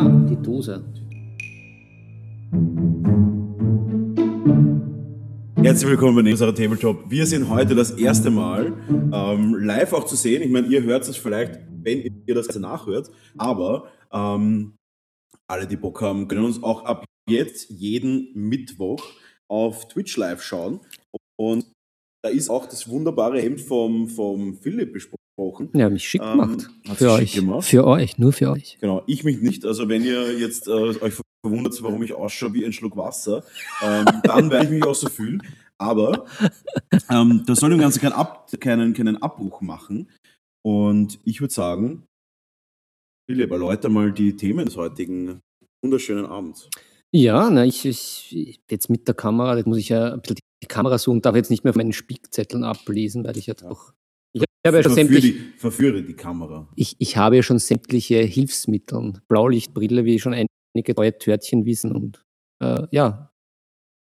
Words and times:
Ah, 0.00 0.08
die 0.30 0.36
Dose. 0.36 0.84
Herzlich 5.56 5.90
willkommen 5.90 6.24
bei 6.24 6.30
unserer 6.30 6.54
Tabletop. 6.54 7.10
Wir 7.10 7.26
sind 7.26 7.48
heute 7.48 7.74
das 7.74 7.90
erste 7.90 8.30
Mal 8.30 8.74
ähm, 9.12 9.56
live 9.56 9.92
auch 9.92 10.04
zu 10.04 10.14
sehen. 10.14 10.42
Ich 10.42 10.50
meine, 10.50 10.68
ihr 10.68 10.84
hört 10.84 11.08
es 11.08 11.16
vielleicht, 11.16 11.58
wenn 11.82 12.22
ihr 12.26 12.34
das 12.36 12.56
nachhört, 12.56 13.10
aber 13.38 13.88
ähm, 14.12 14.76
alle, 15.48 15.66
die 15.66 15.76
Bock 15.76 16.00
haben, 16.00 16.28
können 16.28 16.44
uns 16.44 16.62
auch 16.62 16.84
ab 16.84 17.04
jetzt 17.28 17.68
jeden 17.68 18.30
Mittwoch 18.34 19.02
auf 19.48 19.88
Twitch 19.88 20.16
live 20.16 20.40
schauen. 20.44 20.78
Und 21.36 21.66
da 22.22 22.30
ist 22.30 22.50
auch 22.50 22.66
das 22.66 22.88
wunderbare 22.88 23.40
Hemd 23.40 23.62
vom, 23.62 24.08
vom 24.08 24.54
Philipp 24.54 24.92
besprochen. 24.92 25.17
Ja, 25.74 25.88
mich 25.88 26.08
schick 26.08 26.20
Ähm, 26.22 26.38
gemacht. 26.40 26.68
hat 26.88 26.98
für 26.98 27.10
euch. 27.12 27.30
schick 27.32 27.40
gemacht. 27.40 27.64
Für 27.64 27.86
euch, 27.86 28.18
nur 28.18 28.32
für 28.32 28.50
euch. 28.50 28.78
Genau, 28.80 29.02
ich 29.06 29.24
mich 29.24 29.40
nicht. 29.40 29.64
Also 29.64 29.88
wenn 29.88 30.04
ihr 30.04 30.38
jetzt 30.38 30.66
äh, 30.68 30.70
euch 30.70 31.14
verwundert, 31.44 31.80
warum 31.82 32.02
ich 32.02 32.12
ausschaue 32.12 32.52
wie 32.54 32.64
ein 32.64 32.72
Schluck 32.72 32.96
Wasser, 32.96 33.44
ähm, 33.82 34.04
dann 34.24 34.50
werde 34.50 34.64
ich 34.66 34.70
mich 34.70 34.84
auch 34.84 34.94
so 34.94 35.08
fühlen. 35.08 35.42
Aber 35.78 36.26
ähm, 37.10 37.44
das 37.46 37.60
soll 37.60 37.70
dem 37.70 37.78
Ganzen 37.78 38.00
keinen, 38.00 38.12
Ab 38.12 38.50
keinen, 38.60 38.94
keinen 38.94 39.22
Abbruch 39.22 39.60
machen. 39.60 40.10
Und 40.66 41.20
ich 41.24 41.40
würde 41.40 41.54
sagen, 41.54 42.02
Philipp, 43.30 43.50
erläuter 43.50 43.88
mal 43.88 44.10
die 44.12 44.34
Themen 44.36 44.66
des 44.66 44.76
heutigen 44.76 45.40
wunderschönen 45.84 46.26
Abends. 46.26 46.68
Ja, 47.14 47.48
na, 47.50 47.64
ich, 47.64 47.84
ich, 47.86 48.60
jetzt 48.70 48.90
mit 48.90 49.06
der 49.06 49.14
Kamera, 49.14 49.56
jetzt 49.56 49.66
muss 49.66 49.78
ich 49.78 49.88
ja 49.90 50.12
ein 50.12 50.20
bisschen 50.20 50.38
die 50.62 50.66
Kamera 50.66 50.98
suchen, 50.98 51.22
darf 51.22 51.36
jetzt 51.36 51.50
nicht 51.50 51.62
mehr 51.62 51.70
auf 51.70 51.76
meinen 51.76 51.92
Spickzetteln 51.92 52.64
ablesen, 52.64 53.24
weil 53.24 53.36
ich 53.38 53.46
ja 53.46 53.54
doch. 53.54 53.92
Ich 54.32 54.44
habe 54.66 54.78
ja 54.78 54.82
schon 54.82 54.94
Verführe 54.94 54.94
sämtlich, 54.94 55.22
die, 55.22 55.58
verführe 55.58 56.02
die 56.02 56.14
Kamera. 56.14 56.68
ich, 56.76 56.96
ich 56.98 57.16
habe 57.16 57.36
ja 57.36 57.42
schon 57.42 57.58
sämtliche 57.58 58.18
Hilfsmittel, 58.18 59.14
Blaulichtbrille, 59.28 60.04
wie 60.04 60.18
schon 60.18 60.34
einige 60.34 60.94
neue 60.96 61.16
Törtchen 61.16 61.64
wissen 61.64 61.92
und 61.92 62.24
äh, 62.62 62.86
ja. 62.90 63.32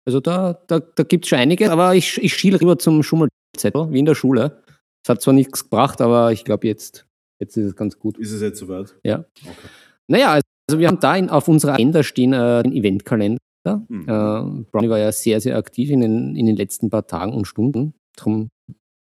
Also 0.08 0.20
da, 0.22 0.54
da, 0.68 0.80
da 0.80 1.04
gibt 1.04 1.26
es 1.26 1.30
schon 1.30 1.40
einiges, 1.40 1.70
aber 1.70 1.94
ich, 1.94 2.18
ich 2.24 2.34
schiele 2.34 2.60
rüber 2.60 2.80
zum 2.80 3.04
Schummelzettel, 3.04 3.92
wie 3.92 4.00
in 4.00 4.06
der 4.06 4.16
Schule. 4.16 4.64
Es 5.04 5.10
hat 5.10 5.22
zwar 5.22 5.34
nichts 5.34 5.64
gebracht, 5.64 6.02
aber 6.02 6.32
ich 6.32 6.46
glaube 6.46 6.68
jetzt, 6.68 7.06
jetzt 7.40 7.58
ist 7.58 7.66
es 7.66 7.76
ganz 7.76 8.00
gut. 8.00 8.18
Ist 8.18 8.32
es 8.32 8.42
jetzt 8.42 8.60
soweit? 8.60 8.96
Ja. 9.04 9.26
Okay. 9.44 9.68
Naja, 10.08 10.32
also 10.32 10.80
wir 10.80 10.88
haben 10.88 11.00
da 11.00 11.16
in, 11.16 11.30
auf 11.30 11.48
unserer 11.48 11.74
Agenda 11.74 12.02
stehen 12.04 12.34
äh, 12.34 12.64
den 12.64 12.74
Eventkalender. 12.74 13.40
Mhm. 13.66 14.02
Äh, 14.02 14.64
Brownie 14.72 14.90
war 14.90 15.00
ja 15.00 15.12
sehr, 15.12 15.40
sehr 15.42 15.58
aktiv 15.58 15.92
in 15.92 16.02
den, 16.02 16.36
in 16.36 16.48
den 16.48 16.56
letzten 16.56 16.90
paar 16.90 17.06
Tagen 17.06 17.34
und 17.34 17.46
Stunden. 17.46 17.94
Drum, 18.18 18.50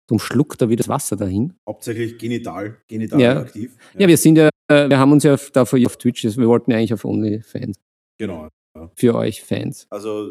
drum 0.07 0.19
schluckt 0.19 0.61
er 0.61 0.69
wie 0.69 0.75
das 0.75 0.87
Wasser 0.87 1.15
dahin. 1.15 1.53
Hauptsächlich 1.67 2.17
genital, 2.17 2.77
genital 2.87 3.19
Ja. 3.19 3.39
aktiv. 3.39 3.75
Ja, 3.97 4.07
wir 4.07 4.17
sind 4.17 4.37
ja, 4.37 4.49
äh, 4.69 4.89
wir 4.89 4.97
haben 4.97 5.11
uns 5.11 5.23
ja 5.23 5.37
dafür 5.53 5.85
auf 5.85 5.97
Twitch, 5.97 6.25
also 6.25 6.39
wir 6.39 6.47
wollten 6.47 6.71
ja 6.71 6.77
eigentlich 6.77 6.93
auf 6.93 7.05
OnlyFans, 7.05 7.77
genau. 8.17 8.49
für 8.95 9.15
euch 9.15 9.43
Fans. 9.43 9.87
Also 9.89 10.29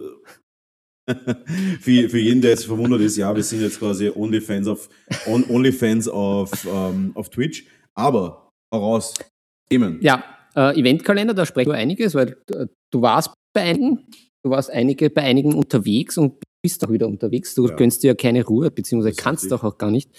für, 1.81 2.09
für 2.09 2.19
jeden, 2.19 2.41
der 2.41 2.51
jetzt 2.51 2.67
verwundert 2.67 3.01
ist, 3.01 3.17
ja, 3.17 3.35
wir 3.35 3.43
sind 3.43 3.61
jetzt 3.61 3.79
quasi 3.79 4.11
OnlyFans 4.11 4.67
auf, 4.67 4.89
on, 5.27 5.45
OnlyFans 5.49 6.09
auf, 6.09 6.67
ähm, 6.67 7.13
auf 7.15 7.29
Twitch. 7.31 7.67
Aber 7.95 8.51
heraus, 8.73 9.15
Themen. 9.71 9.99
Ja, 10.01 10.25
äh, 10.55 10.79
Eventkalender, 10.79 11.35
da 11.35 11.47
sprechen 11.47 11.71
wir 11.71 11.77
einiges, 11.77 12.15
weil 12.15 12.37
äh, 12.51 12.67
du 12.91 13.03
warst 13.03 13.33
bei 13.55 13.63
einigen, 13.63 14.07
du 14.45 14.51
warst 14.51 14.71
einige, 14.71 15.11
bei 15.11 15.23
einigen 15.23 15.55
unterwegs 15.55 16.19
und 16.19 16.43
bist 16.67 16.85
auch 16.85 16.91
wieder 16.91 17.07
unterwegs. 17.07 17.55
Du 17.55 17.69
Ja. 17.69 17.77
gönnst 17.77 18.03
dir 18.03 18.09
ja 18.09 18.15
keine 18.15 18.45
Ruhe, 18.45 18.73
beziehungsweise 18.73 19.15
kannst 19.17 19.53
doch 19.53 19.63
auch 19.63 19.79
gar 19.79 19.93
nicht. 19.93 20.11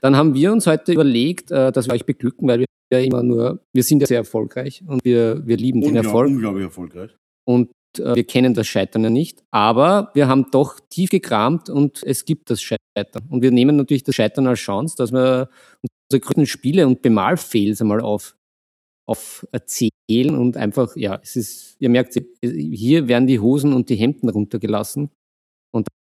Dann 0.00 0.16
haben 0.16 0.34
wir 0.34 0.50
uns 0.52 0.66
heute 0.66 0.92
überlegt, 0.92 1.52
äh, 1.52 1.70
dass 1.70 1.86
wir 1.86 1.94
euch 1.94 2.04
beglücken, 2.04 2.48
weil 2.48 2.58
wir 2.60 2.66
ja 2.92 2.98
immer 2.98 3.22
nur, 3.22 3.60
wir 3.72 3.82
sind 3.84 4.00
ja 4.00 4.06
sehr 4.08 4.18
erfolgreich 4.18 4.82
und 4.86 5.04
wir, 5.04 5.46
wir 5.46 5.56
lieben 5.56 5.80
den 5.80 5.90
Unglaub, 5.90 6.04
Erfolg 6.06 6.28
unglaublich 6.30 6.64
erfolgreich. 6.64 7.10
und 7.48 7.70
äh, 7.98 8.16
wir 8.16 8.24
kennen 8.24 8.54
das 8.54 8.66
Scheitern 8.66 9.04
ja 9.04 9.10
nicht, 9.10 9.44
aber 9.52 10.10
wir 10.14 10.26
haben 10.26 10.46
doch 10.50 10.80
tief 10.90 11.10
gekramt 11.10 11.70
und 11.70 12.02
es 12.02 12.24
gibt 12.24 12.50
das 12.50 12.60
Scheitern. 12.60 13.22
Und 13.30 13.42
wir 13.42 13.52
nehmen 13.52 13.76
natürlich 13.76 14.02
das 14.02 14.16
Scheitern 14.16 14.48
als 14.48 14.58
Chance, 14.58 14.96
dass 14.98 15.12
wir 15.12 15.48
unsere 16.10 16.20
größten 16.20 16.46
Spiele 16.46 16.86
und 16.88 17.02
Bemalfails 17.02 17.80
einmal 17.80 18.00
auf, 18.00 18.36
auf 19.08 19.46
erzählen 19.52 20.36
und 20.36 20.56
einfach, 20.56 20.96
ja, 20.96 21.20
es 21.22 21.36
ist, 21.36 21.76
ihr 21.78 21.88
merkt, 21.88 22.20
hier 22.42 23.06
werden 23.06 23.26
die 23.28 23.38
Hosen 23.38 23.72
und 23.72 23.88
die 23.90 23.96
Hemden 23.96 24.28
runtergelassen 24.28 25.10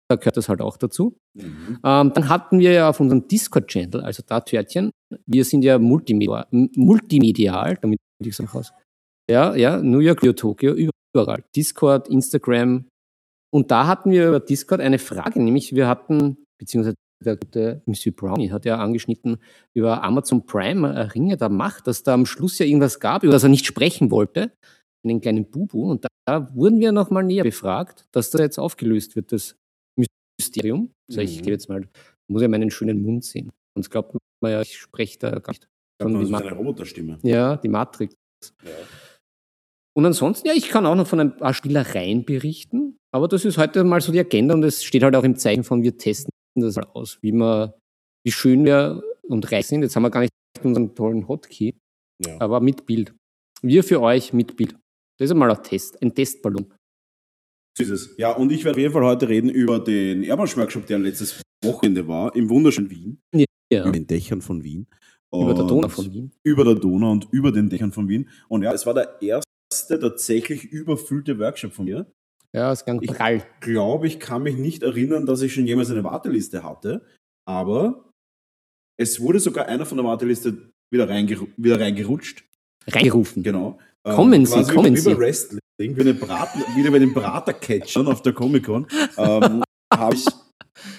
da 0.09 0.15
gehört 0.15 0.37
das 0.37 0.49
halt 0.49 0.61
auch 0.61 0.77
dazu. 0.77 1.17
Mhm. 1.35 1.79
Ähm, 1.83 2.11
dann 2.13 2.29
hatten 2.29 2.59
wir 2.59 2.71
ja 2.71 2.89
auf 2.89 2.99
unserem 2.99 3.27
Discord-Channel, 3.27 4.01
also 4.01 4.23
da 4.25 4.41
Törtchen, 4.41 4.91
wir 5.25 5.45
sind 5.45 5.63
ja 5.63 5.77
multimedial, 5.77 6.47
multimedial 6.51 7.77
damit 7.81 7.99
ich 8.19 8.27
es 8.27 8.41
auch 8.41 8.55
aus. 8.55 8.73
Ja, 9.29 9.55
ja, 9.55 9.81
New 9.81 9.99
York, 9.99 10.23
Rio, 10.23 10.33
Tokio, 10.33 10.73
überall. 10.73 11.43
Discord, 11.55 12.07
Instagram. 12.07 12.87
Und 13.53 13.71
da 13.71 13.85
hatten 13.85 14.11
wir 14.11 14.27
über 14.27 14.39
Discord 14.39 14.81
eine 14.81 14.97
Frage, 14.97 15.41
nämlich 15.41 15.75
wir 15.75 15.87
hatten, 15.87 16.37
beziehungsweise 16.59 16.95
der 17.23 17.35
gute 17.35 17.81
Monsieur 17.85 18.15
Brownie 18.15 18.51
hat 18.51 18.65
ja 18.65 18.77
angeschnitten 18.77 19.37
über 19.75 20.03
Amazon 20.03 20.45
Prime 20.45 20.87
äh, 20.93 21.01
Ringe 21.01 21.37
der 21.37 21.49
Macht, 21.49 21.85
dass 21.85 22.03
da 22.03 22.13
am 22.13 22.25
Schluss 22.25 22.57
ja 22.59 22.65
irgendwas 22.65 22.99
gab, 22.99 23.23
über 23.23 23.33
das 23.33 23.43
er 23.43 23.49
nicht 23.49 23.65
sprechen 23.65 24.09
wollte, 24.09 24.53
einen 25.03 25.21
kleinen 25.21 25.49
Bubu. 25.49 25.91
Und 25.91 26.05
da, 26.05 26.07
da 26.25 26.55
wurden 26.55 26.79
wir 26.79 26.91
nochmal 26.91 27.23
näher 27.23 27.43
befragt, 27.43 28.07
dass 28.11 28.31
das 28.31 28.41
jetzt 28.41 28.57
aufgelöst 28.57 29.15
wird, 29.15 29.31
das 29.31 29.58
Mysterium. 30.39 30.91
Also 31.09 31.21
ich 31.21 31.37
Mhm. 31.37 31.41
gebe 31.43 31.51
jetzt 31.51 31.69
mal, 31.69 31.87
muss 32.27 32.41
ja 32.41 32.47
meinen 32.47 32.71
schönen 32.71 33.01
Mund 33.01 33.23
sehen. 33.23 33.51
Sonst 33.75 33.89
glaubt 33.89 34.15
man 34.41 34.51
ja, 34.51 34.61
ich 34.61 34.77
spreche 34.77 35.19
da 35.19 35.31
gar 35.39 35.51
nicht. 35.51 35.67
Von 36.01 36.25
so 36.25 36.31
Ma- 36.31 36.39
eine 36.39 36.53
Roboterstimme. 36.53 37.19
ja, 37.23 37.57
die 37.57 37.67
Matrix. 37.67 38.15
Ja. 38.63 38.69
Und 39.97 40.05
ansonsten, 40.05 40.47
ja, 40.47 40.53
ich 40.53 40.69
kann 40.69 40.85
auch 40.85 40.95
noch 40.95 41.07
von 41.07 41.19
ein 41.19 41.35
paar 41.35 41.53
Spielereien 41.53 42.23
berichten, 42.23 42.97
aber 43.13 43.27
das 43.27 43.43
ist 43.43 43.57
heute 43.57 43.83
mal 43.83 43.99
so 43.99 44.11
die 44.13 44.19
Agenda 44.19 44.53
und 44.53 44.63
es 44.63 44.83
steht 44.83 45.03
halt 45.03 45.15
auch 45.15 45.23
im 45.25 45.35
Zeichen 45.35 45.63
von, 45.65 45.83
wir 45.83 45.97
testen 45.97 46.31
das 46.55 46.75
mal 46.77 46.87
aus, 46.93 47.17
wie 47.21 47.33
wir, 47.33 47.77
wie 48.25 48.31
schön 48.31 48.63
wir 48.63 49.03
und 49.23 49.51
reich 49.51 49.67
sind. 49.67 49.81
Jetzt 49.81 49.95
haben 49.95 50.03
wir 50.03 50.09
gar 50.09 50.21
nicht 50.21 50.31
unseren 50.63 50.95
tollen 50.95 51.27
Hotkey, 51.27 51.75
Ja. 52.25 52.39
aber 52.39 52.61
mit 52.61 52.85
Bild. 52.85 53.13
Wir 53.61 53.83
für 53.83 53.99
euch 54.01 54.31
mit 54.31 54.55
Bild. 54.55 54.71
Das 55.17 55.25
ist 55.25 55.31
einmal 55.31 55.51
ein 55.51 55.61
Test, 55.63 56.01
ein 56.01 56.15
Testballon. 56.15 56.73
So 57.77 57.83
ist 57.83 57.89
es. 57.89 58.15
Ja, 58.17 58.31
und 58.31 58.51
ich 58.51 58.63
werde 58.65 58.75
auf 58.75 58.81
jeden 58.81 58.93
Fall 58.93 59.03
heute 59.03 59.29
reden 59.29 59.49
über 59.49 59.79
den 59.79 60.23
Airbrush-Workshop, 60.23 60.85
der 60.87 60.99
letztes 60.99 61.41
Wochenende 61.63 62.07
war, 62.07 62.35
im 62.35 62.49
wunderschönen 62.49 62.89
Wien. 62.89 63.21
Ja, 63.71 63.83
Über 63.83 63.91
den 63.91 64.07
Dächern 64.07 64.41
von 64.41 64.63
Wien. 64.63 64.87
über 65.31 65.53
der 65.53 65.65
Donau 65.65 65.89
von 65.89 66.11
Wien. 66.11 66.31
über 66.43 66.63
der 66.65 66.75
Donau 66.75 67.11
und 67.11 67.27
über 67.31 67.51
den 67.51 67.69
Dächern 67.69 67.91
von 67.91 68.07
Wien. 68.09 68.27
Und 68.47 68.63
ja, 68.63 68.73
es 68.73 68.85
war 68.85 68.93
der 68.95 69.21
erste 69.21 69.99
tatsächlich 69.99 70.65
überfüllte 70.65 71.37
Workshop 71.39 71.73
von 71.73 71.85
mir. 71.85 72.11
Ja, 72.53 72.71
ist 72.71 72.85
ganz 72.85 73.03
Ich-. 73.03 73.43
Glaube, 73.61 74.07
ich 74.07 74.19
kann 74.19 74.41
mich 74.43 74.57
nicht 74.57 74.81
erinnern, 74.81 75.25
dass 75.27 75.41
ich 75.43 75.53
schon 75.53 75.67
jemals 75.67 75.91
eine 75.91 76.03
Warteliste 76.03 76.63
hatte, 76.63 77.05
aber 77.47 78.11
es 78.97 79.19
wurde 79.21 79.39
sogar 79.39 79.67
einer 79.67 79.85
von 79.85 79.97
der 79.99 80.05
Warteliste 80.05 80.71
wieder, 80.91 81.07
reingeru 81.07 81.47
wieder 81.57 81.79
reingerutscht. 81.79 82.43
Reingerufen. 82.87 83.43
Genau. 83.43 83.77
Kommen 84.03 84.45
Sie, 84.47 84.53
quasi 84.53 84.73
kommen 84.73 84.95
wie, 84.95 84.99
Sie. 84.99 85.11
Wie 85.11 85.58
bei 85.79 85.85
Wrestling, 85.85 85.95
wie 85.95 86.01
eine 86.01 86.13
Braten, 86.13 86.59
wieder 86.75 86.91
bei 86.91 86.99
den 86.99 87.13
Bratercatchern 87.13 88.07
auf 88.07 88.21
der 88.21 88.33
Comic-Con, 88.33 88.87
ähm, 89.17 89.63
habe 89.93 90.15
ich 90.15 90.25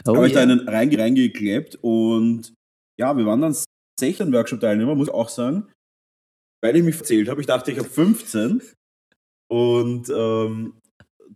Oh, 0.07 0.15
habe 0.15 0.27
ich 0.27 0.35
da 0.35 0.41
yeah. 0.41 0.53
einen 0.53 0.69
reinge 0.69 0.99
reingeklebt 0.99 1.79
und 1.81 2.53
ja, 2.99 3.17
wir 3.17 3.25
waren 3.25 3.41
dann 3.41 3.57
16 3.99 4.31
Workshop-Teilnehmer, 4.31 4.95
muss 4.95 5.09
ich 5.09 5.15
auch 5.15 5.31
sagen, 5.31 5.73
weil 6.63 6.77
ich 6.77 6.83
mich 6.83 6.97
verzählt 6.97 7.31
habe. 7.31 7.41
Ich 7.41 7.47
dachte, 7.47 7.73
ich 7.73 7.79
habe 7.79 7.89
15 7.89 8.61
und 9.51 10.09
ähm, 10.11 10.75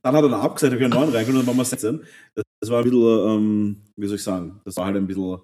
dann 0.02 0.14
hat 0.14 0.24
er 0.24 0.28
dann 0.28 0.40
abgesagt, 0.40 0.74
ich 0.74 0.82
habe 0.82 0.84
einen 0.84 1.00
neuen 1.00 1.14
reingeholt 1.14 1.28
und 1.28 1.46
dann 1.46 1.46
waren 1.46 1.56
wir 1.56 1.64
16. 1.64 2.04
Das, 2.34 2.44
das 2.60 2.70
war 2.70 2.80
ein 2.80 2.84
bisschen, 2.84 3.28
ähm, 3.28 3.82
wie 3.96 4.06
soll 4.06 4.16
ich 4.16 4.22
sagen, 4.22 4.60
das 4.66 4.76
war 4.76 4.86
halt 4.86 4.96
ein 4.96 5.06
bisschen 5.06 5.40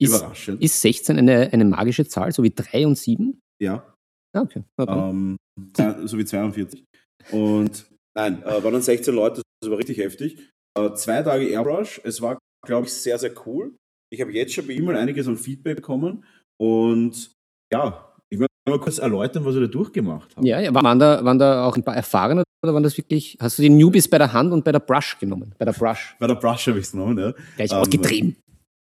ist, 0.00 0.10
überraschend. 0.10 0.60
ist 0.60 0.80
16 0.80 1.16
eine, 1.16 1.52
eine 1.52 1.64
magische 1.64 2.08
Zahl, 2.08 2.32
so 2.32 2.42
wie 2.42 2.52
3 2.52 2.84
und 2.88 2.98
7? 2.98 3.40
ja, 3.62 3.93
okay. 4.42 4.62
Na 4.78 4.86
dann. 4.86 5.36
ähm, 5.78 6.06
so 6.06 6.18
wie 6.18 6.24
42. 6.24 6.84
Und 7.32 7.86
nein, 8.16 8.42
äh, 8.42 8.62
waren 8.62 8.72
dann 8.72 8.82
16 8.82 9.14
Leute, 9.14 9.42
das 9.60 9.70
war 9.70 9.78
richtig 9.78 9.98
heftig. 9.98 10.50
Äh, 10.78 10.92
zwei 10.94 11.22
Tage 11.22 11.46
Airbrush, 11.46 12.00
es 12.04 12.20
war, 12.20 12.38
glaube 12.66 12.86
ich, 12.86 12.92
sehr, 12.92 13.18
sehr 13.18 13.32
cool. 13.46 13.74
Ich 14.12 14.20
habe 14.20 14.32
jetzt 14.32 14.52
schon 14.54 14.66
bei 14.66 14.74
ihm 14.74 14.84
mal 14.84 14.96
einiges 14.96 15.26
an 15.28 15.36
Feedback 15.36 15.76
bekommen 15.76 16.24
und 16.60 17.32
ja, 17.72 18.12
ich 18.30 18.38
möchte 18.38 18.52
mal 18.68 18.80
kurz 18.80 18.98
erläutern, 18.98 19.44
was 19.44 19.54
wir 19.54 19.62
da 19.62 19.66
durchgemacht 19.66 20.36
haben. 20.36 20.46
Ja, 20.46 20.60
ja. 20.60 20.74
Waren, 20.74 20.98
da, 20.98 21.24
waren 21.24 21.38
da 21.38 21.64
auch 21.66 21.76
ein 21.76 21.84
paar 21.84 21.96
Erfahrene 21.96 22.42
oder 22.64 22.74
waren 22.74 22.82
das 22.82 22.96
wirklich, 22.96 23.36
hast 23.40 23.58
du 23.58 23.62
die 23.62 23.70
Newbies 23.70 24.08
bei 24.08 24.18
der 24.18 24.32
Hand 24.32 24.52
und 24.52 24.64
bei 24.64 24.72
der 24.72 24.80
Brush 24.80 25.18
genommen? 25.18 25.54
Bei 25.58 25.64
der 25.64 25.72
Brush. 25.72 26.16
Bei 26.18 26.26
der 26.26 26.34
Brush 26.34 26.66
habe 26.68 26.78
ich 26.78 26.86
es 26.86 26.92
genommen, 26.92 27.18
ja. 27.18 27.32
Gleich 27.56 27.70
Ähm, 27.72 27.78
ausgetrieben. 27.78 28.36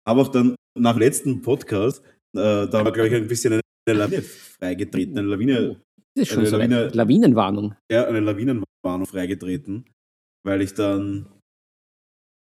Habe 0.09 0.21
auch 0.21 0.29
dann 0.29 0.55
nach 0.79 0.97
letzten 0.97 1.43
Podcast, 1.43 2.03
äh, 2.37 2.67
da 2.67 2.85
war, 2.85 2.93
glaube 2.93 3.09
ich, 3.09 3.15
ein 3.15 3.29
bisschen 3.29 3.55
eine 3.55 3.63
Lawine 3.99 4.23
freigetreten, 4.61 5.19
eine 5.19 5.29
Lawine, 5.29 5.81
Das 6.15 6.23
ist 6.23 6.29
schon 6.29 6.39
eine 6.41 6.49
so. 6.49 6.57
Lawine- 6.57 6.89
Lawinenwarnung. 6.95 7.75
ja, 7.91 8.07
eine 8.07 8.21
Lawinenwarnung 8.21 9.07
freigetreten, 9.07 9.85
weil 10.47 10.63
ich 10.63 10.75
dann 10.75 11.27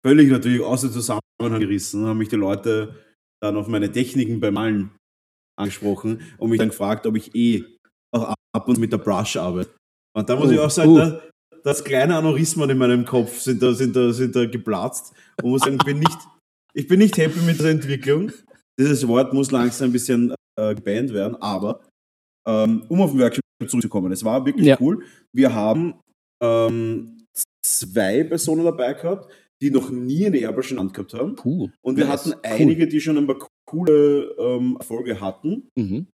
völlig 0.07 0.31
natürlich 0.31 0.61
aus 0.62 0.81
dem 0.83 0.91
Zusammenhang 0.91 1.61
gerissen, 1.61 2.07
haben 2.07 2.19
mich 2.19 2.29
die 2.29 2.37
Leute 2.37 2.95
dann 3.43 3.57
auf 3.57 3.69
meine 3.69 3.91
Techniken 3.91 4.41
beim 4.41 4.55
Malen 4.55 4.91
angesprochen 5.59 6.21
und 6.39 6.51
mich 6.51 6.59
dann 6.59 6.69
gefragt, 6.71 7.07
ob 7.07 7.17
ich 7.17 7.35
eh 7.35 7.65
auch 8.15 8.35
ab 8.55 8.69
und 8.69 8.79
mit 8.79 8.93
der 8.93 8.99
Brush 8.99 9.37
arbeite. 9.37 9.71
Und 10.17 10.29
da 10.29 10.37
muss 10.37 10.49
Oh, 10.49 10.53
ich 10.53 10.59
auch 10.59 10.71
sagen, 10.71 10.91
uh. 10.91 10.97
da, 10.99 11.23
das 11.63 11.85
kleine 11.85 12.17
Aneurysmen 12.17 12.69
in 12.71 12.79
meinem 12.79 13.05
Kopf 13.05 13.39
sind 13.39 13.63
da, 13.63 13.73
sind 13.73 13.95
da, 13.95 14.13
sind 14.13 14.35
da 14.35 14.47
geplatzt. 14.47 15.13
Und 15.43 15.51
muss 15.51 15.61
sagen, 15.63 15.77
ich 15.79 15.85
bin 15.85 15.99
nicht, 16.01 16.19
ich 16.75 16.89
bin 16.89 16.99
nicht 16.99 17.17
happy 17.19 17.39
mit 17.41 17.61
der 17.61 17.71
Entwicklung. 17.71 18.33
Dieses 18.79 19.06
Wort 19.06 19.33
muss 19.35 19.51
langsam 19.51 19.91
ein 19.91 19.93
bisschen 19.93 20.35
äh, 20.59 20.75
gebannt 20.75 21.13
werden, 21.13 21.37
aber 21.37 21.81
ähm, 22.47 22.85
um 22.89 23.01
auf 23.01 23.11
den 23.13 23.21
Workshop 23.21 23.43
zurückzukommen, 23.67 24.13
es 24.13 24.25
war 24.25 24.45
wirklich 24.47 24.67
Ja. 24.67 24.77
cool. 24.81 25.05
Wir 25.33 25.55
haben 25.55 25.95
ähm, 26.43 27.27
zwei 27.65 28.25
Personen 28.25 28.65
dabei 28.65 28.95
gehabt, 28.95 29.31
die 29.63 29.71
noch 29.71 29.91
nie 29.91 30.25
eine 30.27 30.39
Airbrush 30.39 30.73
in 30.73 30.79
Hand 30.79 30.95
gehabt 30.95 31.13
haben. 31.15 31.37
Puh. 31.37 31.69
Und 31.85 31.97
wir 31.99 32.07
Nice. 32.07 32.21
hatten 32.27 32.31
Cool. 32.31 32.41
einige, 32.43 32.89
die 32.89 33.01
schon 33.01 33.19
ein 33.19 33.27
paar 33.27 33.47
coole 33.69 34.35
ähm, 34.39 34.77
Erfolge 34.79 35.21
hatten. 35.21 35.69
Mhm. 35.77 36.07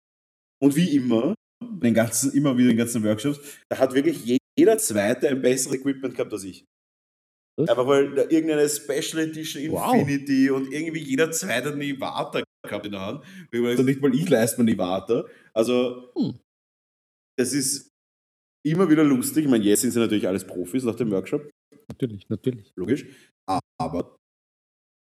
Und 0.62 0.76
wie 0.76 0.96
immer, 0.96 1.34
den 1.62 1.92
ganzen, 1.94 2.32
immer 2.32 2.56
wieder 2.56 2.70
in 2.70 2.76
den 2.76 2.78
ganzen 2.78 3.04
Workshops, 3.04 3.40
da 3.68 3.78
hat 3.78 3.92
wirklich 3.94 4.24
je- 4.24 4.38
jeder 4.58 4.78
Zweite 4.78 5.28
ein 5.28 5.42
besseres 5.42 5.76
Equipment 5.76 6.14
gehabt 6.14 6.32
als 6.32 6.44
ich. 6.44 6.64
Was? 7.58 7.68
Einfach 7.68 7.86
weil 7.86 8.14
da 8.14 8.22
irgendeine 8.22 8.68
Special 8.68 9.22
Edition 9.28 9.70
Wow. 9.72 9.94
Infinity 9.94 10.50
und 10.50 10.72
irgendwie 10.72 11.00
jeder 11.02 11.30
Zweite 11.30 11.66
hat 11.68 11.74
eine 11.74 11.84
Ivata 11.84 12.42
gehabt 12.64 12.86
in 12.86 12.92
der 12.92 13.00
Hand. 13.00 13.24
Also 13.52 13.82
nicht 13.82 14.00
mal 14.00 14.14
ich 14.14 14.28
leiste 14.28 14.58
mir 14.60 14.62
eine 14.68 14.72
Ivata. 14.72 15.24
Also, 15.52 16.10
Hm. 16.16 16.38
es 17.38 17.52
ist 17.52 17.90
immer 18.66 18.88
wieder 18.90 19.04
lustig. 19.04 19.44
Ich 19.44 19.50
meine, 19.50 19.64
jetzt 19.64 19.82
sind 19.82 19.90
sie 19.92 19.98
natürlich 20.00 20.26
alles 20.26 20.46
Profis 20.46 20.84
nach 20.84 20.94
dem 20.94 21.10
Workshop, 21.10 21.48
Natürlich, 21.88 22.28
natürlich. 22.28 22.72
logisch. 22.76 23.06
Aber 23.78 24.16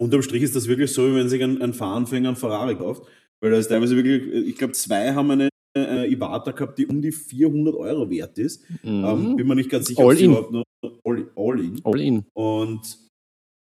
unterm 0.01 0.23
Strich 0.23 0.43
ist 0.43 0.57
das 0.57 0.67
wirklich 0.67 0.93
so, 0.93 1.07
wie 1.11 1.15
wenn 1.15 1.29
sich 1.29 1.43
ein, 1.43 1.61
ein 1.61 1.75
Fahranfänger 1.75 2.29
einen 2.31 2.37
Ferrari 2.37 2.77
kauft. 2.77 3.07
Weil 3.43 3.53
da 3.53 3.59
ist 3.59 3.69
teilweise 3.69 3.97
wirklich, 3.97 4.47
ich 4.49 4.57
glaube, 4.57 4.73
zwei 4.75 5.13
haben 5.15 5.31
eine, 5.31 5.49
eine 5.77 6.07
Ivata 6.07 6.53
gehabt, 6.53 6.79
die 6.79 6.87
um 6.87 7.01
die 7.03 7.13
400 7.13 7.75
Euro 7.75 8.09
wert 8.11 8.39
ist. 8.39 8.65
Ähm, 8.83 9.01
Mhm. 9.33 9.37
bin 9.37 9.47
mir 9.49 9.55
nicht 9.57 9.71
ganz 9.71 9.87
sicher, 9.87 10.01
All 10.03 10.13
ob 10.13 10.19
sie 10.19 10.25
in. 10.25 10.31
überhaupt 10.31 10.53
noch 10.53 10.65
all, 11.05 11.31
all 11.37 11.61
in. 11.61 11.81
All 11.85 12.01
in. 12.01 12.25
Und 12.35 13.09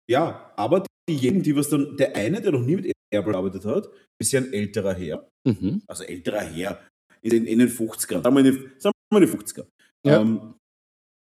ja, 0.10 0.51
aber 0.57 0.83
diejenigen, 1.10 1.44
die 1.44 1.56
was 1.56 1.69
dann, 1.69 1.95
der 1.98 2.16
eine, 2.16 2.42
der 2.42 2.51
noch 2.51 2.62
nie 2.62 2.75
mit 2.75 2.92
Airball 3.12 3.34
gearbeitet 3.34 3.66
hat, 3.66 3.90
ist 4.19 4.31
ja 4.31 4.40
ein 4.42 4.54
älterer 4.54 4.94
Herr, 4.94 5.28
Mhm. 5.48 5.81
also 5.88 6.04
älterer 6.04 6.42
Herr, 6.42 6.88
in 7.22 7.30
den, 7.31 7.46
in 7.46 7.60
den 7.60 7.69
50ern, 7.69 8.24
sagen 8.24 8.36
wir 8.36 8.40
in 8.46 8.46
den, 8.46 8.72
sagen 8.80 8.94
wir 9.12 9.22
in 9.22 9.28
den 9.28 9.40
50er, 9.40 9.68
Ja. 10.06 10.22
ähm, 10.22 10.56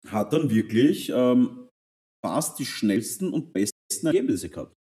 hat 0.09 0.33
dann 0.33 0.51
wirklich 0.51 1.11
ähm, 1.15 1.69
fast 2.25 2.59
die 2.59 2.67
schnellsten 2.67 3.33
und 3.33 3.53
besten 3.53 4.07
Ergebnisse 4.07 4.49
gehabt. 4.51 4.75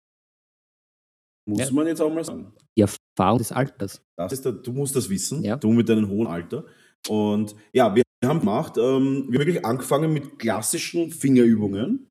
Muss 1.48 1.60
Ja. 1.60 1.72
man 1.72 1.88
jetzt 1.88 2.02
auch 2.02 2.13
mal 2.13 2.24
sagen. 2.24 2.54
Die 2.78 2.81
Erfahrung 2.81 3.38
des 3.38 3.51
Alters. 3.51 4.01
Das 4.18 4.34
ist 4.34 4.44
der, 4.46 4.51
du 4.54 4.72
musst 4.74 4.96
das 4.96 5.10
wissen, 5.10 5.44
Ja. 5.44 5.56
du 5.58 5.72
mit 5.72 5.88
deinem 5.88 6.10
hohen 6.10 6.28
Alter. 6.28 6.66
Und 7.08 7.56
ja, 7.74 7.94
wir 7.96 8.04
haben 8.25 8.40
gemacht, 8.40 8.78
ähm, 8.78 9.28
wir 9.30 9.40
haben 9.40 9.46
wirklich 9.46 9.63
angefangen 9.66 10.12
mit 10.12 10.40
klassischen 10.40 11.12
Fingerübungen. 11.12 12.08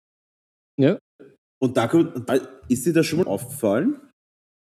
Ja. 0.81 0.99
Und 1.61 1.77
da, 1.77 1.89
kommt- 1.89 2.29
da 2.29 2.35
ist 2.69 2.87
dir 2.87 2.93
das 2.93 3.07
schon 3.07 3.21
mal 3.21 3.27
aufgefallen? 3.27 4.01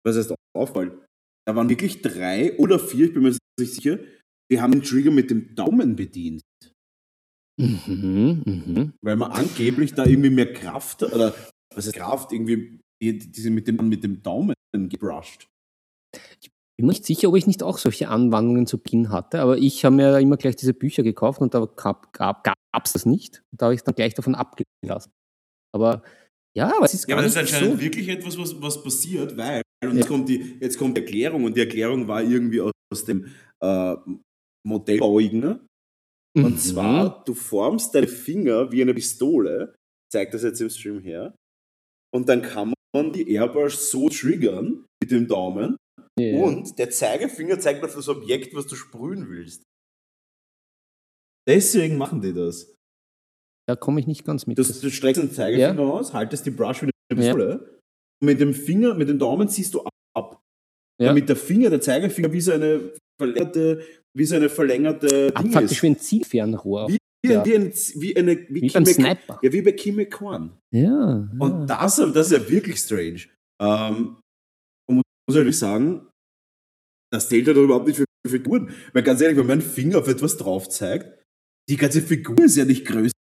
Was 0.06 0.18
heißt 0.18 0.34
aufgefallen? 0.56 1.00
Da 1.48 1.56
waren 1.56 1.70
wirklich 1.70 2.02
drei 2.02 2.58
oder 2.58 2.80
vier, 2.80 3.08
ich 3.08 3.14
bin 3.14 3.24
mir 3.24 3.30
nicht 3.30 3.74
sicher, 3.74 4.00
die 4.52 4.62
haben 4.62 4.72
den 4.72 4.84
Trigger 4.84 5.12
mit 5.12 5.30
dem 5.32 5.56
Daumen 5.56 5.96
bedient. 5.96 6.42
Mhm. 7.60 8.44
Mhm. 8.46 8.94
Weil 9.04 9.16
man 9.16 9.32
angeblich 9.32 9.94
da 9.94 10.06
irgendwie 10.06 10.30
mehr 10.30 10.52
Kraft, 10.54 11.04
oder 11.04 11.34
was 11.76 11.86
heißt 11.86 11.96
Kraft, 11.96 12.32
irgendwie 12.32 12.80
die, 13.02 13.18
die 13.18 13.42
sind 13.42 13.54
mit 13.54 13.68
dem, 13.68 13.78
mit 13.90 14.04
dem 14.04 14.22
Daumen 14.22 14.54
gebrushed. 14.74 15.48
Bin 16.78 16.86
mir 16.88 16.94
nicht 16.94 17.06
sicher, 17.06 17.30
ob 17.30 17.36
ich 17.36 17.48
nicht 17.48 17.64
auch 17.64 17.78
solche 17.78 18.10
Anwandlungen 18.10 18.66
zu 18.68 18.78
Beginn 18.80 19.10
hatte, 19.10 19.42
aber 19.42 19.58
ich 19.58 19.86
habe 19.86 19.96
mir 19.96 20.20
immer 20.20 20.38
gleich 20.38 20.56
diese 20.56 20.74
Bücher 20.74 21.04
gekauft 21.04 21.42
und 21.42 21.54
da 21.54 21.66
gab 21.76 22.06
es 22.06 22.12
gab, 22.14 22.44
gab's 22.44 22.94
das 22.94 23.06
nicht. 23.06 23.44
Und 23.52 23.62
da 23.62 23.66
habe 23.68 23.76
ich 23.76 23.84
dann 23.84 23.96
gleich 23.96 24.14
davon 24.14 24.36
abgelassen. 24.36 25.12
Aber 25.74 26.04
ja, 26.58 26.76
aber 26.76 26.86
es 26.86 26.94
ist 26.94 27.04
Ja, 27.08 27.16
gar 27.16 27.18
aber 27.18 27.24
das 27.24 27.34
ist 27.34 27.38
anscheinend 27.38 27.76
so. 27.78 27.82
wirklich 27.82 28.08
etwas, 28.10 28.38
was, 28.38 28.62
was 28.62 28.84
passiert, 28.84 29.38
weil, 29.38 29.62
und 29.84 29.92
Ja. 29.92 29.98
jetzt, 29.98 30.08
kommt 30.08 30.30
die, 30.30 30.58
jetzt 30.60 30.78
kommt 30.78 30.98
die 30.98 31.02
Erklärung, 31.02 31.44
und 31.46 31.56
die 31.56 31.62
Erklärung 31.62 32.08
war 32.08 32.22
irgendwie 32.24 32.62
aus, 32.62 32.72
dem 33.06 33.28
äh, 33.64 33.96
Modellbauigner. 34.68 35.66
Und 36.36 36.44
Mhm. 36.54 36.58
zwar, 36.58 37.24
du 37.26 37.34
formst 37.34 37.94
deine 37.96 38.08
Finger 38.08 38.72
wie 38.72 38.82
eine 38.82 38.94
Pistole, 38.94 39.76
zeigt 40.12 40.34
das 40.34 40.44
jetzt 40.44 40.62
im 40.62 40.70
Stream 40.70 41.00
her, 41.02 41.36
und 42.14 42.28
dann 42.30 42.42
kann 42.42 42.74
man 42.96 43.12
die 43.14 43.32
Airbrush 43.34 43.76
so 43.76 44.10
triggern 44.10 44.86
mit 45.02 45.12
dem 45.12 45.28
Daumen, 45.28 45.78
Ja. 46.20 46.38
und 46.44 46.78
der 46.80 46.90
Zeigefinger 46.90 47.60
zeigt 47.60 47.84
auf 47.84 47.96
das 47.96 48.08
Objekt, 48.10 48.54
was 48.54 48.68
du 48.68 48.76
sprühen 48.76 49.30
willst. 49.30 49.64
Deswegen 51.48 51.98
machen 51.98 52.22
die 52.22 52.34
das. 52.34 52.76
Da 53.68 53.76
komme 53.76 54.00
ich 54.00 54.08
nicht 54.08 54.26
ganz 54.26 54.46
mit. 54.48 54.58
Du, 54.58 54.64
du 54.64 54.90
streckst 54.92 55.22
den 55.22 55.32
Zeigefinger 55.32 55.80
aus, 55.82 56.14
haltest 56.14 56.46
die 56.46 56.52
Brush 56.52 56.82
wie 56.84 56.90
eine 57.12 57.26
Ja. 57.26 57.34
Pistole. 57.34 57.81
Und 58.22 58.28
mit 58.28 58.40
dem 58.40 58.54
Finger, 58.54 58.94
mit 58.94 59.10
dem 59.10 59.20
Daumen 59.20 59.48
ziehst 59.50 59.74
du 59.74 59.82
ab. 60.16 60.42
Ja. 61.02 61.08
Damit 61.08 61.28
der 61.30 61.36
Finger, 61.36 61.70
der 61.70 61.82
Zeigefinger, 61.82 62.32
wie 62.32 62.42
so 62.42 62.52
eine 62.52 62.94
verlängerte, 63.20 63.84
wie 64.16 64.26
so 64.26 64.36
eine 64.36 64.50
verlängerte 64.50 65.32
Ding 65.32 65.52
faktisch 65.52 65.78
ist. 65.78 65.84
wie 65.84 65.88
ein 65.88 65.98
Zielfernrohr. 66.00 66.90
Wie, 66.90 66.98
wie, 67.26 67.32
Ja. 67.32 67.46
wie, 67.46 67.56
ein, 67.56 67.74
wie 67.96 68.16
eine 68.18 68.38
wie, 68.50 68.62
Wie 68.62 68.70
beim 68.70 68.86
Sniper. 68.86 69.40
Ja, 69.42 69.52
wie 69.52 69.62
bei 69.62 69.72
Kim 69.72 69.96
McCorn. 69.96 70.58
Ja. 70.72 71.28
Und 71.40 71.52
ja. 71.62 71.66
das, 71.66 71.96
das 71.96 72.32
ist 72.32 72.38
ja 72.38 72.50
wirklich 72.50 72.78
strange. 72.80 73.22
Ähm, 73.60 74.18
und 74.88 75.02
muss 75.28 75.36
ehrlich 75.38 75.58
sagen, 75.58 76.08
das 77.12 77.30
zählt 77.30 77.48
ja 77.48 77.54
doch 77.54 77.64
überhaupt 77.64 77.88
nicht 77.88 77.98
für 77.98 78.06
Figuren. 78.28 78.72
Weil 78.94 79.04
ganz 79.04 79.22
ehrlich, 79.22 79.38
wenn 79.38 79.48
mein 79.48 79.62
Finger 79.62 79.98
auf 80.00 80.08
etwas 80.08 80.38
drauf 80.38 80.70
zeigt, 80.70 81.20
die 81.70 81.78
ganze 81.78 82.02
Figur 82.02 82.40
ist 82.44 82.58
ja 82.58 82.66
nicht 82.66 82.86
größer. 82.86 83.14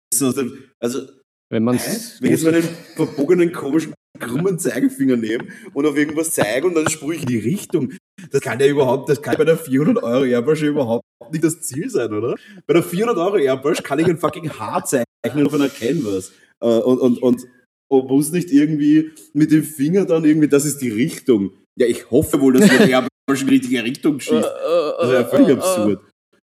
Also, 0.81 1.09
Wenn 1.51 1.65
man? 1.65 1.77
Wenn 1.79 2.33
ich 2.33 2.43
jetzt 2.43 2.45
meinen 2.45 2.63
verbogenen, 2.97 3.53
komischen, 3.53 3.95
krummen 4.21 4.59
Zeigefinger 4.59 5.17
nehme 5.17 5.47
und 5.75 5.87
auf 5.87 5.97
irgendwas 5.97 6.31
zeige 6.31 6.67
und 6.67 6.75
dann 6.75 6.89
sprühe 6.89 7.17
ich 7.17 7.23
in 7.23 7.29
die 7.29 7.39
Richtung, 7.39 7.93
das 8.31 8.41
kann 8.41 8.61
ja 8.61 8.67
überhaupt, 8.67 9.09
das 9.09 9.21
kann 9.21 9.37
bei 9.37 9.45
der 9.45 9.57
400 9.57 10.03
Euro 10.03 10.25
Airbrush 10.25 10.63
überhaupt 10.63 11.05
nicht 11.33 11.45
das 11.45 11.61
Ziel 11.63 11.91
sein, 11.91 12.13
oder? 12.13 12.37
Bei 12.67 12.75
der 12.75 12.83
400 12.83 13.17
Euro 13.17 13.37
Airbrush 13.37 13.83
kann 13.83 13.99
ich 13.99 14.07
ein 14.07 14.19
fucking 14.19 14.51
Haar 14.51 14.85
zeichnen 14.85 15.47
auf 15.47 15.55
einer 15.55 15.69
Canvas 15.69 16.33
äh, 16.61 16.67
und, 16.67 16.99
und, 16.99 17.23
und, 17.23 17.47
und 17.89 18.09
muss 18.09 18.31
nicht 18.31 18.51
irgendwie 18.51 19.11
mit 19.33 19.51
dem 19.51 19.65
Finger 19.65 20.05
dann 20.05 20.25
irgendwie, 20.25 20.49
das 20.49 20.65
ist 20.65 20.79
die 20.79 20.91
Richtung. 20.91 21.53
Ja, 21.79 21.87
ich 21.87 22.11
hoffe 22.11 22.41
wohl, 22.41 22.55
dass 22.55 22.69
der 22.69 22.81
Airbrush 22.89 23.43
in 23.43 23.49
die 23.49 23.55
richtige 23.57 23.85
Richtung 23.85 24.21
schießt. 24.21 24.45
Das 24.45 25.09
ist 25.09 25.13
ja 25.13 25.25
völlig 25.25 25.57
absurd. 25.57 26.01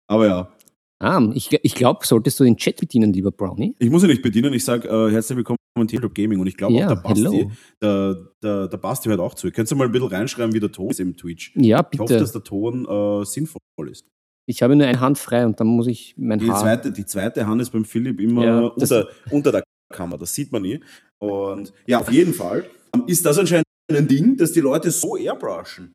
Aber 0.09 0.25
ja. 0.25 0.57
Ah, 1.03 1.19
ich, 1.33 1.49
ich 1.63 1.73
glaube, 1.73 2.05
solltest 2.05 2.39
du 2.39 2.43
den 2.43 2.57
Chat 2.57 2.79
bedienen, 2.79 3.11
lieber 3.11 3.31
Brownie. 3.31 3.75
Ich 3.79 3.89
muss 3.89 4.03
ihn 4.03 4.09
nicht 4.09 4.21
bedienen. 4.21 4.53
Ich 4.53 4.63
sage 4.63 4.87
äh, 4.87 5.11
herzlich 5.11 5.35
willkommen 5.35 5.57
im 5.75 5.87
Tabletop 5.87 6.13
Gaming 6.13 6.39
und 6.39 6.45
ich 6.45 6.55
glaube 6.55 6.75
Ja, 6.75 6.85
auch 6.85 6.89
der 6.89 7.01
Basti, 7.01 7.23
hello. 7.23 7.51
der, 7.81 8.17
der, 8.43 8.67
der 8.67 8.77
Basti 8.77 9.09
hört 9.09 9.19
auch 9.19 9.33
zu. 9.33 9.47
Könntest 9.49 9.71
du 9.71 9.75
mal 9.77 9.85
ein 9.85 9.91
bisschen 9.91 10.09
reinschreiben, 10.09 10.53
wie 10.53 10.59
der 10.59 10.71
Ton 10.71 10.91
ist 10.91 10.99
im 10.99 11.17
Twitch? 11.17 11.53
Ja, 11.55 11.79
Ich 11.91 11.97
hoffe, 11.99 12.13
bitte. 12.13 12.19
dass 12.19 12.33
der 12.33 12.43
Ton 12.43 12.85
äh, 12.85 13.25
sinnvoll 13.25 13.59
ist. 13.89 14.05
Ich 14.47 14.61
habe 14.61 14.75
nur 14.75 14.85
eine 14.85 14.99
Hand 14.99 15.17
frei 15.17 15.43
und 15.43 15.59
dann 15.59 15.67
muss 15.67 15.87
ich 15.87 16.13
mein 16.17 16.37
Die 16.37 16.51
Haar. 16.51 16.59
zweite, 16.61 16.91
die 16.91 17.05
zweite 17.05 17.47
Hand 17.47 17.59
ist 17.63 17.71
beim 17.71 17.83
Philipp 17.85 18.19
immer 18.21 18.45
Ja, 18.45 18.59
unter, 18.67 19.07
unter 19.31 19.51
der 19.51 19.63
Kamera. 19.91 20.19
Das 20.19 20.35
sieht 20.35 20.51
man 20.51 20.61
nie. 20.61 20.81
Und 21.19 21.73
ja, 21.87 21.99
auf 21.99 22.11
jeden 22.11 22.33
Fall 22.35 22.65
ähm, 22.93 23.05
ist 23.07 23.25
das 23.25 23.39
anscheinend 23.39 23.65
ein 23.91 24.07
Ding, 24.07 24.37
dass 24.37 24.51
die 24.51 24.59
Leute 24.61 24.91
so 24.91 25.17
airbrushen. 25.17 25.93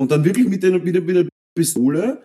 Und 0.00 0.10
dann 0.10 0.24
wirklich 0.24 0.48
mit 0.48 0.64
einer, 0.64 0.80
mit 0.80 0.96
einer, 0.96 1.04
mit 1.04 1.16
einer 1.16 1.28
Pistole, 1.56 2.22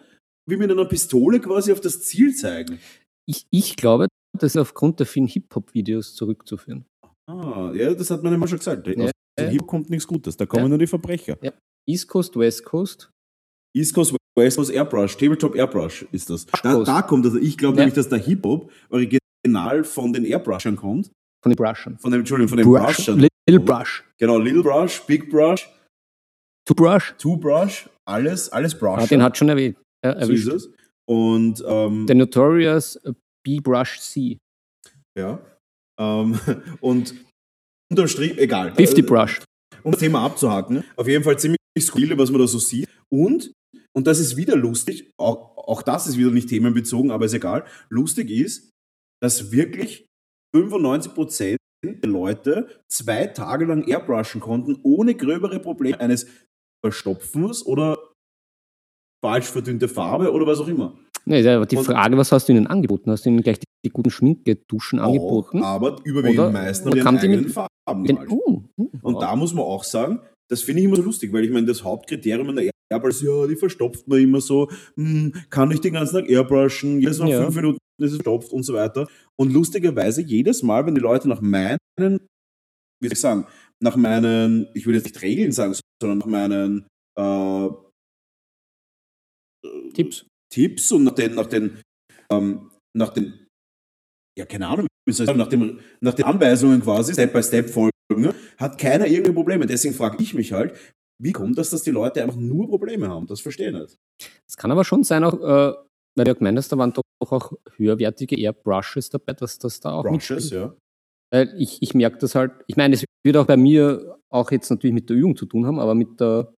wie 0.49 0.57
mit 0.57 0.71
einer 0.71 0.85
Pistole 0.85 1.39
quasi 1.39 1.71
auf 1.71 1.81
das 1.81 2.01
Ziel 2.03 2.35
zeigen. 2.35 2.79
Ich, 3.27 3.45
ich 3.49 3.75
glaube, 3.75 4.07
das 4.37 4.55
ist 4.55 4.57
aufgrund 4.57 4.99
der 4.99 5.05
vielen 5.07 5.27
Hip-Hop-Videos 5.27 6.15
zurückzuführen. 6.15 6.85
Ah, 7.29 7.71
ja, 7.73 7.93
das 7.93 8.09
hat 8.11 8.23
man 8.23 8.33
immer 8.33 8.47
schon 8.47 8.57
gesagt. 8.57 8.87
Ja. 8.87 9.05
Aus 9.05 9.11
dem 9.39 9.49
Hip 9.49 9.65
kommt 9.65 9.89
nichts 9.89 10.05
Gutes. 10.07 10.35
Da 10.35 10.45
kommen 10.45 10.63
Ja. 10.63 10.69
nur 10.69 10.77
die 10.77 10.87
Verbrecher. 10.87 11.37
East 11.89 12.07
Coast, 12.07 12.35
West 12.37 12.65
Coast. 12.65 13.09
East 13.75 13.93
Coast, 13.93 14.15
West 14.37 14.57
Coast 14.57 14.71
Airbrush, 14.71 15.15
Tabletop 15.17 15.55
Airbrush 15.55 16.05
ist 16.11 16.29
das. 16.29 16.45
Da, 16.45 16.83
da 16.83 17.01
kommt 17.01 17.25
das. 17.25 17.35
Ich 17.35 17.57
glaube 17.57 17.75
Ja. 17.77 17.81
nämlich, 17.81 17.95
dass 17.95 18.09
der 18.09 18.19
Hip-Hop 18.19 18.71
original 18.89 19.83
von 19.83 20.11
den 20.13 20.25
Airbrushern 20.25 20.75
kommt. 20.75 21.11
Von 21.43 21.51
den 21.51 21.55
Brushern. 21.55 21.97
Von 21.99 22.11
dem, 22.11 22.19
Entschuldigung, 22.21 22.49
von 22.49 22.57
den 22.57 22.67
Brush, 22.67 22.95
Brushern. 22.97 23.19
Little 23.47 23.59
Brush. 23.65 24.03
Genau, 24.19 24.37
Little 24.37 24.63
Brush, 24.63 25.01
Big 25.05 25.29
Brush, 25.29 25.69
To 26.65 26.73
Brush. 26.73 27.13
Two 27.17 27.35
Brush, 27.35 27.89
alles, 28.05 28.49
alles 28.49 28.77
Brush. 28.77 29.01
Ah, 29.03 29.05
den 29.07 29.21
hat 29.21 29.37
schon 29.37 29.49
erwähnt. 29.49 29.77
Äh, 30.03 30.25
so 30.25 30.31
ist 30.33 30.47
es. 30.47 30.69
Und 31.05 31.63
ähm, 31.67 32.05
Der 32.07 32.15
Notorious 32.15 32.95
äh, 32.97 33.13
B-Brush 33.45 33.99
C. 33.99 34.37
ja. 35.17 35.39
Ähm, 35.99 36.39
und 36.81 37.13
unterm 37.91 38.07
Strich, 38.07 38.37
egal. 38.37 38.73
50 38.73 38.99
Äh, 38.99 39.01
Brush. 39.03 39.41
um 39.83 39.91
das 39.91 39.99
Thema 39.99 40.23
abzuhaken, 40.25 40.83
auf 40.95 41.07
jeden 41.07 41.23
Fall 41.23 41.37
ziemlich 41.37 41.59
skurrile, 41.79 42.17
was 42.17 42.31
man 42.31 42.41
da 42.41 42.47
so 42.47 42.57
sieht. 42.59 42.87
Und, 43.11 43.51
und 43.95 44.07
das 44.07 44.19
ist 44.19 44.35
wieder 44.37 44.55
lustig, 44.55 45.11
auch, 45.19 45.55
auch 45.57 45.81
das 45.83 46.07
ist 46.07 46.17
wieder 46.17 46.31
nicht 46.31 46.49
themenbezogen, 46.49 47.11
aber 47.11 47.25
ist 47.25 47.33
egal. 47.33 47.65
Lustig 47.89 48.31
ist, 48.31 48.71
dass 49.21 49.51
wirklich 49.51 50.05
95% 50.55 51.57
der 51.85 52.09
Leute 52.09 52.81
zwei 52.91 53.27
Tage 53.27 53.65
lang 53.65 53.87
airbrushen 53.87 54.41
konnten, 54.41 54.79
ohne 54.83 55.15
gröbere 55.15 55.59
Probleme 55.59 55.99
eines 55.99 56.27
Verstopfens 56.83 57.65
oder 57.65 57.99
falsch 59.23 59.45
verdünnte 59.45 59.87
Farbe 59.87 60.31
oder 60.31 60.45
was 60.45 60.59
auch 60.59 60.67
immer. 60.67 60.93
Nee, 61.25 61.47
aber 61.47 61.65
die 61.65 61.77
Und- 61.77 61.85
Frage, 61.85 62.17
was 62.17 62.31
hast 62.33 62.49
du 62.49 62.51
ihnen 62.51 62.67
angeboten? 62.67 63.09
Hast 63.09 63.25
du 63.25 63.29
ihnen 63.29 63.41
gleich 63.41 63.57
die, 63.59 63.65
die 63.85 63.89
guten 63.89 64.09
Schminkgeduschen 64.11 64.99
angeboten? 64.99 65.63
Aber 65.63 65.95
überwiegend 66.03 66.39
Oder- 66.39 66.51
meisten 66.51 66.89
oder 66.89 67.05
haben 67.05 67.15
ihren 67.15 67.31
eigenen 67.31 67.49
Farben 67.49 68.03
Den, 68.03 68.17
uh, 68.29 68.63
uh, 68.77 68.89
Und 69.01 69.13
ja. 69.15 69.19
da 69.21 69.35
muss 69.37 69.53
man 69.53 69.63
auch 69.63 69.85
sagen, 69.85 70.19
das 70.49 70.61
finde 70.61 70.81
ich 70.81 70.85
immer 70.87 70.97
so 70.97 71.03
lustig, 71.03 71.31
weil 71.31 71.45
ich 71.45 71.51
meine, 71.51 71.65
das 71.65 71.83
Hauptkriterium 71.83 72.49
an 72.49 72.57
der 72.57 72.69
Airbrush 72.91 73.15
ist, 73.15 73.21
ja, 73.23 73.47
die 73.47 73.55
verstopft 73.55 74.05
man 74.09 74.19
immer 74.19 74.41
so, 74.41 74.69
hm, 74.97 75.33
kann 75.49 75.71
ich 75.71 75.79
den 75.79 75.93
ganzen 75.93 76.15
Tag 76.15 76.29
airbrushen, 76.29 76.99
jedes 76.99 77.19
Mal 77.19 77.29
Ja. 77.29 77.43
fünf 77.43 77.55
Minuten 77.55 77.77
ist 78.01 78.11
es 78.11 78.15
verstopft 78.17 78.51
und 78.51 78.63
so 78.63 78.73
weiter. 78.73 79.07
Und 79.39 79.53
lustigerweise, 79.53 80.21
jedes 80.21 80.61
Mal, 80.61 80.85
wenn 80.85 80.95
die 80.95 81.01
Leute 81.01 81.29
nach 81.29 81.39
meinen, 81.41 81.77
wie 81.97 83.07
soll 83.07 83.13
ich 83.13 83.19
sagen, 83.21 83.45
nach 83.81 83.95
meinen, 83.95 84.67
ich 84.73 84.85
will 84.85 84.95
jetzt 84.95 85.05
nicht 85.05 85.21
Regeln 85.21 85.53
sagen, 85.53 85.73
sondern 86.01 86.17
nach 86.19 86.25
meinen 86.25 86.87
äh, 87.17 87.69
Tipps. 89.93 90.25
Tipps 90.51 90.91
und 90.91 91.03
nach 91.03 91.13
den, 91.13 91.35
nach 91.35 91.47
den, 91.47 91.81
ähm, 92.31 92.71
nach 92.95 93.09
den, 93.09 93.47
ja, 94.37 94.45
keine 94.45 94.67
Ahnung, 94.67 94.87
nach, 95.07 95.47
dem, 95.47 95.79
nach 96.01 96.13
den 96.13 96.25
Anweisungen 96.25 96.81
quasi, 96.81 97.13
Step 97.13 97.33
by 97.33 97.43
Step 97.43 97.69
folgen, 97.69 97.91
ne, 98.15 98.33
hat 98.57 98.77
keiner 98.77 99.05
irgendwelche 99.05 99.33
Probleme. 99.33 99.65
Deswegen 99.65 99.93
frage 99.93 100.21
ich 100.21 100.33
mich 100.33 100.53
halt, 100.53 100.75
wie 101.21 101.31
kommt 101.31 101.57
das, 101.57 101.69
dass 101.69 101.83
die 101.83 101.91
Leute 101.91 102.23
einfach 102.23 102.37
nur 102.37 102.67
Probleme 102.67 103.07
haben? 103.07 103.27
Das 103.27 103.41
verstehe 103.41 103.69
ich 103.69 103.73
nicht. 103.73 103.97
Es 104.47 104.57
kann 104.57 104.71
aber 104.71 104.83
schon 104.83 105.03
sein, 105.03 105.23
auch, 105.23 105.33
äh, 105.33 105.73
weil 106.15 106.25
du 106.25 106.31
ja 106.31 106.33
gemeint 106.33 106.57
hast, 106.57 106.71
da 106.71 106.77
waren 106.77 106.93
doch 106.93 107.03
auch 107.19 107.53
höherwertige 107.75 108.37
Airbrushes 108.37 109.09
dabei, 109.09 109.33
dass 109.33 109.57
das 109.57 109.79
da 109.79 109.93
auch 109.93 110.03
Brushes, 110.03 110.49
ja. 110.51 110.75
Weil 111.31 111.53
ich, 111.57 111.81
ich 111.81 111.95
merke 111.95 112.19
das 112.19 112.35
halt, 112.35 112.51
ich 112.67 112.75
meine, 112.75 112.93
es 112.93 113.05
wird 113.25 113.37
auch 113.37 113.47
bei 113.47 113.57
mir 113.57 114.19
auch 114.31 114.51
jetzt 114.51 114.69
natürlich 114.69 114.93
mit 114.93 115.09
der 115.09 115.17
Übung 115.17 115.35
zu 115.35 115.45
tun 115.45 115.65
haben, 115.65 115.79
aber 115.79 115.95
mit 115.95 116.19
der, 116.19 116.53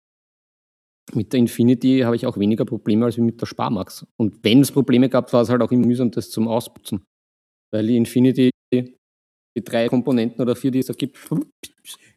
mit 1.13 1.31
der 1.33 1.39
Infinity 1.39 1.99
habe 1.99 2.15
ich 2.15 2.25
auch 2.25 2.37
weniger 2.37 2.65
Probleme 2.65 3.05
als 3.05 3.17
mit 3.17 3.39
der 3.39 3.45
Sparmax. 3.45 4.05
Und 4.17 4.43
wenn 4.43 4.61
es 4.61 4.71
Probleme 4.71 5.09
gab, 5.09 5.31
war 5.33 5.41
es 5.43 5.49
halt 5.49 5.61
auch 5.61 5.71
immer 5.71 5.85
mühsam, 5.85 6.11
das 6.11 6.29
zum 6.29 6.47
Ausputzen. 6.47 7.03
Weil 7.71 7.87
die 7.87 7.97
Infinity, 7.97 8.49
die 8.73 8.95
drei 9.63 9.87
Komponenten 9.87 10.41
oder 10.41 10.55
vier, 10.55 10.71
die 10.71 10.79
es 10.79 10.87
da 10.87 10.93
gibt, 10.93 11.17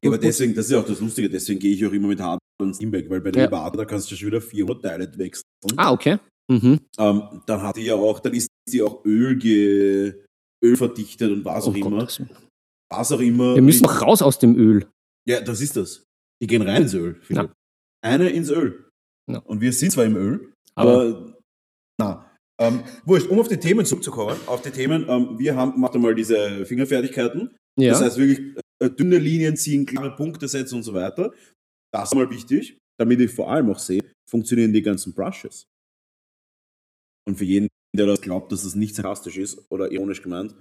Ja, 0.02 0.10
aber 0.10 0.18
deswegen, 0.18 0.54
das 0.54 0.66
ist 0.66 0.72
ja 0.72 0.80
auch 0.80 0.86
das 0.86 1.00
Lustige, 1.00 1.28
deswegen 1.28 1.60
gehe 1.60 1.74
ich 1.74 1.84
auch 1.86 1.92
immer 1.92 2.08
mit 2.08 2.20
Hard 2.20 2.38
und 2.60 2.74
Steamback, 2.74 3.08
weil 3.10 3.20
bei 3.20 3.30
der 3.30 3.42
Ja. 3.42 3.48
Ibata, 3.48 3.76
da 3.76 3.84
kannst 3.84 4.10
du 4.10 4.16
schon 4.16 4.28
wieder 4.28 4.40
400 4.40 4.82
Teile 4.82 5.18
wechseln. 5.18 5.44
Ah, 5.76 5.92
okay. 5.92 6.18
Mhm. 6.50 6.80
Ähm, 6.98 7.22
dann 7.46 7.62
hat 7.62 7.76
die 7.76 7.82
ja 7.82 7.94
auch, 7.94 8.20
dann 8.20 8.32
ist 8.32 8.48
sie 8.68 8.82
auch 8.82 9.04
Öl, 9.04 9.36
ge, 9.36 10.14
Öl 10.64 10.76
verdichtet 10.76 11.30
und 11.30 11.44
was 11.44 11.64
auch 11.66 11.74
Oh 11.74 11.76
immer. 11.76 11.98
Gott. 11.98 12.22
Was 12.90 13.12
auch 13.12 13.20
immer. 13.20 13.54
Wir 13.54 13.62
müssen 13.62 13.82
noch 13.82 14.00
raus 14.00 14.22
aus 14.22 14.38
dem 14.38 14.56
Öl. 14.56 14.86
Ja, 15.28 15.40
das 15.42 15.60
ist 15.60 15.76
das. 15.76 16.04
Die 16.42 16.46
gehen 16.46 16.62
rein 16.62 16.82
ins 16.82 16.94
Öl. 16.94 17.20
Ja. 17.28 17.52
Eine 18.04 18.30
ins 18.30 18.50
Öl. 18.50 18.88
Ja. 19.30 19.38
Und 19.40 19.60
wir 19.60 19.72
sind 19.72 19.92
zwar 19.92 20.04
im 20.04 20.16
Öl, 20.16 20.52
Aber- 20.74 20.92
aber, 21.02 21.38
na. 22.00 22.24
Ähm, 22.60 22.82
wurscht, 23.04 23.28
um 23.28 23.38
auf 23.38 23.46
die 23.48 23.56
Themen 23.58 23.84
zurückzukommen, 23.86 24.36
auf 24.46 24.62
die 24.62 24.70
Themen, 24.70 25.06
ähm, 25.08 25.38
wir 25.38 25.54
haben, 25.54 25.78
macht 25.80 25.94
einmal 25.94 26.14
diese 26.14 26.66
Fingerfertigkeiten. 26.66 27.56
Ja. 27.78 27.92
Das 27.92 28.02
heißt 28.02 28.18
wirklich 28.18 28.56
äh, 28.82 28.90
dünne 28.90 29.18
Linien 29.18 29.56
ziehen, 29.56 29.86
klare 29.86 30.16
Punkte 30.16 30.48
setzen 30.48 30.76
und 30.76 30.82
so 30.82 30.92
weiter. 30.92 31.32
Das 31.94 32.08
ist 32.10 32.14
mal 32.16 32.28
wichtig, 32.30 32.76
damit 32.98 33.20
ich 33.20 33.30
vor 33.30 33.50
allem 33.50 33.70
auch 33.70 33.78
sehe, 33.78 34.00
funktionieren 34.28 34.72
die 34.72 34.82
ganzen 34.82 35.14
Brushes. 35.14 35.66
Und 37.28 37.36
für 37.36 37.44
jeden, 37.44 37.68
der 37.96 38.06
das 38.06 38.20
glaubt, 38.20 38.50
dass 38.50 38.64
das 38.64 38.74
nicht 38.74 38.94
sarkastisch 38.96 39.36
ist 39.38 39.64
oder 39.70 39.90
ironisch 39.92 40.22
gemeint, 40.22 40.54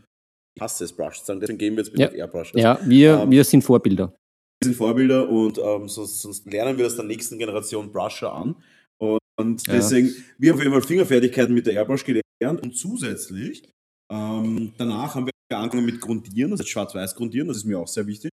ich 0.56 0.62
hasse 0.62 0.84
es, 0.84 0.94
Brushes 0.94 1.20
zu 1.22 1.26
sagen. 1.26 1.40
Deswegen 1.40 1.58
gehen 1.58 1.76
wir 1.76 1.84
jetzt 1.84 1.92
mit 1.92 2.00
Ja. 2.02 2.08
auf 2.10 2.14
Airbrushes. 2.16 2.62
ja, 2.62 2.80
wir, 2.88 3.22
Ähm, 3.22 3.32
wir 3.32 3.44
sind 3.44 3.64
Vorbilder. 3.64 4.16
Wir 4.62 4.70
sind 4.70 4.76
Vorbilder 4.76 5.30
und 5.30 5.60
ähm, 5.60 5.88
sonst, 5.88 6.22
sonst 6.22 6.52
lernen 6.52 6.78
wir 6.78 6.86
das 6.86 6.96
der 6.96 7.06
nächsten 7.06 7.38
Generation 7.38 7.92
Brusher 7.92 8.34
an. 8.34 8.56
Und, 9.00 9.20
und 9.40 9.68
Ja. 9.68 9.74
deswegen, 9.76 10.10
wir 10.40 10.52
haben 10.52 10.58
auf 10.58 10.64
jeden 10.64 10.74
Fall 10.74 10.82
Fingerfertigkeiten 10.82 11.54
mit 11.54 11.68
der 11.68 11.74
Airbrush 11.76 12.04
gelernt 12.04 12.64
und 12.64 12.76
zusätzlich, 12.76 13.70
ähm, 14.12 14.74
danach 14.78 15.14
haben 15.14 15.28
wir 15.28 15.58
angefangen 15.58 15.86
mit 15.86 16.02
Grundieren, 16.02 16.52
das 16.52 16.62
heißt 16.62 16.70
schwarz-weiß 16.70 17.16
Grundieren, 17.16 17.48
das 17.48 17.58
ist 17.58 17.66
mir 17.66 17.78
auch 17.80 17.88
sehr 17.88 18.08
wichtig. 18.08 18.32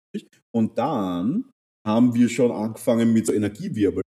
Und 0.54 0.78
dann 0.78 1.50
haben 1.86 2.14
wir 2.14 2.28
schon 2.28 2.52
angefangen 2.52 3.12
mit 3.12 3.26
so 3.26 3.32
Energiewirbeln, 3.32 4.02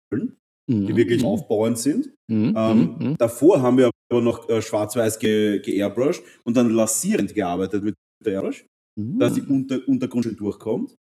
die 0.68 0.74
Mhm. 0.74 0.96
wirklich 0.96 1.24
aufbauend 1.24 1.78
sind. 1.78 2.10
Mhm. 2.30 2.52
Ähm, 2.56 2.96
Mhm. 2.98 3.16
Davor 3.16 3.62
haben 3.62 3.78
wir 3.78 3.90
aber 4.10 4.20
noch 4.20 4.48
äh, 4.50 4.60
schwarz-weiß 4.60 5.18
ge 5.18 5.60
geairbrushed 5.60 6.22
und 6.44 6.56
dann 6.58 6.68
lasierend 6.70 7.34
gearbeitet 7.34 7.82
mit 7.82 7.94
der 8.24 8.34
Airbrush, 8.34 8.66
Mhm. 9.00 9.18
dass 9.18 9.32
die 9.34 9.42
Unter 9.42 9.80
Untergrund 9.88 10.24
schön 10.26 10.36
durchkommt. 10.36 10.94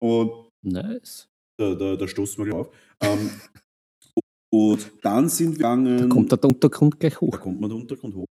Und 0.00 0.48
Nice. 0.62 1.28
da, 1.58 1.74
da, 1.74 1.96
da 1.96 2.08
stoßen 2.08 2.38
wir 2.38 2.50
gleich 2.50 2.60
auf. 2.60 2.74
Ähm, 3.00 3.30
und 4.52 4.92
dann 5.02 5.28
sind 5.28 5.50
wir 5.50 5.54
gegangen. 5.56 5.98
Da 5.98 6.06
kommt 6.06 6.32
der 6.32 6.44
Untergrund 6.44 6.98
gleich 6.98 7.14
da 7.14 7.20
hoch. 7.20 7.40
kommt 7.40 7.60
man 7.60 7.70
der 7.70 7.78
Untergrund 7.78 8.14
hoch. 8.14 8.26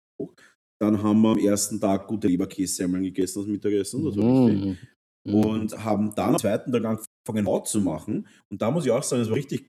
Dann 0.80 1.02
haben 1.02 1.22
wir 1.22 1.30
am 1.30 1.38
ersten 1.38 1.80
Tag 1.80 2.06
gute 2.06 2.28
Leberkässemmeln 2.28 3.02
gegessen, 3.02 3.40
das 3.40 3.48
Mittagessen. 3.48 4.04
Das 4.04 4.16
war 4.16 4.46
richtig. 4.46 4.78
Mhm. 5.26 5.34
Und 5.34 5.84
haben 5.84 6.14
dann 6.14 6.34
am 6.34 6.38
zweiten 6.38 6.70
Tag 6.70 6.84
angefangen, 6.84 7.46
Haut 7.46 7.66
zu 7.66 7.80
machen. 7.80 8.28
Und 8.50 8.62
da 8.62 8.70
muss 8.70 8.84
ich 8.84 8.92
auch 8.92 9.02
sagen, 9.02 9.22
es 9.22 9.28
waren 9.28 9.36
richtig 9.36 9.66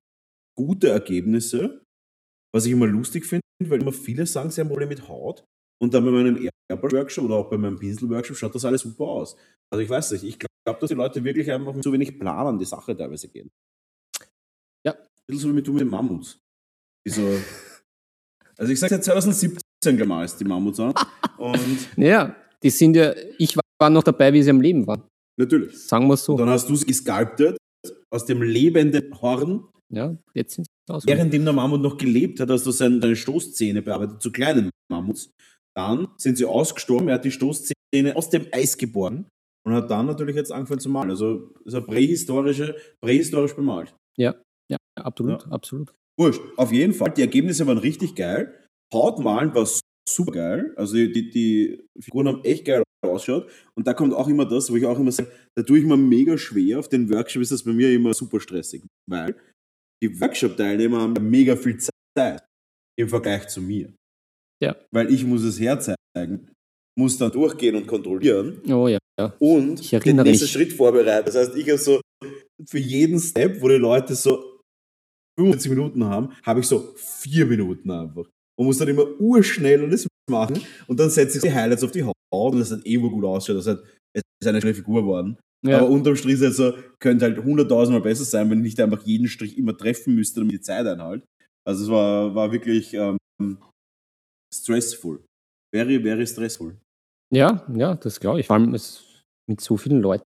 gute 0.56 0.90
Ergebnisse, 0.90 1.82
was 2.54 2.66
ich 2.66 2.74
immer 2.74 2.88
lustig 2.88 3.26
finde, 3.26 3.44
weil 3.64 3.82
immer 3.82 3.94
viele 3.94 4.26
sagen, 4.26 4.52
sie 4.52 4.62
haben 4.62 4.68
Probleme 4.68 4.90
mit 4.90 5.08
Haut. 5.08 5.46
Und 5.82 5.94
dann 5.94 6.04
bei 6.06 6.12
meinem 6.12 6.50
Airbrush-Workshop 6.70 7.26
oder 7.26 7.36
auch 7.36 7.50
bei 7.50 7.58
meinem 7.58 7.80
Pinsel-Workshop 7.80 8.36
schaut 8.36 8.56
das 8.56 8.66
alles 8.66 8.82
super 8.82 9.06
aus. 9.06 9.38
Also 9.72 9.82
ich 9.82 9.90
weiß 9.90 10.12
nicht, 10.12 10.24
ich 10.24 10.40
glaube, 10.68 10.82
dass 10.82 10.90
die 10.90 10.96
Leute 10.96 11.24
wirklich 11.24 11.50
einfach 11.50 11.74
mit 11.74 11.84
so 11.84 11.94
wenig 11.94 12.20
Plan 12.20 12.46
an 12.46 12.60
die 12.60 12.66
Sache 12.66 12.96
teilweise 12.96 13.30
gehen. 13.30 13.50
Ja. 14.86 14.94
Ein 14.94 15.00
bisschen 15.26 15.42
so 15.44 15.50
wie 15.50 15.54
mit, 15.54 15.66
du 15.66 15.72
mit 15.72 15.82
den 15.82 15.90
Mammuts. 15.90 16.40
Die 17.06 17.12
so, 17.12 17.22
also 18.58 18.74
ich 18.74 18.78
sage 18.80 18.96
seit 18.96 19.06
2017 19.06 19.62
gleich 19.96 20.06
mal 20.08 20.26
ist 20.26 20.38
die 20.38 20.44
Mammuts 20.44 20.80
an. 20.82 20.94
Und 21.38 21.90
Ja, 21.96 22.36
die 22.62 22.70
sind 22.70 22.98
ja, 22.98 23.14
ich 23.38 23.56
war 23.80 23.90
noch 23.90 24.04
dabei, 24.04 24.34
wie 24.34 24.44
sie 24.44 24.50
am 24.50 24.60
Leben 24.60 24.86
waren. 24.88 25.04
natürlich. 25.40 25.88
Sagen 25.88 26.08
wir 26.08 26.16
es 26.16 26.28
Und 26.28 26.38
so. 26.38 26.44
dann 26.44 26.50
hast 26.50 26.68
du 26.68 26.74
es 26.74 26.86
gesculptet 26.86 27.58
aus 28.10 28.26
dem 28.26 28.42
lebenden 28.42 29.14
Horn. 29.22 29.70
Ja, 29.90 30.18
jetzt 30.34 30.56
sind 30.56 30.66
sie 30.68 30.94
aus. 30.94 31.08
Währenddem 31.08 31.46
der 31.46 31.54
Mammut 31.54 31.82
noch 31.82 31.98
gelebt 31.98 32.42
hat, 32.42 32.50
hast 32.50 32.66
du 32.66 32.72
seine, 32.72 33.00
seine 33.00 33.16
Stoßzähne 33.16 33.82
bearbeitet 33.82 34.22
zu 34.22 34.34
kleinen 34.34 34.70
Mammuts. 34.92 35.30
Dann 35.78 36.10
sind 36.18 36.38
sie 36.38 36.46
ausgestorben, 36.46 37.08
er 37.08 37.16
hat 37.16 37.24
die 37.26 37.32
Stoßzähne 37.32 38.16
aus 38.16 38.30
dem 38.30 38.48
Eis 38.52 38.78
geboren 38.78 39.30
und 39.68 39.74
hat 39.74 39.92
dann 39.92 40.06
natürlich 40.06 40.36
jetzt 40.36 40.52
angefangen 40.52 40.80
zu 40.80 40.90
malen. 40.90 41.10
Also 41.10 41.54
ist 41.66 41.74
er 41.74 41.82
prähistorische, 41.82 42.76
prähistorisch 43.04 43.54
bemalt. 43.56 43.94
Ja, 44.18 44.36
absolut, 44.96 45.44
Ja. 45.44 45.52
absolut. 45.52 45.94
Wurscht. 46.20 46.42
Auf 46.58 46.72
jeden 46.72 46.94
Fall, 46.94 47.12
die 47.12 47.22
Ergebnisse 47.22 47.68
waren 47.68 47.78
richtig 47.78 48.16
geil. 48.16 48.54
Hautmalen 48.94 49.54
war 49.54 49.68
super 50.10 50.32
geil. 50.32 50.74
Also 50.78 50.96
die, 50.96 51.12
die, 51.12 51.30
die 51.30 51.84
Figuren 52.02 52.28
haben 52.28 52.44
echt 52.44 52.66
geil 52.66 52.82
ausschaut. 53.06 53.50
Und 53.76 53.86
da 53.86 53.94
kommt 53.94 54.14
auch 54.14 54.28
immer 54.28 54.46
das, 54.46 54.72
wo 54.72 54.76
ich 54.76 54.86
auch 54.86 54.98
immer 55.00 55.12
sage, 55.12 55.32
da 55.56 55.64
tue 55.64 55.80
ich 55.80 55.86
mir 55.86 55.98
mega 55.98 56.38
schwer. 56.38 56.80
Auf 56.80 56.90
den 56.90 57.10
Workshop 57.10 57.42
ist 57.44 57.52
das 57.52 57.64
bei 57.64 57.72
mir 57.74 57.92
immer 57.94 58.14
super 58.14 58.40
stressig, 58.40 58.84
weil 59.10 59.36
die 60.04 60.20
Workshop-Teilnehmer 60.20 61.02
haben 61.02 61.30
mega 61.30 61.56
viel 61.56 61.78
Zeit 61.78 62.44
im 62.98 63.10
Vergleich 63.10 63.48
zu 63.48 63.62
mir. 63.62 63.94
Ja. 64.64 64.76
Weil 64.92 65.14
ich 65.14 65.24
muss 65.24 65.44
es 65.44 65.60
herzeigen, 65.60 66.52
muss 66.98 67.18
dann 67.18 67.32
durchgehen 67.32 67.76
und 67.76 67.86
kontrollieren 67.86 68.60
Oh 68.68 68.88
ja, 68.88 68.98
ja. 69.20 69.34
und 69.40 69.80
Ich 69.80 69.90
den 69.90 70.16
nächsten 70.18 70.44
mich. 70.46 70.52
Schritt 70.52 70.74
vorbereiten. 70.74 71.26
Das 71.26 71.36
heißt, 71.36 71.56
ich 71.56 71.68
habe 71.70 71.78
so 71.78 72.02
für 72.68 72.80
jeden 72.80 73.20
Step, 73.20 73.62
wo 73.62 73.68
die 73.68 73.76
Leute 73.76 74.16
so 74.16 74.62
45 75.40 75.70
Minuten 75.72 76.04
haben, 76.04 76.34
habe 76.44 76.60
ich 76.62 76.68
so 76.68 76.94
vier 76.96 77.46
Minuten 77.46 77.92
einfach. 77.92 78.26
Und 78.60 78.66
muss 78.66 78.78
dann 78.78 78.88
immer 78.88 79.06
urschnell 79.20 79.84
alles 79.84 80.08
machen 80.30 80.60
und 80.88 81.00
dann 81.00 81.10
setze 81.10 81.38
ich 81.38 81.44
die 81.44 81.54
Highlights 81.54 81.84
auf 81.84 81.92
die 81.92 82.04
Haut 82.04 82.16
und 82.32 82.60
das 82.60 82.72
hat 82.72 82.86
eh 82.86 83.02
wo 83.02 83.10
gut 83.10 83.24
ausschaut. 83.24 83.58
Das 83.58 83.68
heißt, 83.68 83.84
es 84.14 84.24
ist 84.42 84.48
eine 84.48 84.60
schnelle 84.60 84.76
Figur 84.76 85.02
geworden. 85.02 85.38
ja. 85.66 85.78
Aber 85.78 85.90
unterm 85.90 86.16
Strich 86.16 86.36
ist 86.36 86.42
es 86.42 86.58
so, 86.58 86.74
könnte 87.00 87.26
halt 87.26 87.44
hunderttausendmal 87.44 88.02
besser 88.02 88.26
sein, 88.26 88.50
wenn 88.50 88.60
ich 88.60 88.64
nicht 88.64 88.82
einfach 88.82 89.04
jeden 89.04 89.28
Strich 89.28 89.58
immer 89.58 89.78
treffen 89.78 90.16
müsste, 90.16 90.40
damit 90.40 90.54
die 90.54 90.62
Zeit 90.62 90.88
einhalt. 90.88 91.24
Also 91.68 91.84
es 91.84 91.90
war, 91.90 92.34
war 92.34 92.52
wirklich 92.52 92.94
ähm, 92.94 93.18
stressful. 94.54 95.24
Very, 95.74 96.02
very 96.02 96.26
stressful. 96.26 96.76
ja, 97.32 97.64
ja, 97.76 97.96
das 97.96 98.20
glaube 98.20 98.40
ich. 98.40 98.48
Vor 98.48 98.56
allem 98.56 98.74
es, 98.74 99.04
mit 99.50 99.62
so 99.62 99.78
vielen 99.78 100.02
Leuten, 100.02 100.26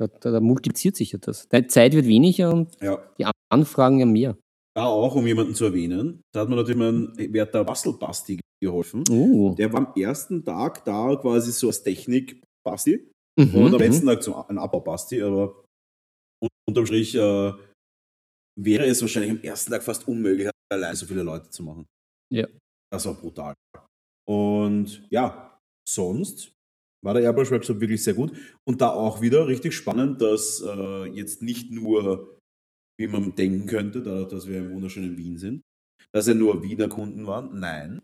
da, 0.00 0.06
da, 0.06 0.30
da 0.32 0.40
multipliziert 0.40 0.96
sich 0.96 1.12
ja 1.12 1.18
das. 1.18 1.48
Deine 1.48 1.66
Zeit 1.68 1.92
wird 1.94 2.06
weniger 2.06 2.52
und 2.52 2.74
Ja. 2.80 3.02
die 3.18 3.26
Anfragen 3.52 3.98
ja 4.00 4.06
mehr. 4.06 4.36
Da 4.76 4.86
auch, 4.86 5.14
um 5.16 5.26
jemanden 5.26 5.54
zu 5.54 5.64
erwähnen, 5.66 6.20
da 6.32 6.40
hat 6.40 6.48
mir 6.48 6.56
natürlich 6.56 6.76
mein 6.78 7.12
werter 7.32 7.64
Bastelbasti 7.64 8.40
geholfen. 8.62 9.02
Uh. 9.08 9.54
Der 9.56 9.72
war 9.72 9.80
am 9.88 9.92
ersten 10.00 10.44
Tag 10.44 10.84
da 10.84 11.16
quasi 11.16 11.52
so 11.52 11.66
als 11.68 11.82
Technik-Basti 11.82 13.10
Mhm, 13.38 13.54
und 13.54 13.66
am 13.66 13.72
mhm. 13.74 13.78
letzten 13.78 14.06
Tag 14.06 14.20
so 14.22 14.34
ein 14.34 14.58
Abbau-Basti, 14.58 15.22
aber 15.22 15.64
un- 16.42 16.48
unterm 16.68 16.86
Strich 16.86 17.14
äh, 17.14 17.52
wäre 18.60 18.84
es 18.86 19.00
wahrscheinlich 19.00 19.30
am 19.30 19.40
ersten 19.42 19.70
Tag 19.70 19.84
fast 19.84 20.08
unmöglich, 20.08 20.50
allein 20.72 20.96
so 20.96 21.06
viele 21.06 21.22
Leute 21.22 21.48
zu 21.48 21.62
machen. 21.62 21.86
Ja. 22.34 22.48
Das 22.92 23.06
war 23.06 23.14
brutal. 23.14 23.54
Und 24.28 25.06
ja, 25.10 25.56
sonst 25.88 26.52
war 27.08 27.14
der 27.14 27.22
Airbrush 27.22 27.50
Workshop 27.50 27.80
wirklich 27.80 28.04
sehr 28.04 28.12
gut. 28.12 28.32
Und 28.68 28.82
da 28.82 28.90
auch 28.90 29.22
wieder 29.22 29.48
richtig 29.48 29.72
spannend, 29.74 30.20
dass 30.20 30.60
äh, 30.60 31.06
jetzt 31.06 31.40
nicht 31.42 31.70
nur, 31.70 32.38
wie 33.00 33.06
man 33.08 33.34
denken 33.34 33.66
könnte, 33.66 34.02
dadurch, 34.02 34.28
dass 34.28 34.46
wir 34.46 34.58
im 34.58 34.72
wunderschönen 34.74 35.16
Wien 35.16 35.38
sind, 35.38 35.62
dass 36.12 36.26
ja 36.26 36.34
nur 36.34 36.62
Wiener 36.62 36.88
Kunden 36.88 37.26
waren. 37.26 37.58
Nein. 37.58 38.02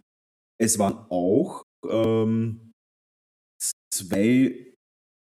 es 0.58 0.78
waren 0.78 1.06
auch 1.10 1.64
ähm, 1.86 2.72
zwei 3.92 4.74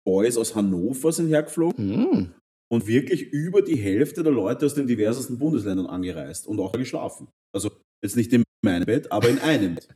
Boys 0.05 0.37
aus 0.37 0.53
Hannover 0.53 1.11
sind 1.11 1.29
hergeflogen 1.29 2.11
Hm. 2.11 2.33
und 2.71 2.87
wirklich 2.87 3.23
über 3.31 3.61
die 3.63 3.77
Hälfte 3.77 4.21
der 4.21 4.33
Leute 4.33 4.65
aus 4.67 4.75
den 4.75 4.85
diversesten 4.85 5.39
Bundesländern 5.39 5.87
angereist 5.87 6.45
und 6.45 6.59
auch 6.59 6.73
geschlafen. 6.73 7.27
Also 7.55 7.71
jetzt 8.03 8.17
nicht 8.17 8.31
in 8.33 8.43
meinem 8.63 8.85
Bett, 8.85 9.11
aber 9.11 9.29
in 9.29 9.39
einem 9.39 9.75
Bett. 9.75 9.95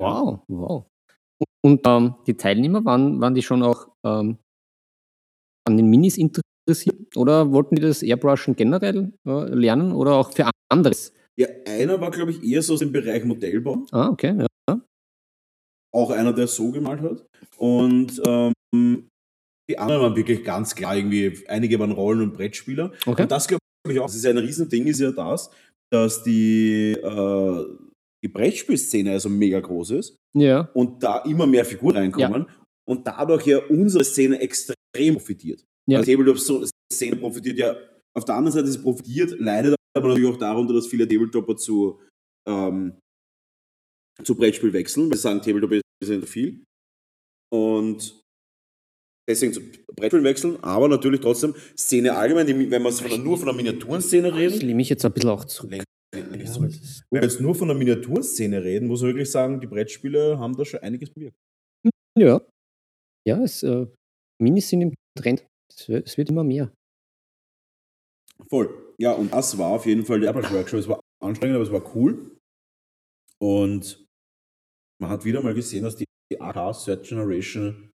Wow, 0.00 0.44
wow. 0.48 0.86
Und 1.64 1.80
ähm, 1.86 2.14
die 2.26 2.34
Teilnehmer, 2.34 2.84
waren, 2.84 3.20
waren 3.20 3.34
die 3.34 3.42
schon 3.42 3.62
auch 3.62 3.88
ähm, 4.04 4.38
an 5.64 5.76
den 5.76 5.88
Minis 5.88 6.18
interessiert? 6.18 7.16
Oder 7.16 7.52
wollten 7.52 7.76
die 7.76 7.82
das 7.82 8.02
Airbrushen 8.02 8.56
generell 8.56 9.12
äh, 9.26 9.44
lernen 9.54 9.92
oder 9.92 10.14
auch 10.14 10.32
für 10.32 10.50
anderes? 10.68 11.12
Ja, 11.36 11.48
einer 11.66 12.00
war, 12.00 12.10
glaube 12.10 12.32
ich, 12.32 12.42
eher 12.42 12.62
so 12.62 12.74
aus 12.74 12.80
dem 12.80 12.92
Bereich 12.92 13.24
Modellbau. 13.24 13.86
Ah, 13.90 14.08
okay. 14.08 14.46
Ja. 14.68 14.80
Auch 15.94 16.10
einer, 16.10 16.32
der 16.32 16.46
so 16.46 16.70
gemalt 16.70 17.00
hat. 17.00 17.26
Und 17.56 18.20
ähm, 18.26 18.52
die 19.70 19.78
anderen 19.78 20.02
waren 20.02 20.16
wirklich 20.16 20.44
ganz 20.44 20.74
klar 20.74 20.96
irgendwie, 20.96 21.44
einige 21.48 21.78
waren 21.78 21.92
Rollen- 21.92 22.22
und 22.22 22.34
Brettspieler. 22.34 22.92
Okay. 23.06 23.22
Und 23.22 23.30
das 23.30 23.46
glaube 23.48 23.60
ich 23.88 23.98
auch, 24.00 24.06
das 24.06 24.16
ist 24.16 24.26
ein 24.26 24.38
Riesending, 24.38 24.86
ist 24.86 25.00
ja 25.00 25.12
das, 25.12 25.50
dass 25.90 26.22
die, 26.22 26.92
äh, 26.92 27.64
die 28.24 28.28
Brettspielszene 28.28 29.12
also 29.12 29.28
mega 29.28 29.60
groß 29.60 29.90
ist 29.90 30.16
Ja. 30.34 30.70
und 30.74 31.02
da 31.02 31.18
immer 31.24 31.46
mehr 31.46 31.64
Figuren 31.64 31.96
reinkommen 31.96 32.46
und 32.88 33.06
dadurch 33.06 33.46
ja 33.46 33.58
unsere 33.66 34.04
Szene 34.04 34.40
extrem 34.40 35.14
profitiert. 35.14 35.64
Ja. 35.88 35.98
Also 35.98 36.12
Tabletop-Szene 36.12 37.16
profitiert 37.16 37.58
ja, 37.58 37.76
auf 38.14 38.24
der 38.24 38.34
anderen 38.36 38.52
Seite 38.52 38.68
ist 38.68 38.76
es 38.76 38.82
profitiert, 38.82 39.38
leidet 39.38 39.74
aber 39.96 40.08
natürlich 40.08 40.30
auch 40.30 40.38
darunter, 40.38 40.74
dass 40.74 40.86
viele 40.86 41.08
Tabletopper 41.08 41.56
zu, 41.56 42.00
ähm, 42.48 42.98
zu 44.22 44.34
Brettspiel 44.36 44.72
wechseln. 44.72 45.10
Wir 45.10 45.18
sagen, 45.18 45.40
Tabletop 45.40 45.72
ist 45.72 45.82
nicht 46.08 46.28
viel. 46.28 46.64
Und 47.52 48.20
deswegen 49.28 49.52
zu 49.52 49.60
Brettspiel 49.94 50.24
wechseln, 50.24 50.62
aber 50.62 50.88
natürlich 50.88 51.20
trotzdem 51.20 51.54
Szene 51.76 52.14
allgemein, 52.16 52.46
die, 52.46 52.70
wenn 52.70 52.82
wir 52.82 52.90
der, 52.90 53.18
nur 53.18 53.36
von 53.36 53.46
der 53.46 53.54
Miniaturenszene 53.54 54.28
Ich 54.28 54.34
reden, 54.34 54.60
lehne 54.60 54.74
mich 54.74 54.88
jetzt 54.88 55.04
ein 55.04 55.12
bisschen 55.12 55.30
auch 55.30 55.44
zurück. 55.44 55.82
Ja, 56.14 56.44
zurück. 56.44 56.72
wenn 57.10 57.20
wir 57.20 57.22
jetzt 57.22 57.40
nur 57.40 57.54
von 57.54 57.68
der 57.68 57.76
Miniaturszene 57.76 58.62
reden, 58.62 58.86
muss 58.88 59.00
man 59.00 59.10
wirklich 59.10 59.30
sagen, 59.30 59.60
die 59.60 59.66
Brettspiele 59.66 60.38
haben 60.38 60.56
da 60.56 60.64
schon 60.64 60.80
einiges 60.80 61.10
bewirkt. 61.10 61.36
Ja. 62.18 62.40
Ja, 63.26 63.42
es, 63.42 63.62
äh, 63.62 63.86
Minis 64.42 64.68
sind 64.68 64.82
im 64.82 64.94
Trend. 65.18 65.46
Es 65.70 66.18
wird, 66.18 66.28
immer 66.28 66.44
mehr. 66.44 66.70
Voll. 68.50 68.94
Ja, 68.98 69.12
und 69.12 69.32
das 69.32 69.56
war 69.56 69.68
auf 69.70 69.86
jeden 69.86 70.04
Fall 70.04 70.20
der 70.20 70.34
Airbrush 70.34 70.52
Workshop. 70.52 70.80
Es 70.80 70.88
war 70.88 71.00
anstrengend, 71.22 71.54
aber 71.56 71.64
es 71.64 71.72
war 71.72 71.94
cool. 71.94 72.36
Und 73.40 74.04
man 75.00 75.10
hat 75.10 75.24
wieder 75.24 75.42
mal 75.42 75.54
gesehen, 75.54 75.84
dass 75.84 75.96
die, 75.96 76.04
die 76.30 76.40
AK 76.40 76.72
Third 76.84 77.06
Generation 77.06 77.90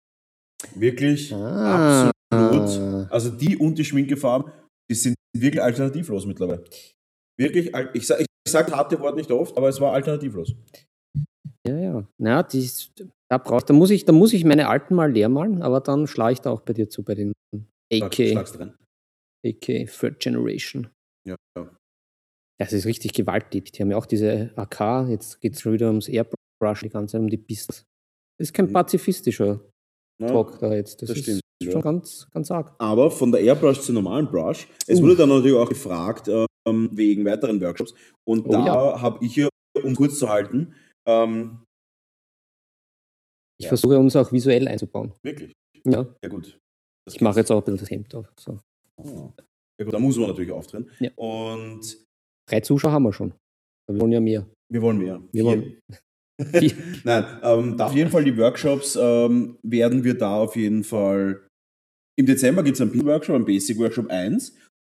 wirklich 0.74 1.32
Ah. 1.34 2.10
absolut, 2.32 3.10
also 3.12 3.30
die 3.30 3.56
und 3.56 3.76
die 3.76 3.84
Schminkefarben, 3.84 4.50
die 4.90 4.94
sind 4.94 5.14
wirklich 5.36 5.62
alternativlos 5.62 6.24
mittlerweile. 6.26 6.64
Wirklich, 7.38 7.72
ich 7.94 8.06
sage 8.06 8.22
ich 8.22 8.52
sag 8.52 8.72
harte 8.72 8.98
Wort 9.00 9.16
nicht 9.16 9.30
oft, 9.30 9.56
aber 9.56 9.68
es 9.68 9.80
war 9.80 9.92
alternativlos. 9.92 10.54
Ja, 11.66 11.76
ja. 11.78 12.08
Na, 12.18 12.42
die, 12.44 12.68
da, 13.28 13.38
brauchst, 13.38 13.68
da, 13.68 13.74
muss 13.74 13.90
ich, 13.90 14.04
da 14.04 14.12
muss 14.12 14.32
ich 14.32 14.44
meine 14.44 14.68
alten 14.68 14.94
mal 14.94 15.10
leer 15.10 15.28
malen, 15.28 15.62
aber 15.62 15.80
dann 15.80 16.06
schlage 16.06 16.34
ich 16.34 16.40
da 16.40 16.50
auch 16.50 16.60
bei 16.60 16.72
dir 16.72 16.88
zu, 16.88 17.02
bei 17.02 17.14
den 17.14 17.32
AK. 17.92 18.36
AK 19.44 19.86
Third 19.86 20.20
Generation. 20.20 20.88
Ja, 21.26 21.34
ja. 21.58 21.76
Das 22.58 22.72
ist 22.72 22.86
richtig 22.86 23.12
gewaltig. 23.12 23.72
Die 23.72 23.82
haben 23.82 23.90
ja 23.90 23.96
auch 23.96 24.06
diese 24.06 24.52
AK, 24.56 25.08
jetzt 25.10 25.40
geht 25.40 25.54
es 25.54 25.66
wieder 25.66 25.88
ums 25.88 26.08
Airbrush, 26.08 26.80
die 26.82 26.88
ganze 26.88 27.12
Zeit 27.12 27.20
um 27.20 27.28
die 27.28 27.36
Business. 27.36 27.84
Das 28.38 28.48
ist 28.48 28.52
kein 28.54 28.66
Mhm. 28.66 28.72
pazifistischer 28.72 29.60
Ja, 30.20 30.28
Talk 30.28 30.58
da 30.60 30.72
jetzt. 30.72 31.02
Das, 31.02 31.08
das 31.08 31.18
ist 31.18 31.22
stimmt, 31.24 31.40
schon 31.62 31.72
ja. 31.72 31.80
ganz, 31.80 32.26
ganz 32.32 32.50
arg. 32.50 32.74
Aber 32.78 33.10
von 33.10 33.30
der 33.32 33.40
Airbrush 33.42 33.80
zur 33.80 33.94
normalen 33.94 34.26
Brush, 34.30 34.68
es 34.86 35.00
Uh. 35.00 35.02
wurde 35.02 35.16
dann 35.16 35.28
natürlich 35.28 35.56
auch 35.56 35.68
gefragt 35.68 36.28
ähm, 36.66 36.90
wegen 36.92 37.24
weiteren 37.24 37.60
Workshops. 37.60 37.94
Und 38.26 38.46
Oh 38.46 38.52
da 38.52 38.66
ja. 38.66 39.00
habe 39.00 39.24
ich 39.24 39.34
hier, 39.34 39.48
um 39.82 39.94
kurz 39.94 40.18
zu 40.18 40.28
halten, 40.28 40.74
ähm, 41.08 41.62
Ich 43.58 43.64
Ja. 43.64 43.68
versuche 43.70 43.98
uns 43.98 44.14
auch 44.16 44.30
visuell 44.32 44.68
einzubauen. 44.68 45.12
wirklich, 45.24 45.52
Ja, 45.84 46.06
ja 46.22 46.28
gut. 46.28 46.58
Das 47.06 47.14
ich 47.14 47.20
mache 47.20 47.38
jetzt 47.40 47.50
auch 47.50 47.58
ein 47.58 47.64
bisschen 47.64 47.78
das 47.78 47.90
Hemd 47.90 48.14
auf. 48.14 48.26
So. 48.38 48.58
Ah. 49.00 49.32
Ja 49.78 49.84
gut, 49.84 49.94
da 49.94 49.98
muss 49.98 50.16
man 50.18 50.28
natürlich 50.28 50.50
auftreten. 50.52 50.90
Ja. 51.00 51.10
Und 51.16 52.04
Drei 52.48 52.60
Zuschauer 52.60 52.92
haben 52.92 53.04
wir 53.04 53.12
schon. 53.12 53.32
Wir 53.88 54.00
wollen 54.00 54.12
ja 54.12 54.20
mehr. 54.20 54.46
wir 54.72 54.82
wollen 54.82 54.98
mehr. 54.98 55.22
Wir 55.32 55.44
wollen-. 55.44 55.78
Nein, 57.04 57.40
ähm, 57.42 57.80
auf 57.80 57.94
jeden 57.94 58.10
Fall 58.10 58.24
die 58.24 58.36
Workshops 58.36 58.94
ähm, 59.00 59.58
werden 59.62 60.04
wir 60.04 60.18
da 60.18 60.36
auf 60.36 60.54
jeden 60.56 60.84
Fall. 60.84 61.46
Im 62.18 62.26
Dezember 62.26 62.62
gibt 62.62 62.76
es 62.76 62.80
einen 62.82 63.04
Workshop, 63.06 63.36
einen 63.36 63.44
Basic 63.46 63.78
Workshop 63.78 64.08
1 64.08 64.54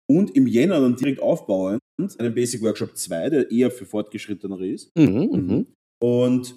und 0.09 0.35
im 0.35 0.47
Jänner 0.47 0.79
dann 0.79 0.95
direkt 0.95 1.21
aufbauend 1.21 1.81
einen 2.19 2.33
Basic 2.33 2.61
Workshop 2.61 2.95
2, 2.95 3.29
der 3.29 3.51
eher 3.51 3.71
für 3.71 3.85
Fortgeschrittenere 3.85 4.67
ist. 4.67 4.91
Mhm, 4.97 5.29
mhm. 5.31 5.67
Und 6.01 6.55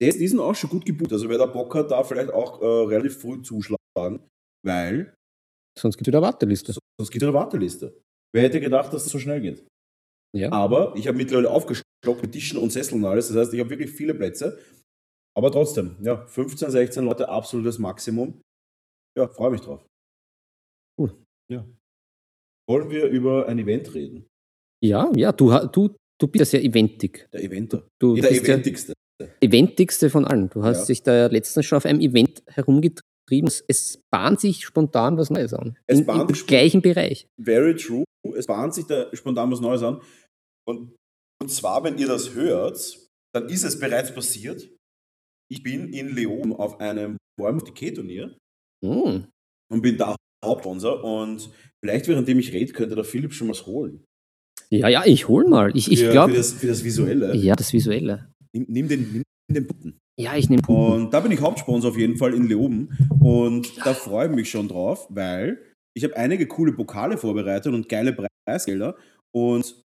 der, 0.00 0.12
die 0.12 0.28
sind 0.28 0.40
auch 0.40 0.54
schon 0.54 0.70
gut 0.70 0.84
gebucht. 0.84 1.12
Also 1.12 1.28
wer 1.28 1.38
da 1.38 1.46
Bock 1.46 1.74
hat, 1.74 1.90
da 1.90 2.02
vielleicht 2.04 2.30
auch 2.30 2.60
äh, 2.60 2.66
relativ 2.66 3.18
früh 3.18 3.40
zuschlagen, 3.42 4.20
weil 4.66 5.14
Sonst 5.78 5.96
gibt 5.96 6.06
es 6.06 6.12
wieder 6.12 6.18
eine 6.18 6.26
Warteliste. 6.26 6.72
sonst 6.72 7.10
gibt 7.10 7.22
es 7.22 7.28
eine 7.28 7.34
Warteliste. 7.34 7.98
Wer 8.34 8.42
hätte 8.42 8.60
gedacht, 8.60 8.92
dass 8.92 9.04
das 9.04 9.12
so 9.12 9.18
schnell 9.18 9.40
geht? 9.40 9.66
Ja. 10.36 10.50
Aber 10.52 10.94
ich 10.96 11.06
habe 11.08 11.16
mittlerweile 11.16 11.50
aufgestockt 11.50 12.22
mit 12.22 12.32
Tischen 12.32 12.58
und 12.58 12.70
Sesseln 12.70 13.02
und 13.02 13.08
alles. 13.10 13.28
Das 13.28 13.36
heißt, 13.36 13.54
ich 13.54 13.60
habe 13.60 13.70
wirklich 13.70 13.90
viele 13.90 14.14
Plätze. 14.14 14.58
Aber 15.34 15.50
trotzdem, 15.50 15.96
ja, 16.02 16.26
15, 16.26 16.70
16 16.70 17.04
Leute, 17.04 17.28
absolutes 17.28 17.78
Maximum. 17.78 18.40
Ja, 19.16 19.28
freue 19.28 19.50
mich 19.50 19.60
drauf. 19.62 19.86
Cool. 20.98 21.14
Ja. 21.50 21.66
Wollen 22.68 22.90
wir 22.90 23.06
über 23.08 23.46
ein 23.48 23.58
Event 23.58 23.92
reden? 23.94 24.26
Ja, 24.82 25.10
ja, 25.14 25.32
du, 25.32 25.50
du, 25.68 25.94
du 26.20 26.26
bist 26.28 26.40
ja 26.40 26.44
sehr 26.60 26.64
eventig. 26.64 27.28
Der 27.32 27.42
Eventer. 27.42 27.86
Du 28.00 28.14
der 28.14 28.22
bist 28.28 28.46
ja 28.46 28.54
Eventigste. 28.54 28.92
eventigste 29.40 30.10
von 30.10 30.24
allen. 30.24 30.48
Du 30.50 30.62
hast 30.62 30.80
Ja. 30.80 30.86
dich 30.86 31.02
da 31.02 31.14
ja 31.14 31.26
letztens 31.26 31.66
schon 31.66 31.76
auf 31.76 31.86
einem 31.86 32.00
Event 32.00 32.42
herumgetrieben. 32.46 33.48
Es, 33.68 34.00
bahnt 34.10 34.40
sich 34.40 34.64
spontan 34.64 35.16
was 35.16 35.30
Neues 35.30 35.54
an. 35.54 35.78
Es 35.86 36.00
In, 36.00 36.06
bahnt 36.06 36.30
Im 36.30 36.46
gleichen 36.46 36.82
Bereich. 36.82 37.26
Very 37.40 37.76
true. 37.76 38.04
Es 38.36 38.46
bahnt 38.46 38.74
sich 38.74 38.86
da 38.86 39.14
spontan 39.14 39.50
was 39.50 39.60
Neues 39.60 39.82
an. 39.82 40.00
Und, 40.66 40.94
und 41.40 41.48
zwar, 41.50 41.82
wenn 41.84 41.98
ihr 41.98 42.06
das 42.08 42.34
hört, 42.34 42.98
dann 43.34 43.48
ist 43.48 43.64
es 43.64 43.78
bereits 43.78 44.12
passiert. 44.14 44.68
Ich 45.50 45.62
bin 45.62 45.92
in 45.92 46.14
Leon 46.14 46.52
auf 46.52 46.80
einem 46.80 47.16
Warm 47.40 47.64
Turnier 47.64 48.36
Hm. 48.84 49.28
und 49.70 49.82
bin 49.82 49.96
da 49.96 50.16
Hauptsponsor. 50.44 51.02
Und 51.04 51.50
vielleicht, 51.82 52.08
währenddem 52.08 52.38
ich 52.38 52.52
rede, 52.52 52.72
könnte 52.72 52.94
der 52.94 53.04
Philipp 53.04 53.32
schon 53.32 53.48
was 53.48 53.66
holen. 53.66 54.04
Ja, 54.70 54.88
ja, 54.88 55.02
ich 55.04 55.28
hol 55.28 55.46
mal. 55.48 55.76
Ich, 55.76 55.90
ich 55.90 56.00
für, 56.00 56.06
für, 56.06 56.12
glaube. 56.12 56.32
das, 56.32 56.52
für 56.54 56.66
das 56.66 56.82
Visuelle. 56.82 57.34
Ja, 57.36 57.54
das 57.54 57.72
Visuelle. 57.72 58.32
Nimm, 58.54 58.66
nimm 58.68 58.88
den, 58.88 59.12
nimm 59.12 59.22
den 59.50 59.66
Button. 59.66 59.98
Ja, 60.18 60.36
ich 60.36 60.48
nehme 60.48 60.62
Puppen. 60.62 61.04
Und 61.04 61.14
da 61.14 61.20
bin 61.20 61.32
ich 61.32 61.40
Hauptsponsor 61.40 61.90
auf 61.90 61.98
jeden 61.98 62.16
Fall 62.16 62.34
in 62.34 62.46
Leoben. 62.46 62.90
Und 63.20 63.76
da 63.84 63.94
freue 63.94 64.28
ich 64.28 64.34
mich 64.34 64.50
schon 64.50 64.68
drauf, 64.68 65.06
weil 65.10 65.58
ich 65.94 66.04
habe 66.04 66.16
einige 66.16 66.46
coole 66.46 66.72
Pokale 66.72 67.18
vorbereitet 67.18 67.72
und 67.72 67.88
geile 67.88 68.16
Preisgelder. 68.46 68.96
Und 69.34 69.82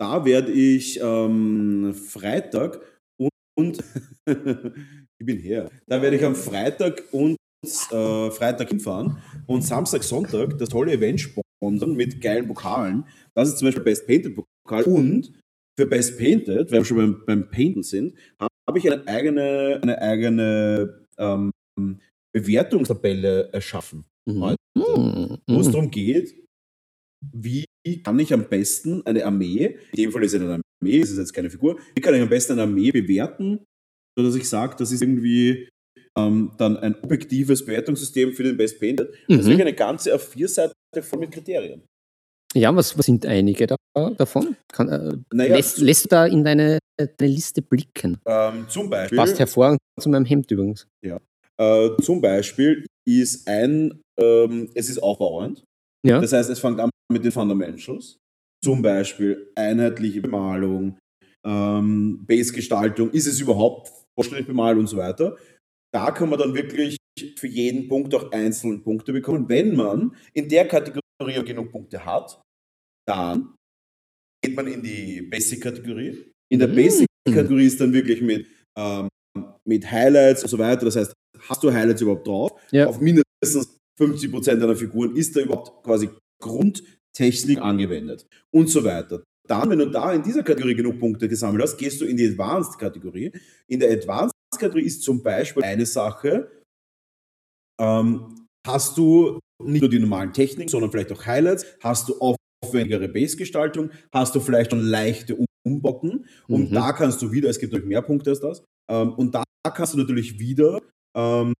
da 0.00 0.24
werde 0.24 0.52
ich 0.52 0.98
ähm, 1.00 1.94
Freitag 1.94 2.80
und, 3.18 3.30
und 3.56 3.84
ich 4.26 5.26
bin 5.26 5.38
her. 5.38 5.70
Da 5.86 6.02
werde 6.02 6.16
ich 6.16 6.24
am 6.24 6.34
Freitag 6.34 7.04
und 7.12 7.36
äh, 7.64 8.30
Freitag 8.30 8.68
hinfahren 8.68 9.18
und 9.46 9.62
Samstag, 9.62 10.02
Sonntag 10.02 10.58
das 10.58 10.68
tolle 10.68 10.92
Event 10.92 11.20
sponsern 11.20 11.94
mit 11.94 12.20
geilen 12.20 12.46
Pokalen. 12.46 13.04
Das 13.34 13.48
ist 13.48 13.58
zum 13.58 13.68
Beispiel 13.68 13.84
Best 13.84 14.06
Painted 14.06 14.36
Pokal 14.64 14.84
und 14.84 15.32
für 15.78 15.86
Best 15.86 16.18
Painted, 16.18 16.70
wenn 16.70 16.80
wir 16.80 16.84
schon 16.84 16.96
beim, 16.96 17.24
beim 17.24 17.50
Painten 17.50 17.82
sind, 17.82 18.14
habe 18.40 18.78
ich 18.78 18.90
eine 18.90 19.06
eigene, 19.06 19.80
eine 19.82 20.00
eigene 20.00 21.06
ähm, 21.18 21.50
Bewertungstabelle 22.34 23.52
erschaffen, 23.52 24.04
Mhm. 24.26 24.56
Mhm. 24.76 25.38
wo 25.48 25.60
es 25.60 25.70
darum 25.70 25.90
geht, 25.90 26.34
wie 27.32 27.64
kann 28.04 28.18
ich 28.18 28.32
am 28.32 28.48
besten 28.48 29.04
eine 29.06 29.24
Armee, 29.24 29.78
in 29.92 29.96
dem 29.96 30.12
Fall 30.12 30.24
ist 30.24 30.34
es 30.34 30.40
eine 30.40 30.60
Armee, 30.80 31.00
es 31.00 31.10
ist 31.10 31.18
jetzt 31.18 31.32
keine 31.32 31.50
Figur, 31.50 31.78
wie 31.94 32.00
kann 32.00 32.14
ich 32.14 32.22
am 32.22 32.28
besten 32.28 32.52
eine 32.52 32.62
Armee 32.62 32.90
bewerten, 32.92 33.64
sodass 34.16 34.36
ich 34.36 34.48
sage, 34.48 34.76
das 34.78 34.92
ist 34.92 35.02
irgendwie 35.02 35.68
ähm, 36.18 36.52
dann 36.58 36.76
ein 36.76 36.94
objektives 37.02 37.64
Bewertungssystem 37.64 38.32
für 38.32 38.42
den 38.42 38.56
Best 38.56 38.78
Painted. 38.80 39.08
Das 39.28 39.38
ist 39.38 39.44
Mhm. 39.44 39.50
wirklich 39.50 39.60
eine 39.60 39.72
ganze 39.74 40.14
A4-Seite 40.14 40.72
voll 41.00 41.20
mit 41.20 41.32
Kriterien. 41.32 41.82
Ja, 42.54 42.74
was, 42.76 42.96
was 42.98 43.06
sind 43.06 43.24
einige 43.24 43.66
da, 43.66 43.76
davon? 44.18 44.56
Kann, 44.70 44.88
äh, 44.90 45.16
Naja, 45.32 45.56
lässt, 45.56 45.78
lässt 45.78 46.04
du 46.04 46.08
da 46.10 46.26
in 46.26 46.44
deine, 46.44 46.78
deine 46.98 47.30
Liste 47.32 47.62
blicken? 47.62 48.18
Ähm, 48.26 48.66
zum 48.68 48.90
Beispiel. 48.90 49.16
Passt 49.16 49.38
hervorragend 49.38 49.78
zu 49.98 50.10
meinem 50.10 50.26
Hemd 50.26 50.50
übrigens. 50.50 50.86
Äh, 51.58 51.90
zum 52.02 52.20
Beispiel 52.20 52.86
ist 53.08 53.48
ein, 53.48 54.00
ähm, 54.20 54.70
es 54.74 54.90
ist 54.90 54.98
aufbauend. 55.02 55.64
Ja. 56.06 56.20
Das 56.20 56.32
heißt, 56.32 56.50
es 56.50 56.58
fängt 56.58 56.78
an 56.80 56.90
mit 57.10 57.24
den 57.24 57.32
Fundamentals. 57.32 58.18
Zum 58.64 58.82
Beispiel 58.82 59.50
einheitliche 59.54 60.20
Bemalung, 60.20 60.98
ähm, 61.46 62.24
Base-Gestaltung, 62.26 63.10
ist 63.12 63.26
es 63.26 63.40
überhaupt 63.40 63.90
vollständig 64.14 64.46
bemalt 64.46 64.78
und 64.78 64.86
so 64.88 64.96
weiter. 64.96 65.36
Da 65.94 66.10
kann 66.10 66.30
man 66.30 66.38
dann 66.38 66.54
wirklich 66.54 66.96
für 67.38 67.46
jeden 67.46 67.88
Punkt 67.88 68.14
auch 68.14 68.32
einzelne 68.32 68.78
Punkte 68.78 69.12
bekommen. 69.12 69.48
Wenn 69.48 69.76
man 69.76 70.16
in 70.32 70.48
der 70.48 70.66
Kategorie 70.66 71.02
genug 71.44 71.70
Punkte 71.70 72.04
hat, 72.04 72.40
dann 73.06 73.54
geht 74.42 74.56
man 74.56 74.66
in 74.66 74.82
die 74.82 75.22
Basic-Kategorie. 75.22 76.32
In 76.50 76.58
der 76.58 76.68
Mhm. 76.68 76.74
Basic-Kategorie 76.76 77.66
ist 77.66 77.80
dann 77.80 77.92
wirklich 77.92 78.22
mit, 78.22 78.46
ähm, 78.78 79.08
mit 79.68 79.90
Highlights 79.90 80.42
und 80.42 80.48
so 80.48 80.58
weiter. 80.58 80.84
Das 80.86 80.96
heißt, 80.96 81.12
hast 81.40 81.62
du 81.62 81.72
Highlights 81.72 82.00
überhaupt 82.00 82.26
drauf? 82.26 82.52
Ja. 82.70 82.86
Auf 82.86 83.00
mindestens 83.00 83.78
50% 84.00 84.60
deiner 84.62 84.74
Figuren 84.76 85.14
ist 85.14 85.36
da 85.36 85.40
überhaupt 85.40 85.84
quasi 85.84 86.08
Grundtechnik 86.42 87.58
angewendet 87.60 88.26
und 88.50 88.68
so 88.68 88.82
weiter. 88.82 89.22
Dann, 89.48 89.68
wenn 89.70 89.78
du 89.78 89.90
da 89.90 90.12
in 90.12 90.22
dieser 90.22 90.42
Kategorie 90.42 90.74
genug 90.74 90.98
Punkte 90.98 91.28
gesammelt 91.28 91.62
hast, 91.62 91.76
gehst 91.76 92.00
du 92.00 92.04
in 92.06 92.16
die 92.16 92.26
Advanced-Kategorie. 92.28 93.32
In 93.68 93.80
der 93.80 93.90
Advanced-Kategorie 94.62 94.86
ist 94.86 95.02
zum 95.02 95.22
Beispiel 95.22 95.62
eine 95.64 95.86
Sache, 95.86 96.50
ähm, 97.80 98.46
hast 98.66 98.96
du 98.96 99.38
nicht 99.62 99.80
nur 99.80 99.90
die 99.90 99.98
normalen 99.98 100.32
Techniken, 100.32 100.68
sondern 100.68 100.90
vielleicht 100.90 101.12
auch 101.12 101.26
Highlights, 101.26 101.66
hast 101.80 102.08
du 102.08 102.14
aufwendigere 102.64 103.08
Base-Gestaltung, 103.08 103.90
hast 104.12 104.34
du 104.34 104.40
vielleicht 104.40 104.70
schon 104.70 104.80
leichte 104.80 105.36
Umbauten 105.66 106.26
und 106.48 106.70
Mhm. 106.70 106.74
da 106.74 106.92
kannst 106.92 107.22
du 107.22 107.30
wieder, 107.32 107.48
es 107.48 107.58
gibt 107.58 107.72
natürlich 107.72 107.88
mehr 107.88 108.02
Punkte 108.02 108.30
als 108.30 108.40
das, 108.40 108.64
ähm, 108.90 109.12
und 109.14 109.34
da 109.34 109.44
kannst 109.74 109.94
du 109.94 109.98
natürlich 109.98 110.38
wieder 110.38 110.80
ähm, 111.16 111.54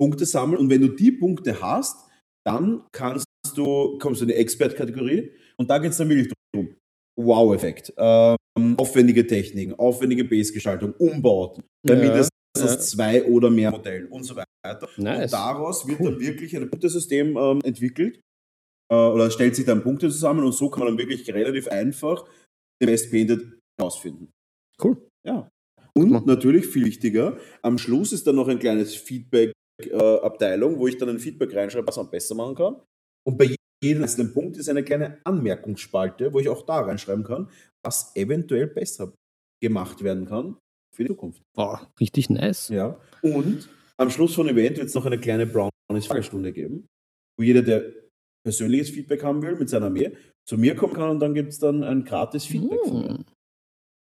Punkte 0.00 0.26
sammeln 0.26 0.58
und 0.60 0.70
wenn 0.70 0.80
du 0.82 0.88
die 0.88 1.12
Punkte 1.12 1.60
hast, 1.60 2.08
dann 2.46 2.84
kannst 2.92 3.26
du, 3.56 3.98
kommst 3.98 4.20
du 4.20 4.24
in 4.24 4.28
die 4.28 4.34
Expert-Kategorie 4.34 5.32
und 5.56 5.68
da 5.70 5.78
geht 5.78 5.90
es 5.90 5.96
dann 5.96 6.08
wirklich 6.08 6.32
darum, 6.52 6.74
Wow-Effekt, 7.18 7.92
ähm, 7.96 8.36
aufwendige 8.76 9.26
Techniken, 9.26 9.74
aufwendige 9.74 10.24
Base-Gestaltung, 10.24 10.92
Umbauten, 10.94 11.64
bei 11.86 11.94
Ja, 11.94 12.00
mindestens 12.00 12.30
ja. 12.58 12.78
zwei 12.78 13.24
oder 13.24 13.50
mehr 13.50 13.70
Modellen 13.70 14.08
und 14.08 14.24
so 14.24 14.36
weiter. 14.36 14.88
Nice. 14.96 15.32
Und 15.32 15.32
daraus 15.32 15.86
wird 15.86 16.00
Cool. 16.00 16.12
dann 16.12 16.20
wirklich 16.20 16.56
ein 16.56 16.68
Punktesystem 16.70 17.36
ähm, 17.36 17.60
entwickelt 17.64 18.20
äh, 18.92 18.94
oder 18.94 19.30
stellt 19.30 19.56
sich 19.56 19.64
dann 19.64 19.82
Punkte 19.82 20.08
zusammen 20.08 20.44
und 20.44 20.52
so 20.52 20.68
kann 20.68 20.80
man 20.80 20.88
dann 20.88 20.98
wirklich 20.98 21.28
relativ 21.32 21.68
einfach 21.68 22.24
den 22.82 22.86
Best 22.86 23.10
Painted 23.10 23.58
herausfinden. 23.78 24.30
Cool. 24.82 24.96
Ja. 25.26 25.48
Und 25.94 26.26
natürlich 26.26 26.66
viel 26.66 26.84
wichtiger, 26.84 27.38
am 27.62 27.78
Schluss 27.78 28.12
ist 28.12 28.26
dann 28.26 28.36
noch 28.36 28.48
ein 28.48 28.58
kleines 28.58 28.94
Feedback-Abteilung, 28.94 30.78
wo 30.78 30.86
ich 30.86 30.98
dann 30.98 31.08
ein 31.08 31.18
Feedback 31.18 31.54
reinschreibe, 31.54 31.86
was 31.86 31.96
man 31.96 32.10
besser 32.10 32.34
machen 32.34 32.54
kann. 32.54 32.82
Und 33.26 33.38
bei 33.38 33.54
jedem 33.82 34.02
einzelnen 34.02 34.32
Punkt 34.32 34.56
ist 34.56 34.68
eine 34.68 34.82
kleine 34.82 35.18
Anmerkungsspalte, 35.24 36.32
wo 36.32 36.40
ich 36.40 36.48
auch 36.48 36.64
da 36.64 36.80
reinschreiben 36.80 37.24
kann, 37.24 37.50
was 37.84 38.14
eventuell 38.16 38.66
besser 38.66 39.12
gemacht 39.62 40.02
werden 40.02 40.26
kann 40.26 40.56
für 40.94 41.04
die 41.04 41.08
Zukunft. 41.08 41.42
Boah, 41.54 41.90
richtig 42.00 42.30
nice. 42.30 42.68
Ja. 42.68 42.98
Und 43.22 43.68
am 43.98 44.10
Schluss 44.10 44.34
von 44.34 44.46
dem 44.46 44.56
Event 44.56 44.78
wird 44.78 44.88
es 44.88 44.94
noch 44.94 45.06
eine 45.06 45.18
kleine 45.18 45.46
Brownies-Fragestunde 45.46 46.52
geben, 46.52 46.86
wo 47.38 47.44
jeder, 47.44 47.62
der 47.62 47.92
persönliches 48.44 48.90
Feedback 48.90 49.22
haben 49.22 49.42
will 49.42 49.56
mit 49.56 49.68
seiner 49.68 49.86
Armee, 49.86 50.16
zu 50.48 50.56
mir 50.56 50.76
kommen 50.76 50.94
kann 50.94 51.10
und 51.10 51.20
dann 51.20 51.34
gibt 51.34 51.50
es 51.50 51.58
dann 51.58 51.82
ein 51.82 52.04
gratis 52.04 52.44
Feedback 52.44 52.80
von 52.84 53.02
mir. 53.02 53.08
Hm. 53.08 53.24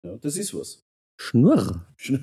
Ja, 0.06 0.16
das 0.16 0.36
ist 0.36 0.54
was. 0.54 0.80
Schnurr. 1.20 1.86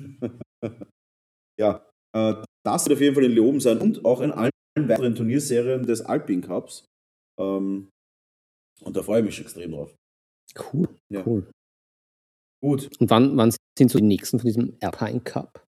ja, 1.60 1.86
äh, 2.14 2.34
das 2.64 2.86
wird 2.86 2.96
auf 2.96 3.00
jeden 3.00 3.14
Fall 3.14 3.24
in 3.24 3.32
Leoben 3.32 3.60
sein 3.60 3.78
und 3.78 4.04
auch 4.04 4.20
in 4.20 4.32
allen 4.32 4.50
weiteren 4.76 5.14
Turnierserien 5.14 5.84
des 5.84 6.00
Alpine 6.00 6.40
Cups. 6.40 6.86
Ähm, 7.38 7.88
und 8.82 8.96
da 8.96 9.02
freue 9.02 9.20
ich 9.20 9.26
mich 9.26 9.40
extrem 9.40 9.72
drauf. 9.72 9.94
Cool. 10.72 10.88
Ja. 11.12 11.22
Cool. 11.26 11.50
Gut, 12.62 12.88
Und 13.00 13.10
wann, 13.10 13.36
wann 13.36 13.54
sind 13.78 13.90
so 13.90 13.98
die 13.98 14.04
nächsten 14.04 14.38
von 14.38 14.46
diesem 14.46 14.76
Alpine 14.80 15.20
Cup? 15.20 15.62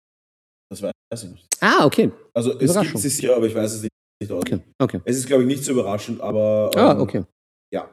das 0.70 0.82
weiß 0.82 1.24
ich 1.24 1.30
nicht. 1.30 1.46
Ah, 1.60 1.84
okay. 1.86 2.10
Also 2.34 2.58
es 2.58 2.74
gibt 2.78 2.94
es 2.94 3.02
sicher, 3.02 3.34
aber 3.36 3.46
ich 3.46 3.54
weiß 3.54 3.72
es 3.74 3.82
nicht. 3.82 4.30
Okay. 4.30 4.60
okay. 4.78 5.00
Es 5.04 5.16
ist, 5.16 5.26
glaube 5.26 5.42
ich, 5.44 5.46
nicht 5.46 5.64
so 5.64 5.72
überraschend, 5.72 6.20
aber 6.20 6.70
Ah, 6.74 6.92
ähm, 6.92 7.00
okay. 7.00 7.24
ja. 7.72 7.88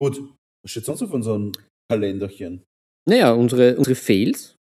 Gut, 0.00 0.18
was 0.62 0.70
steht 0.70 0.84
sonst 0.84 1.02
auf 1.02 1.12
unserem 1.12 1.52
Kalenderchen? 1.90 2.62
Naja, 3.08 3.32
unsere, 3.32 3.76
unsere 3.76 3.94
Fails. 3.96 4.56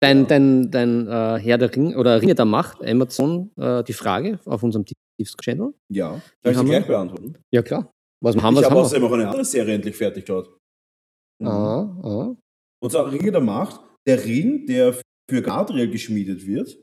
Dein, 0.00 0.20
Ja. 0.20 0.24
dein, 0.26 0.70
dein 0.70 1.06
äh, 1.08 1.38
Herr 1.40 1.58
der 1.58 1.74
Ring 1.74 1.96
oder 1.96 2.20
Ringe 2.22 2.34
der 2.34 2.44
Macht, 2.44 2.82
Amazon, 2.84 3.50
äh, 3.56 3.82
die 3.84 3.92
Frage 3.94 4.38
auf 4.44 4.62
unserem 4.62 4.84
Tiefs-Channel. 5.18 5.74
Ja, 5.90 6.20
darf 6.42 6.52
ich 6.52 6.58
sie 6.58 6.64
gleich 6.64 6.86
beantworten? 6.86 7.38
Ja, 7.52 7.62
klar. 7.62 7.90
Was 8.22 8.36
haben 8.36 8.54
ich 8.54 8.60
wir? 8.62 8.66
habe 8.66 8.76
Was 8.76 8.92
haben 8.92 9.02
außerdem 9.02 9.04
auch 9.04 9.12
eine 9.12 9.28
andere 9.28 9.44
Serie 9.44 9.74
endlich 9.74 9.96
fertig 9.96 10.24
dort. 10.24 10.48
wir? 11.40 11.48
Ah, 11.48 12.00
ah. 12.02 12.36
Und 12.82 12.90
zwar 12.90 13.10
Ringe 13.12 13.32
der 13.32 13.40
Macht. 13.40 13.80
Der 14.06 14.24
Ring, 14.24 14.66
der 14.66 14.94
für 15.28 15.42
Gadriel 15.42 15.90
geschmiedet 15.90 16.46
wird, 16.46 16.78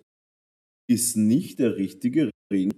ist 0.89 1.15
nicht 1.15 1.59
der 1.59 1.77
richtige 1.77 2.29
Ring 2.51 2.73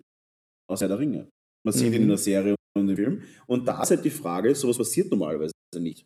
aus 0.69 0.81
Herr 0.81 0.87
der 0.87 0.99
Ringe. 0.99 1.29
Man 1.65 1.73
sieht 1.73 1.87
ihn 1.87 1.93
Mhm. 1.93 2.01
in 2.03 2.07
der 2.09 2.17
Serie 2.17 2.55
und 2.77 2.89
im 2.89 2.95
Film. 2.95 3.23
Und 3.47 3.67
da 3.67 3.81
ist 3.81 3.89
halt 3.89 4.05
die 4.05 4.11
Frage, 4.11 4.53
sowas 4.53 4.77
passiert 4.77 5.09
normalerweise 5.09 5.51
nicht. 5.77 6.05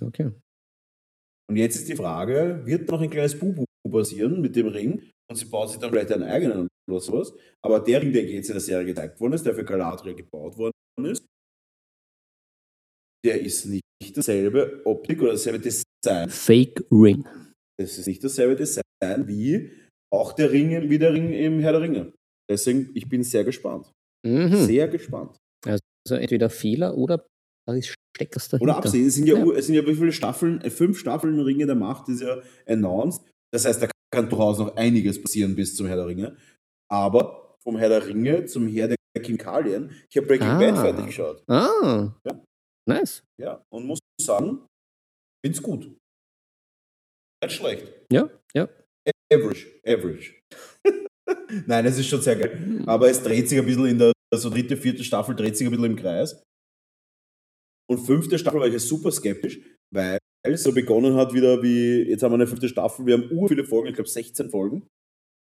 Okay. 0.00 0.30
Und 1.50 1.56
jetzt 1.56 1.74
ist 1.76 1.88
die 1.88 1.96
Frage, 1.96 2.62
wird 2.64 2.88
noch 2.88 3.00
ein 3.00 3.10
kleines 3.10 3.36
Bubu 3.38 3.64
passieren 3.88 4.40
mit 4.40 4.56
dem 4.56 4.68
Ring? 4.68 5.10
Und 5.30 5.36
sie 5.36 5.44
baut 5.46 5.70
sich 5.70 5.78
dann 5.78 5.90
vielleicht 5.90 6.12
einen 6.12 6.24
eigenen 6.24 6.68
oder 6.90 7.00
sowas. 7.00 7.32
Aber 7.64 7.80
der 7.80 8.02
Ring, 8.02 8.12
der 8.12 8.24
jetzt 8.24 8.48
in 8.48 8.54
der 8.54 8.60
Serie 8.60 8.86
gezeigt 8.86 9.20
worden 9.20 9.34
ist, 9.34 9.46
der 9.46 9.54
für 9.54 9.64
Galadriel 9.64 10.14
gebaut 10.14 10.56
worden 10.58 10.72
ist, 11.04 11.24
der 13.24 13.40
ist 13.40 13.66
nicht 13.66 13.82
dasselbe 14.14 14.80
Optik 14.84 15.20
oder 15.22 15.32
dasselbe 15.32 15.60
Design. 15.60 16.28
Fake 16.30 16.84
Ring. 16.90 17.24
Das 17.78 17.96
ist 17.98 18.06
nicht 18.06 18.24
dasselbe 18.24 18.56
Design 18.56 18.82
wie 19.26 19.70
auch 20.12 20.32
der 20.32 20.50
Ring, 20.50 20.90
wie 20.90 20.98
der 20.98 21.12
Ring 21.12 21.32
im 21.32 21.60
Herr 21.60 21.72
der 21.72 21.82
Ringe. 21.82 22.12
Deswegen, 22.50 22.90
ich 22.94 23.08
bin 23.08 23.22
sehr 23.22 23.44
gespannt. 23.44 23.92
Mhm. 24.26 24.54
Sehr 24.66 24.88
gespannt. 24.88 25.36
Also 25.64 25.80
entweder 26.16 26.50
Fehler 26.50 26.96
oder 26.96 27.24
da 27.68 27.74
ist 27.74 27.94
Steckers 28.16 28.48
dahinter. 28.48 28.64
Oder 28.72 28.76
absehen, 28.78 29.06
es 29.06 29.14
sind 29.14 29.26
ja, 29.28 29.38
Ja. 29.38 29.52
es 29.52 29.66
sind 29.66 29.76
ja 29.76 29.86
wie 29.86 29.94
viele 29.94 30.12
Staffeln? 30.12 30.60
Äh, 30.62 30.70
Fünf 30.70 30.98
Staffeln 30.98 31.38
Ringe 31.38 31.66
der 31.66 31.76
Macht 31.76 32.08
ist 32.08 32.22
ja 32.22 32.42
announced. 32.66 33.22
Das 33.52 33.64
heißt, 33.64 33.82
da 33.82 33.88
kann 34.12 34.28
durchaus 34.28 34.58
noch 34.58 34.76
einiges 34.76 35.20
passieren 35.20 35.54
bis 35.54 35.74
zum 35.74 35.86
Herr 35.86 35.96
der 35.96 36.06
Ringe. 36.06 36.36
Aber 36.90 37.56
vom 37.62 37.76
Herr 37.76 37.88
der 37.88 38.06
Ringe 38.06 38.46
zum 38.46 38.68
Herr 38.68 38.88
der 38.88 38.96
Chemikalien, 39.18 39.90
ich 40.08 40.16
habe 40.16 40.26
Breaking 40.26 40.46
Ah. 40.48 40.58
Bad 40.58 40.78
fertig 40.78 41.06
geschaut. 41.06 41.42
Ah. 41.48 42.14
Ja. 42.24 42.44
Nice. 42.88 43.22
Ja, 43.40 43.62
und 43.72 43.86
muss 43.86 43.98
sagen, 44.20 44.66
find's 45.44 45.62
gut. 45.62 45.90
Nicht 47.42 47.54
schlecht. 47.56 47.92
Ja, 48.12 48.28
ja. 48.54 48.68
Average, 49.32 49.66
average. 49.86 50.34
Nein, 51.66 51.86
es 51.86 51.98
ist 51.98 52.08
schon 52.08 52.20
sehr 52.20 52.36
geil. 52.36 52.82
Aber 52.86 53.08
es 53.08 53.22
dreht 53.22 53.48
sich 53.48 53.58
ein 53.58 53.66
bisschen 53.66 53.86
in 53.86 53.98
der 53.98 54.12
also 54.32 54.50
dritte, 54.50 54.76
vierte 54.76 55.02
Staffel 55.04 55.34
dreht 55.34 55.56
sich 55.56 55.66
ein 55.66 55.70
bisschen 55.70 55.86
im 55.86 55.96
Kreis. 55.96 56.42
Und 57.88 57.98
fünfte 57.98 58.38
Staffel 58.38 58.60
war 58.60 58.68
ich 58.68 58.80
super 58.80 59.10
skeptisch, 59.10 59.60
weil 59.92 60.18
so 60.54 60.72
begonnen 60.72 61.14
hat 61.14 61.32
wieder 61.34 61.62
wie, 61.62 62.02
jetzt 62.08 62.22
haben 62.22 62.32
wir 62.32 62.36
eine 62.36 62.46
fünfte 62.46 62.68
Staffel, 62.68 63.06
wir 63.06 63.14
haben 63.14 63.30
ur 63.30 63.48
viele 63.48 63.64
Folgen, 63.64 63.88
ich 63.88 63.94
glaube 63.94 64.08
16 64.08 64.50
Folgen. 64.50 64.86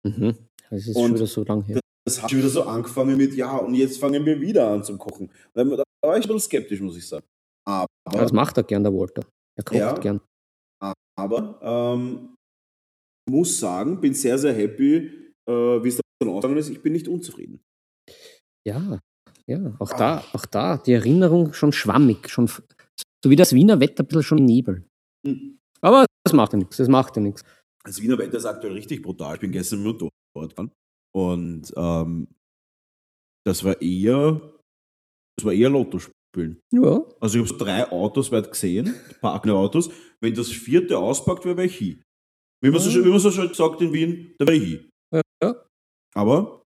Mhm. 0.07 0.37
Das 0.71 0.87
ist 0.87 0.97
Und 0.97 1.03
schon 1.07 1.15
wieder 1.15 1.27
so 1.27 1.45
lang 1.45 1.63
her. 1.63 1.81
Das 2.05 2.23
hat 2.23 2.31
schon 2.31 2.39
wieder 2.41 2.49
so 2.49 2.63
angefangen 2.65 3.17
mit, 3.17 3.35
ja, 3.35 3.57
und 3.59 3.75
jetzt 3.75 3.99
fangen 3.99 4.25
wir 4.25 4.41
wieder 4.41 4.69
an 4.71 4.83
zum 4.83 4.99
Kochen. 4.99 5.31
Da 5.55 5.67
war 5.69 5.79
ich 5.79 6.05
ein 6.05 6.21
bisschen 6.23 6.41
skeptisch, 6.41 6.81
muss 6.81 6.97
ich 6.97 7.07
sagen. 7.07 7.27
Aber, 7.67 7.87
Das 8.13 8.33
macht 8.33 8.57
er 8.57 8.63
gern, 8.65 8.83
der 8.83 8.93
Walter. 8.95 9.23
Er 9.57 9.65
kocht 9.65 9.79
Ja. 9.79 9.93
gern. 9.95 10.21
aber 11.19 11.59
ähm, 11.63 12.35
muss 13.29 13.59
sagen, 13.59 14.01
bin 14.01 14.15
sehr, 14.15 14.39
sehr 14.39 14.55
happy, 14.55 15.33
äh, 15.49 15.53
wie 15.53 15.89
es 15.89 16.01
dann 16.21 16.31
ausgegangen 16.31 16.59
ist. 16.59 16.71
Ich 16.71 16.81
bin 16.83 16.93
nicht 16.93 17.09
unzufrieden. 17.09 17.61
Ja, 18.67 19.01
ja. 19.47 19.77
Auch 19.81 19.91
Ah. 19.93 19.97
da, 19.99 20.25
auch 20.33 20.47
da, 20.47 20.77
die 20.79 20.93
Erinnerung 20.93 21.53
schon 21.53 21.73
schwammig, 21.73 22.31
schon 22.31 22.49
so 23.25 23.31
wie 23.31 23.37
das 23.37 23.53
Wiener 23.55 23.81
Wetter 23.81 24.03
ein 24.03 24.07
bisschen 24.07 24.23
schon 24.23 24.39
im 24.39 24.45
Nebel. 24.47 24.89
Hm. 25.27 25.59
Aber 25.81 26.07
das 26.25 26.33
macht 26.33 26.53
ja 26.53 26.59
nichts, 26.59 26.77
das 26.77 26.89
macht 26.89 27.17
ja 27.17 27.23
nichts. 27.23 27.45
Das 27.85 28.01
Wiener 28.03 28.19
Wetter 28.19 28.37
ist 28.39 28.45
aktuell 28.45 28.73
richtig 28.75 29.03
brutal. 29.03 29.35
Ich 29.35 29.41
bin 29.41 29.53
gestern 29.53 29.83
mit 29.83 30.01
dem 30.01 30.09
Motorrad 30.35 30.51
gefahren 30.51 30.73
und 31.15 31.73
ähm, 31.77 32.29
das 33.47 33.65
war 33.65 33.81
eher, 33.81 34.41
das 35.37 35.45
war 35.45 35.53
eher 35.53 35.71
Lotto 35.71 35.99
spielen. 35.99 36.61
Ja, 36.73 37.03
Also 37.21 37.39
ich 37.39 37.45
habe 37.45 37.59
so 37.59 37.65
drei 37.65 37.91
Autos 37.91 38.31
weit 38.33 38.51
gesehen, 38.51 38.95
parkende 39.21 39.55
Autos. 39.57 39.91
Wenn 40.21 40.35
das 40.35 40.49
vierte 40.51 40.99
auspackt, 40.99 41.45
wäre 41.45 41.65
ich 41.65 41.77
hin. 41.77 42.03
Wie 42.63 42.71
man 42.71 42.81
so, 42.81 42.91
schön- 42.91 43.05
wie 43.05 43.09
man 43.11 43.21
so 43.21 43.31
schön 43.31 43.53
sagt 43.55 43.81
in 43.81 43.93
Wien, 43.93 44.35
da 44.39 44.47
wäre 44.47 44.57
ich 44.57 44.65
hin. 44.65 44.91
ja. 45.43 45.65
Aber 46.15 46.63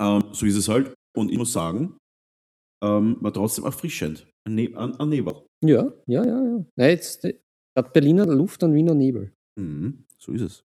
ähm, 0.00 0.24
so 0.32 0.46
ist 0.46 0.56
es 0.56 0.68
halt. 0.68 0.94
Und 1.16 1.30
ich 1.30 1.36
muss 1.38 1.52
sagen, 1.52 1.98
ähm, 2.82 3.18
war 3.20 3.32
trotzdem 3.32 3.64
erfrischend. 3.64 4.26
An, 4.46 4.58
an, 4.74 4.94
an 4.94 5.08
Nebel. 5.10 5.44
Ja, 5.64 5.92
ja, 6.06 6.24
ja, 6.24 6.44
ja. 6.44 6.64
Na, 6.76 6.88
jetzt 6.88 7.24
äh, 7.24 7.38
hat 7.76 7.92
Berliner 7.92 8.26
Luft 8.26 8.62
und 8.62 8.74
Wiener 8.74 8.94
Nebel. 8.94 9.32
Mhm, 9.58 10.04
so 10.18 10.32
ist 10.32 10.42
es. 10.42 10.64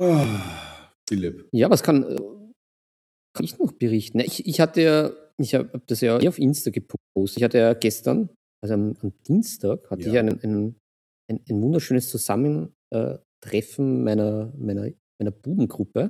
Ah, 0.00 0.26
Philipp. 1.08 1.48
Ja, 1.52 1.70
was 1.70 1.82
kann, 1.82 2.02
äh, 2.02 2.16
kann 3.34 3.44
ich 3.44 3.58
noch 3.58 3.72
berichten? 3.72 4.20
Ich, 4.20 4.46
ich 4.46 4.60
hatte 4.60 4.82
ja, 4.82 5.10
ich 5.38 5.54
habe 5.54 5.80
das 5.86 6.00
ja 6.00 6.20
eh 6.20 6.28
auf 6.28 6.38
Insta 6.38 6.70
gepostet. 6.70 7.38
Ich 7.38 7.44
hatte 7.44 7.58
ja 7.58 7.74
gestern, 7.74 8.30
also 8.62 8.74
am, 8.74 8.96
am 9.00 9.12
Dienstag, 9.26 9.88
hatte 9.90 10.02
Ja. 10.02 10.12
ich 10.12 10.18
einen, 10.18 10.40
einen 10.42 10.76
ein, 11.30 11.40
ein 11.48 11.60
wunderschönes 11.62 12.08
Zusammentreffen 12.08 14.04
meiner, 14.04 14.52
meiner, 14.56 14.90
meiner 15.20 15.30
Bubengruppe. 15.32 16.08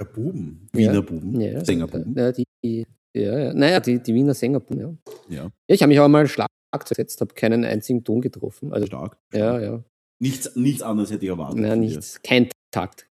Der 0.00 0.04
Buben, 0.06 0.68
Wiener 0.72 0.94
Ja. 0.94 1.00
Buben, 1.00 1.40
Ja, 1.40 1.64
Sängerbuben. 1.64 2.14
Ja, 2.16 2.32
die, 2.32 2.44
die, 2.64 2.86
ja, 3.16 3.38
ja. 3.38 3.54
Naja, 3.54 3.80
die, 3.80 4.00
die 4.02 4.14
Wiener 4.14 4.34
Sängerbuben, 4.34 4.80
ja. 4.80 4.96
Ja, 5.28 5.44
ja 5.44 5.50
ich 5.74 5.82
habe 5.82 5.88
mich 5.88 5.98
aber 5.98 6.08
mal 6.08 6.26
Schlagzeug 6.26 6.48
gesetzt, 6.80 7.20
habe 7.20 7.34
keinen 7.34 7.64
einzigen 7.64 8.04
Ton 8.04 8.20
getroffen. 8.20 8.72
Also, 8.72 8.86
stark. 8.86 9.18
ja, 9.32 9.60
ja. 9.60 9.84
Nichts, 10.20 10.54
nichts 10.54 10.82
anderes 10.82 11.10
hätte 11.10 11.24
ich 11.24 11.30
erwartet. 11.30 11.58
Na, 11.60 11.70
von 11.70 11.80
dir. 11.80 11.88
nichts. 11.88 12.22
Kein 12.22 12.48
Takt. 12.70 13.08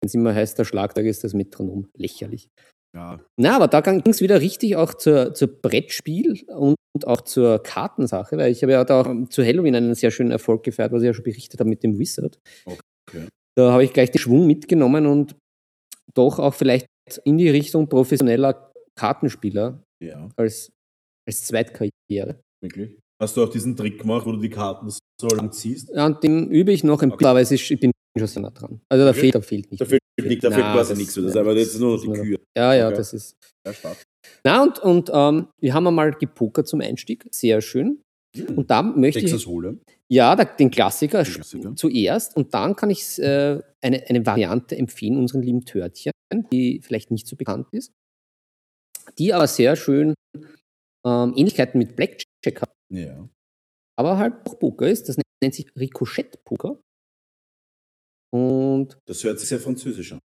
Wenn 0.00 0.06
es 0.06 0.14
immer 0.14 0.34
heißt, 0.34 0.58
der 0.58 0.64
Schlagzeug 0.64 1.06
ist 1.06 1.24
das 1.24 1.34
Metronom. 1.34 1.88
Lächerlich. 1.96 2.48
Ja, 2.94 3.20
Na, 3.36 3.56
aber 3.56 3.68
da 3.68 3.80
ging 3.80 4.02
es 4.06 4.20
wieder 4.20 4.40
richtig 4.40 4.76
auch 4.76 4.94
zur, 4.94 5.34
zur 5.34 5.48
Brettspiel 5.48 6.44
und 6.48 6.76
auch 7.04 7.20
zur 7.20 7.62
Kartensache, 7.62 8.38
weil 8.38 8.50
ich 8.50 8.62
habe 8.62 8.72
ja 8.72 8.84
da 8.84 9.02
auch 9.02 9.28
zu 9.28 9.44
Halloween 9.44 9.74
einen 9.74 9.94
sehr 9.94 10.10
schönen 10.10 10.30
Erfolg 10.30 10.62
gefeiert, 10.62 10.92
was 10.92 11.02
ich 11.02 11.06
ja 11.06 11.12
schon 11.12 11.24
berichtet 11.24 11.60
habe 11.60 11.68
mit 11.68 11.82
dem 11.82 11.98
Wizard. 11.98 12.38
Okay. 12.64 13.26
Da 13.56 13.72
habe 13.72 13.84
ich 13.84 13.92
gleich 13.92 14.10
den 14.10 14.20
Schwung 14.20 14.46
mitgenommen 14.46 15.06
und 15.06 15.36
doch 16.14 16.38
auch 16.38 16.54
vielleicht 16.54 16.86
in 17.24 17.36
die 17.36 17.50
Richtung 17.50 17.88
professioneller 17.88 18.72
Kartenspieler 18.94 19.82
ja, 20.02 20.28
als, 20.36 20.70
als 21.26 21.44
Zweitkarriere. 21.44 22.40
Wirklich. 22.62 22.98
Hast 23.20 23.36
du 23.36 23.42
auch 23.42 23.48
diesen 23.48 23.76
Trick 23.76 24.00
gemacht, 24.00 24.24
wo 24.26 24.32
du 24.32 24.38
die 24.38 24.48
Karten 24.50 24.88
so 25.20 25.28
lang 25.28 25.50
ziehst? 25.52 25.92
An 25.94 26.18
dem 26.22 26.50
übe 26.50 26.72
ich 26.72 26.84
noch 26.84 27.02
ein 27.02 27.10
Okay. 27.10 27.16
bisschen, 27.18 27.30
aber 27.30 27.40
es 27.40 27.50
ist, 27.50 27.70
ich 27.70 27.80
bin 27.80 27.90
schon 28.16 28.26
sehr 28.28 28.42
nah 28.42 28.50
dran. 28.50 28.80
Also 28.88 29.04
da 29.04 29.10
Okay. 29.10 29.20
fehlt, 29.20 29.34
da 29.34 29.40
fehlt 29.40 29.70
nicht. 29.70 29.80
Da 29.80 29.84
fehlt, 29.86 30.00
nicht, 30.22 30.44
da 30.44 30.50
fehlt 30.50 30.66
quasi 30.66 30.94
nichts. 30.96 31.14
Das 31.14 31.24
ist 31.24 31.34
ja, 31.34 31.40
aber 31.40 31.56
jetzt 31.56 31.78
nur 31.78 31.96
noch 31.96 32.02
die 32.02 32.08
Kühe. 32.20 32.38
Ja, 32.56 32.74
ja, 32.74 32.86
Okay. 32.88 32.96
das 32.96 33.12
ist. 33.12 33.36
Ja, 33.66 33.74
stark. 33.74 33.96
Na, 34.44 34.62
und, 34.62 34.78
und 34.80 35.10
ähm, 35.12 35.48
wir 35.60 35.74
haben 35.74 35.86
einmal 35.86 36.12
gepokert 36.12 36.68
zum 36.68 36.80
Einstieg. 36.80 37.26
Sehr 37.32 37.60
schön. 37.60 38.00
Und 38.54 38.70
da 38.70 38.82
möchte 38.82 39.20
Texas 39.20 39.40
ich, 39.42 39.46
Hold'em. 39.48 39.78
ja, 40.08 40.36
da, 40.36 40.44
den 40.44 40.70
Klassiker, 40.70 41.24
Den 41.24 41.32
Klassiker. 41.32 41.74
zuerst 41.76 42.36
und 42.36 42.54
dann 42.54 42.76
kann 42.76 42.90
ich 42.90 43.18
äh, 43.18 43.60
eine, 43.80 44.04
eine 44.08 44.26
Variante 44.26 44.76
empfehlen, 44.76 45.16
unseren 45.16 45.42
lieben 45.42 45.64
Törtchen, 45.64 46.12
die 46.52 46.80
vielleicht 46.82 47.10
nicht 47.10 47.26
so 47.26 47.34
bekannt 47.36 47.66
ist, 47.72 47.90
die 49.18 49.32
aber 49.32 49.46
sehr 49.48 49.74
schön 49.76 50.14
ähm, 51.06 51.32
Ähnlichkeiten 51.36 51.78
mit 51.78 51.96
Blackjack 51.96 52.26
hat, 52.46 52.72
Ja. 52.90 53.28
aber 53.96 54.16
halt 54.18 54.34
auch 54.46 54.58
Poker 54.58 54.88
ist. 54.88 55.08
Das 55.08 55.16
nennt 55.42 55.54
sich 55.54 55.70
Ricochet-Poker. 55.76 56.78
Und 58.32 58.98
Das 59.06 59.24
hört 59.24 59.38
sich 59.40 59.48
sehr 59.48 59.60
französisch 59.60 60.12
an. 60.12 60.18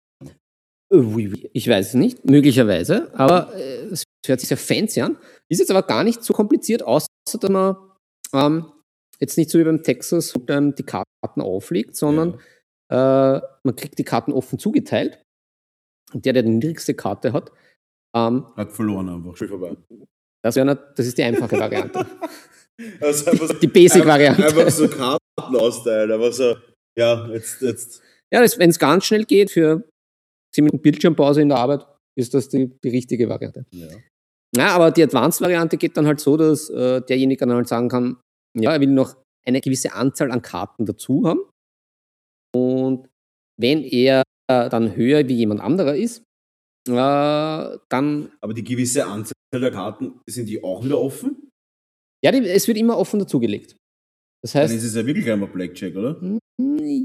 Äh, 0.92 0.98
oui, 0.98 1.32
oui. 1.32 1.50
Ich 1.54 1.68
weiß 1.68 1.90
es 1.90 1.94
nicht, 1.94 2.26
möglicherweise, 2.26 3.14
aber 3.18 3.56
äh, 3.56 3.86
es 3.86 4.04
hört 4.26 4.40
sich 4.40 4.50
sehr 4.50 4.58
fancy 4.58 5.02
an. 5.02 5.18
Ist 5.50 5.60
jetzt 5.60 5.72
aber 5.72 5.84
gar 5.84 6.04
nicht 6.04 6.24
so 6.24 6.34
kompliziert, 6.34 6.84
außer 6.84 7.08
dass 7.26 7.50
man 7.50 7.76
ähm, 8.34 8.72
jetzt 9.20 9.38
nicht 9.38 9.50
so 9.50 9.58
wie 9.60 9.64
beim 9.64 9.82
Texas 9.84 10.34
ähm, 10.50 10.76
die 10.76 10.84
Karten 10.84 11.42
auflegt, 11.42 11.96
sondern 11.96 12.40
äh, 12.92 13.40
man 13.64 13.76
kriegt 13.76 13.98
die 13.98 14.04
Karten 14.04 14.34
offen 14.34 14.60
zugeteilt. 14.60 15.24
Und 16.14 16.26
der, 16.26 16.34
der 16.34 16.44
die 16.44 16.50
niedrigste 16.50 16.94
Karte 16.94 17.34
hat, 17.34 17.52
ähm, 18.16 18.46
Hat 18.56 18.72
verloren 18.72 19.10
einfach. 19.10 19.36
Spiel 19.36 19.48
vorbei. 19.48 19.76
Das, 20.44 20.56
wär 20.56 20.66
das 20.66 21.08
ist 21.08 21.18
die 21.18 21.24
einfache 21.24 21.58
Variante. 21.58 22.06
Also 23.00 23.30
einfach, 23.30 23.60
Die 23.60 23.68
Basic-Variante. 23.68 24.48
Einfach 24.48 24.70
so 24.72 24.88
Karten 24.88 25.56
austeilen. 25.56 26.12
Einfach 26.12 26.34
so, 26.34 26.56
ja, 26.98 27.30
jetzt, 27.30 27.62
jetzt. 27.62 28.02
Ja, 28.34 28.42
wenn 28.58 28.72
es 28.72 28.80
ganz 28.80 29.06
schnell 29.06 29.26
geht, 29.26 29.52
für 29.52 29.88
10 30.56 30.66
Minuten 30.66 30.82
Bildschirmpause 30.82 31.44
in 31.44 31.50
der 31.50 31.60
Arbeit, 31.60 31.86
ist 32.18 32.34
das 32.34 32.50
die, 32.50 32.72
die 32.84 32.90
richtige 32.90 33.30
Variante. 33.30 33.68
Ja. 33.72 33.88
Ja, 34.56 34.68
aber 34.70 34.92
die 34.92 35.04
Advanced-Variante 35.04 35.78
geht 35.78 35.98
dann 35.98 36.08
halt 36.08 36.20
so, 36.20 36.36
dass 36.36 36.70
äh, 36.70 37.02
derjenige 37.02 37.46
dann 37.46 37.56
halt 37.56 37.68
sagen 37.68 37.90
kann, 37.90 38.18
ja, 38.58 38.72
er 38.72 38.82
will 38.82 38.90
noch 38.90 39.16
eine 39.46 39.62
gewisse 39.62 39.94
Anzahl 39.94 40.32
an 40.32 40.42
Karten 40.42 40.86
dazu 40.86 41.28
haben. 41.28 41.42
Und 42.56 43.08
wenn 43.60 43.84
er 43.84 44.24
äh, 44.50 44.70
dann 44.70 44.96
höher 44.96 45.28
wie 45.28 45.36
jemand 45.36 45.62
anderer 45.62 45.96
ist, 45.96 46.24
dann, 46.86 48.32
Aber 48.42 48.54
die 48.54 48.64
gewisse 48.64 49.06
Anzahl 49.06 49.34
der 49.54 49.72
Karten, 49.72 50.20
sind 50.28 50.48
die 50.50 50.64
auch 50.64 50.84
wieder 50.84 51.00
offen? 51.00 51.50
ja, 52.24 52.32
die, 52.32 52.40
es 52.48 52.68
wird 52.68 52.78
immer 52.78 52.98
offen 52.98 53.20
dazugelegt. 53.20 53.76
Das 54.42 54.54
Dann 54.54 54.64
heißt, 54.64 54.76
ist 54.76 54.84
es 54.84 54.96
ja 54.96 55.06
wirklich 55.06 55.30
einmal 55.30 55.50
Blackjack, 55.50 55.96
oder? 55.96 56.14
mm, 56.22 56.40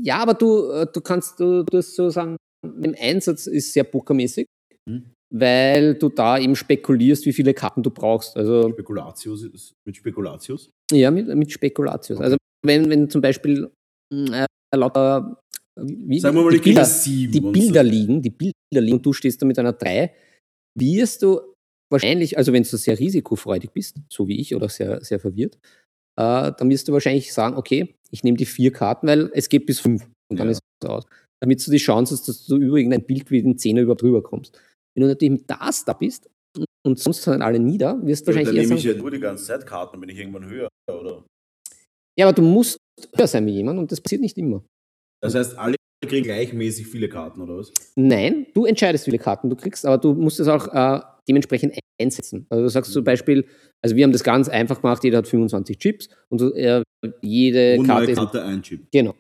ja, 0.03 0.19
aber 0.19 0.35
du, 0.35 0.71
äh, 0.71 0.87
du 0.93 1.01
kannst, 1.01 1.38
du, 1.41 1.62
du 1.64 1.79
hast 1.79 1.95
so 1.95 2.11
sagen, 2.11 2.37
im 2.64 2.95
Einsatz 2.99 3.47
ist 3.47 3.73
sehr 3.73 3.85
pokermäßig, 3.85 4.47
Hm. 4.88 5.12
weil 5.33 5.95
du 5.97 6.09
da 6.09 6.38
eben 6.38 6.57
spekulierst, 6.57 7.27
wie 7.27 7.33
viele 7.33 7.53
Karten 7.55 7.83
du 7.83 7.91
brauchst. 7.91 8.37
Also 8.37 8.71
Spekulatius, 8.71 9.75
mit 9.87 9.97
Spekulatius? 9.97 10.71
Ja, 10.91 11.11
mit, 11.11 11.29
mit 11.29 11.53
Spekulatius. 11.53 12.19
Okay. 12.19 12.25
Also 12.25 12.37
wenn, 12.64 12.88
wenn 12.91 13.11
zum 13.11 13.21
Beispiel 13.21 13.71
äh, 14.12 14.47
lauter 14.75 15.41
wie, 15.83 16.21
Sagen 16.21 16.37
wir 16.37 16.43
mal, 16.45 16.51
die 16.53 16.59
Bilder, 16.59 16.85
sieben. 16.85 17.33
die 17.33 17.41
Bilder 17.41 17.85
so. 17.85 17.91
liegen, 17.91 18.23
die 18.23 18.31
Bilder 18.31 18.55
liegen 18.73 18.97
und 18.97 19.07
du 19.07 19.12
stehst 19.12 19.41
da 19.43 19.47
mit 19.47 19.59
einer 19.59 19.73
3, 19.73 20.12
wirst 20.79 21.23
du 21.23 21.41
wahrscheinlich, 21.93 22.37
also 22.38 22.53
wenn 22.53 22.62
du 22.62 22.77
sehr 22.77 22.99
risikofreudig 22.99 23.71
bist, 23.73 23.97
so 24.12 24.29
wie 24.29 24.41
ich, 24.41 24.55
oder 24.55 24.69
sehr, 24.69 25.03
sehr 25.05 25.19
verwirrt, 25.21 25.57
äh, 26.19 26.53
dann 26.57 26.69
wirst 26.71 26.88
du 26.88 26.93
wahrscheinlich 26.93 27.33
sagen, 27.33 27.57
okay, 27.57 27.95
ich 28.11 28.23
nehme 28.25 28.37
die 28.37 28.47
vier 28.47 28.73
Karten, 28.73 29.07
weil 29.07 29.31
es 29.35 29.49
geht 29.49 29.67
bis 29.67 29.81
fünf 29.81 30.05
und 30.31 30.38
dann 30.38 30.49
Ja. 30.49 30.53
ist 30.53 30.61
es 30.83 30.88
aus. 30.88 31.05
Damit 31.41 31.64
du 31.67 31.71
die 31.71 31.77
Chance 31.79 32.14
hast, 32.14 32.27
dass 32.29 32.47
du 32.47 32.57
über 32.57 32.77
irgendein 32.77 33.05
Bild 33.07 33.31
wie 33.31 33.43
den 33.43 33.57
Zehner 33.59 33.83
überhaupt 33.83 34.03
drüber 34.03 34.23
kommst. 34.23 34.61
Wenn 34.97 35.03
du 35.03 35.09
natürlich 35.09 35.33
mit 35.41 35.45
das 35.51 35.85
da 35.85 35.93
bist 35.93 36.29
und 36.85 36.99
sonst 36.99 37.23
sind 37.23 37.43
alle 37.43 37.59
nieder, 37.61 38.05
wirst 38.05 38.27
du 38.27 38.33
Ja, 38.33 38.38
dann 38.38 38.47
wahrscheinlich 38.47 38.62
eher 38.62 38.69
nehme 38.69 38.79
ich 38.81 38.85
ja 38.85 38.95
nur 38.95 39.11
die 39.11 39.21
ganze 39.21 39.45
Zeit 39.45 39.64
Karten, 39.67 40.01
bin 40.01 40.09
ich 40.09 40.19
irgendwann 40.19 40.49
höher, 40.49 40.69
oder? 40.91 41.25
ja, 42.19 42.27
aber 42.27 42.35
du 42.35 42.43
musst 42.43 42.79
höher 43.17 43.29
sein 43.29 43.47
wie 43.47 43.53
jemand 43.53 43.79
und 43.79 43.93
das 43.93 44.01
passiert 44.01 44.21
nicht 44.21 44.37
immer. 44.38 44.64
Das 45.20 45.35
heißt, 45.35 45.59
alle 45.59 45.76
kriegen 46.07 46.24
gleichmäßig 46.24 46.87
viele 46.87 47.09
Karten, 47.09 47.40
oder 47.42 47.57
was? 47.59 47.72
Nein, 47.96 48.46
du 48.54 48.64
entscheidest, 48.64 49.07
wie 49.07 49.11
viele 49.11 49.22
Karten 49.22 49.50
du 49.50 49.57
kriegst, 49.57 49.85
aber 49.85 49.98
du 49.98 50.14
musst 50.14 50.38
es 50.40 50.48
auch 50.48 50.72
äh, 50.72 51.00
dementsprechend 51.28 51.74
einsetzen. 52.00 52.46
Also 52.48 52.62
du 52.62 52.68
sagst 52.68 52.92
zum 52.92 53.04
Beispiel, 53.04 53.46
also 53.83 53.96
wir 53.96 54.04
haben 54.04 54.12
das 54.12 54.22
ganz 54.22 54.48
einfach 54.48 54.81
gemacht, 54.81 55.02
jeder 55.04 55.18
hat 55.18 55.28
25 55.28 55.78
Chips 55.78 56.09
und 56.28 56.38
so, 56.38 56.54
äh, 56.54 56.83
jede 57.20 57.76
Und 57.78 57.87
Karte. 57.87 58.14
Karte 58.14 58.44
ein 58.44 58.62
Chip. 58.62 58.87
Genau. 58.92 59.14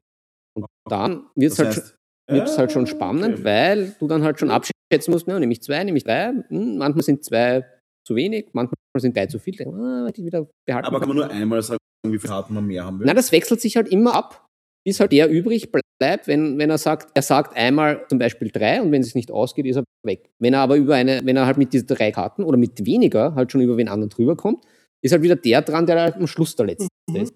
Und 0.54 0.66
dann 0.88 1.26
wird 1.34 1.52
es 1.52 1.58
halt, 1.58 1.68
heißt, 1.68 1.96
wird's 2.30 2.58
halt 2.58 2.72
schon 2.72 2.84
Ah, 2.84 2.86
spannend, 2.86 3.34
okay. 3.34 3.44
weil 3.44 3.96
du 3.98 4.06
dann 4.06 4.22
halt 4.22 4.38
schon 4.38 4.50
abschätzen 4.50 5.12
musst, 5.12 5.26
ja, 5.26 5.38
nehme 5.38 5.52
ich 5.52 5.62
zwei, 5.62 5.82
nehme 5.84 5.98
ich 5.98 6.04
drei, 6.04 6.32
hm, 6.48 6.78
manchmal 6.78 7.02
sind 7.04 7.24
zwei 7.24 7.64
zu 8.06 8.14
wenig, 8.16 8.48
manchmal 8.52 8.76
sind 8.98 9.16
drei 9.16 9.26
zu 9.26 9.38
viel, 9.38 9.56
dann, 9.56 9.74
ah, 9.74 10.10
die 10.10 10.24
wieder 10.24 10.48
behalten. 10.66 10.86
Aber 10.86 11.00
kann 11.00 11.08
man 11.08 11.16
nur 11.16 11.30
einmal 11.30 11.60
sagen, 11.62 11.78
wie 12.04 12.18
viele 12.18 12.32
Karten 12.32 12.54
man 12.54 12.66
mehr 12.66 12.84
haben 12.84 12.98
will? 13.00 13.06
Nein, 13.06 13.16
das 13.16 13.32
wechselt 13.32 13.60
sich 13.60 13.76
halt 13.76 13.88
immer 13.88 14.14
ab, 14.14 14.46
bis 14.84 15.00
halt 15.00 15.12
der 15.12 15.28
übrig 15.28 15.70
bleibt, 15.70 15.84
wenn, 16.00 16.58
wenn 16.58 16.70
er 16.70 16.78
sagt, 16.78 17.10
er 17.14 17.22
sagt 17.22 17.56
einmal 17.56 18.06
zum 18.08 18.18
Beispiel 18.18 18.50
drei 18.50 18.80
und 18.80 18.92
wenn 18.92 19.02
es 19.02 19.14
nicht 19.14 19.30
ausgeht, 19.30 19.66
ist 19.66 19.76
er 19.76 19.84
weg. 20.06 20.30
Wenn 20.38 20.54
er 20.54 20.60
aber 20.60 20.76
über 20.76 20.94
eine, 20.94 21.20
wenn 21.24 21.36
er 21.36 21.46
halt 21.46 21.58
mit 21.58 21.72
diesen 21.72 21.86
drei 21.88 22.12
Karten 22.12 22.44
oder 22.44 22.56
mit 22.56 22.84
weniger 22.86 23.34
halt 23.34 23.50
schon 23.52 23.60
über 23.60 23.76
wen 23.76 23.88
anderen 23.88 24.10
drüber 24.10 24.36
kommt, 24.36 24.64
ist 25.02 25.12
halt 25.12 25.22
wieder 25.22 25.36
der 25.36 25.62
dran, 25.62 25.86
der 25.86 26.00
halt 26.00 26.14
am 26.16 26.26
Schluss 26.26 26.54
der 26.56 26.66
Letzte 26.66 26.88
Mhm. 27.10 27.16
ist. 27.16 27.34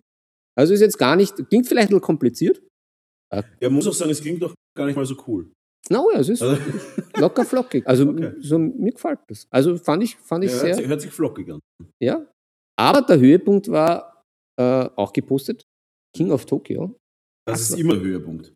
Also 0.56 0.74
ist 0.74 0.80
jetzt 0.80 0.98
gar 0.98 1.16
nicht, 1.16 1.34
klingt 1.48 1.66
vielleicht 1.66 1.88
ein 1.88 1.94
bisschen 1.94 2.02
kompliziert. 2.02 2.62
Ja, 3.60 3.70
muss 3.70 3.86
auch 3.88 3.94
sagen, 3.94 4.10
es 4.10 4.20
klingt 4.20 4.42
doch 4.42 4.54
gar 4.76 4.84
nicht 4.86 4.94
mal 4.96 5.06
so 5.06 5.16
cool. 5.26 5.50
Na 5.88 6.04
ja, 6.12 6.20
es 6.20 6.28
ist 6.28 6.42
Also, 6.42 6.56
locker 7.16 7.44
flockig. 7.44 7.86
Also 7.86 8.08
Okay. 8.10 8.32
so, 8.40 8.58
mir 8.58 8.92
gefällt 8.92 9.18
das. 9.28 9.46
Also 9.50 9.76
fand 9.78 10.04
ich, 10.04 10.16
fand 10.16 10.44
ich 10.44 10.50
ja, 10.50 10.56
hört, 10.56 10.66
sehr, 10.66 10.74
sich, 10.76 10.86
hört 10.86 11.00
sich 11.00 11.10
flockig 11.10 11.50
an. 11.50 11.60
ja. 12.00 12.26
Aber 12.78 13.02
der 13.02 13.18
Höhepunkt 13.18 13.68
war 13.70 14.22
äh, 14.60 14.88
auch 14.96 15.12
gepostet, 15.12 15.62
King 16.14 16.30
of 16.30 16.44
Tokyo. 16.46 16.94
Das 17.46 17.60
Also- 17.60 17.74
ist 17.74 17.80
immer 17.80 17.94
der 17.94 18.02
Höhepunkt. 18.04 18.52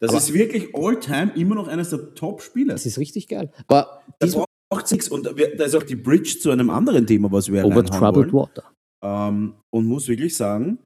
Das 0.00 0.10
Aber- 0.10 0.18
ist 0.18 0.32
wirklich 0.34 0.74
all-time 0.74 1.32
immer 1.36 1.54
noch 1.54 1.68
eines 1.68 1.90
der 1.90 2.14
Top-Spiele. 2.14 2.72
Das 2.72 2.84
ist 2.84 2.98
richtig 2.98 3.28
geil. 3.28 3.52
Aber 3.68 4.02
Da 4.18 4.26
diesmal 4.26 4.44
braucht 4.72 4.90
nichts. 4.90 5.08
Und 5.08 5.24
da 5.26 5.30
ist 5.64 5.74
auch 5.76 5.84
die 5.84 5.94
Bridge 5.96 6.38
zu 6.40 6.50
einem 6.50 6.68
anderen 6.70 7.06
Thema, 7.06 7.30
was 7.30 7.50
wir 7.50 7.64
over 7.64 7.84
troubled 7.84 8.32
wollen. 8.32 8.48
water. 8.48 8.72
Ähm, 9.04 9.54
und 9.72 9.86
muss 9.86 10.08
wirklich 10.08 10.36
sagen, 10.36 10.78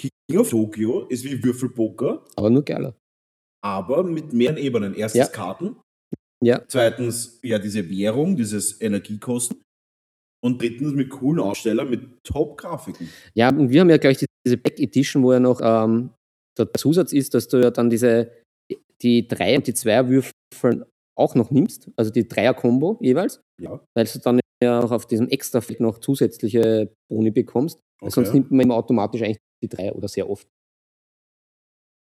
King 0.00 0.38
of 0.38 0.50
Tokyo 0.50 1.06
ist 1.08 1.24
wie 1.24 1.42
Würfelpoker, 1.42 2.24
Aber 2.36 2.50
nur 2.50 2.62
geiler. 2.64 2.94
aber 3.64 4.04
mit 4.04 4.32
mehreren 4.32 4.58
Ebenen. 4.58 4.94
Erstens 4.94 5.18
Ja. 5.18 5.26
Karten, 5.26 5.76
Ja. 6.40 6.62
zweitens 6.68 7.40
ja 7.42 7.58
diese 7.58 7.90
Währung, 7.90 8.36
dieses 8.36 8.80
Energiekosten 8.80 9.60
und 10.44 10.62
drittens 10.62 10.92
mit 10.92 11.10
coolen 11.10 11.40
Ausstellern, 11.40 11.90
mit 11.90 12.22
Top-Grafiken. 12.22 13.08
Ja, 13.34 13.48
und 13.48 13.70
wir 13.70 13.80
haben 13.80 13.90
ja 13.90 13.96
gleich 13.96 14.24
diese 14.46 14.56
Back 14.56 14.78
Edition, 14.78 15.24
wo 15.24 15.32
ja 15.32 15.40
noch 15.40 15.60
ähm, 15.60 16.10
der 16.64 16.74
Zusatz 16.74 17.12
ist, 17.12 17.34
dass 17.34 17.48
du 17.48 17.58
ja 17.58 17.70
dann 17.70 17.90
diese 17.90 18.30
die 19.02 19.28
drei 19.28 19.56
und 19.56 19.66
die 19.66 19.74
zweier 19.74 20.08
Würfel 20.08 20.86
auch 21.16 21.34
noch 21.34 21.50
nimmst, 21.50 21.90
also 21.96 22.10
die 22.10 22.28
Dreier-Kombo 22.28 22.98
jeweils, 23.00 23.40
Ja, 23.60 23.84
weil 23.96 24.06
du 24.06 24.18
dann 24.20 24.40
ja 24.62 24.80
auch 24.80 24.90
auf 24.90 25.06
diesem 25.06 25.28
Extrafeld 25.28 25.80
noch 25.80 25.98
zusätzliche 25.98 26.92
Boni 27.10 27.30
bekommst. 27.30 27.80
Weil 28.00 28.10
Sonst 28.10 28.28
okay. 28.28 28.38
nimmt 28.38 28.50
man 28.52 28.60
immer 28.60 28.76
automatisch 28.76 29.22
eigentlich 29.22 29.38
die 29.62 29.68
drei 29.68 29.92
oder 29.92 30.08
sehr 30.08 30.28
oft. 30.28 30.46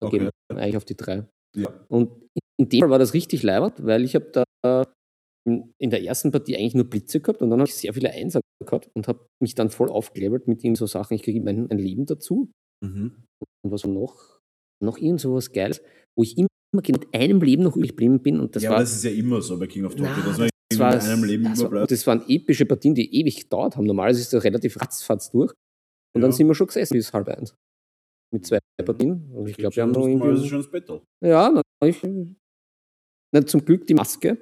Da 0.02 0.08
Okay. 0.08 0.30
eigentlich 0.50 0.78
auf 0.78 0.86
die 0.86 0.98
drei. 0.98 1.26
Ja. 1.56 1.74
Und 1.88 2.12
in 2.60 2.70
dem 2.70 2.82
Fall 2.82 2.90
war 2.90 3.00
das 3.00 3.14
richtig 3.14 3.44
leibend, 3.44 3.86
weil 3.86 4.04
ich 4.04 4.16
habe 4.16 4.30
da 4.32 4.44
in 5.48 5.90
der 5.90 6.04
ersten 6.04 6.32
Partie 6.32 6.58
eigentlich 6.58 6.76
nur 6.76 6.90
Blitze 6.90 7.22
gehabt 7.22 7.42
und 7.42 7.50
dann 7.50 7.60
habe 7.60 7.70
ich 7.70 7.76
sehr 7.76 7.94
viele 7.94 8.12
Einser 8.12 8.42
gehabt 8.64 8.90
und 8.94 9.08
habe 9.08 9.26
mich 9.42 9.56
dann 9.56 9.70
voll 9.70 9.90
aufgelevelt 9.90 10.48
mit 10.48 10.62
ihm 10.64 10.76
so 10.76 10.86
Sachen, 10.88 11.14
ich 11.14 11.24
kriege 11.24 11.40
mein, 11.40 11.72
ein 11.72 11.78
Leben 11.78 12.06
dazu. 12.06 12.52
Mhm. 12.84 13.24
Und 13.64 13.72
was 13.72 13.86
noch? 13.86 14.37
Noch 14.84 14.98
irgend 14.98 15.22
so 15.22 15.34
was 15.34 15.52
Geiles, 15.52 15.82
wo 16.18 16.24
ich 16.24 16.38
immer 16.38 16.48
mit 16.74 17.13
einem 17.13 17.42
Leben 17.42 17.63
noch 17.63 17.76
übrig 17.76 17.92
geblieben 17.92 18.22
bin. 18.22 18.40
Und 18.40 18.56
das 18.56 18.63
ja, 18.63 18.70
war, 18.70 18.78
aber 18.78 18.84
das 18.84 18.94
ist 18.96 19.04
ja 19.04 19.12
immer 19.12 19.42
so 19.42 19.58
bei 19.58 19.68
King 19.68 19.86
of 19.86 19.96
Tokyo, 19.96 20.13
dass 20.24 20.38
man 20.38 20.50
das 20.50 20.50
irgendwie 20.72 20.80
war, 20.80 20.94
mit 20.96 21.04
einem 21.04 21.24
Leben 21.24 21.48
also, 21.48 21.63
überbleibt. 21.66 21.92
das 21.92 22.06
waren 22.08 22.24
epische 22.28 22.66
Partien, 22.66 22.94
die 22.94 23.20
ewig 23.20 23.42
gedauert 23.44 23.76
haben. 23.78 23.86
Normalerweise 23.86 24.22
ist 24.22 24.34
das 24.34 24.44
relativ 24.44 24.80
ratzfatz 24.80 25.32
durch. 25.32 25.52
Und 26.16 26.22
dann 26.22 26.32
Ja. 26.32 26.38
sind 26.38 26.48
wir 26.48 26.56
schon 26.56 26.68
gesessen 26.68 26.94
bis 26.96 27.12
halb 27.13 27.28
eins. 27.30 27.56
Mit 28.34 28.46
zwei 28.46 28.60
Partien. 28.84 29.32
Und 29.34 29.48
ich 29.48 29.56
glaube, 29.58 29.76
wir 29.76 29.84
haben 29.84 29.92
noch 29.92 30.02
Das 30.02 30.10
ist 30.10 30.22
ein 30.22 30.22
irgendwie. 30.22 30.48
schönes 30.50 30.70
Battle. 30.70 31.02
Ja, 31.24 31.50
na, 31.82 31.88
ich, 31.88 32.02
na, 33.34 33.46
zum 33.46 33.63
Glück 33.66 33.88
die 33.88 33.94
Maske. 33.94 34.38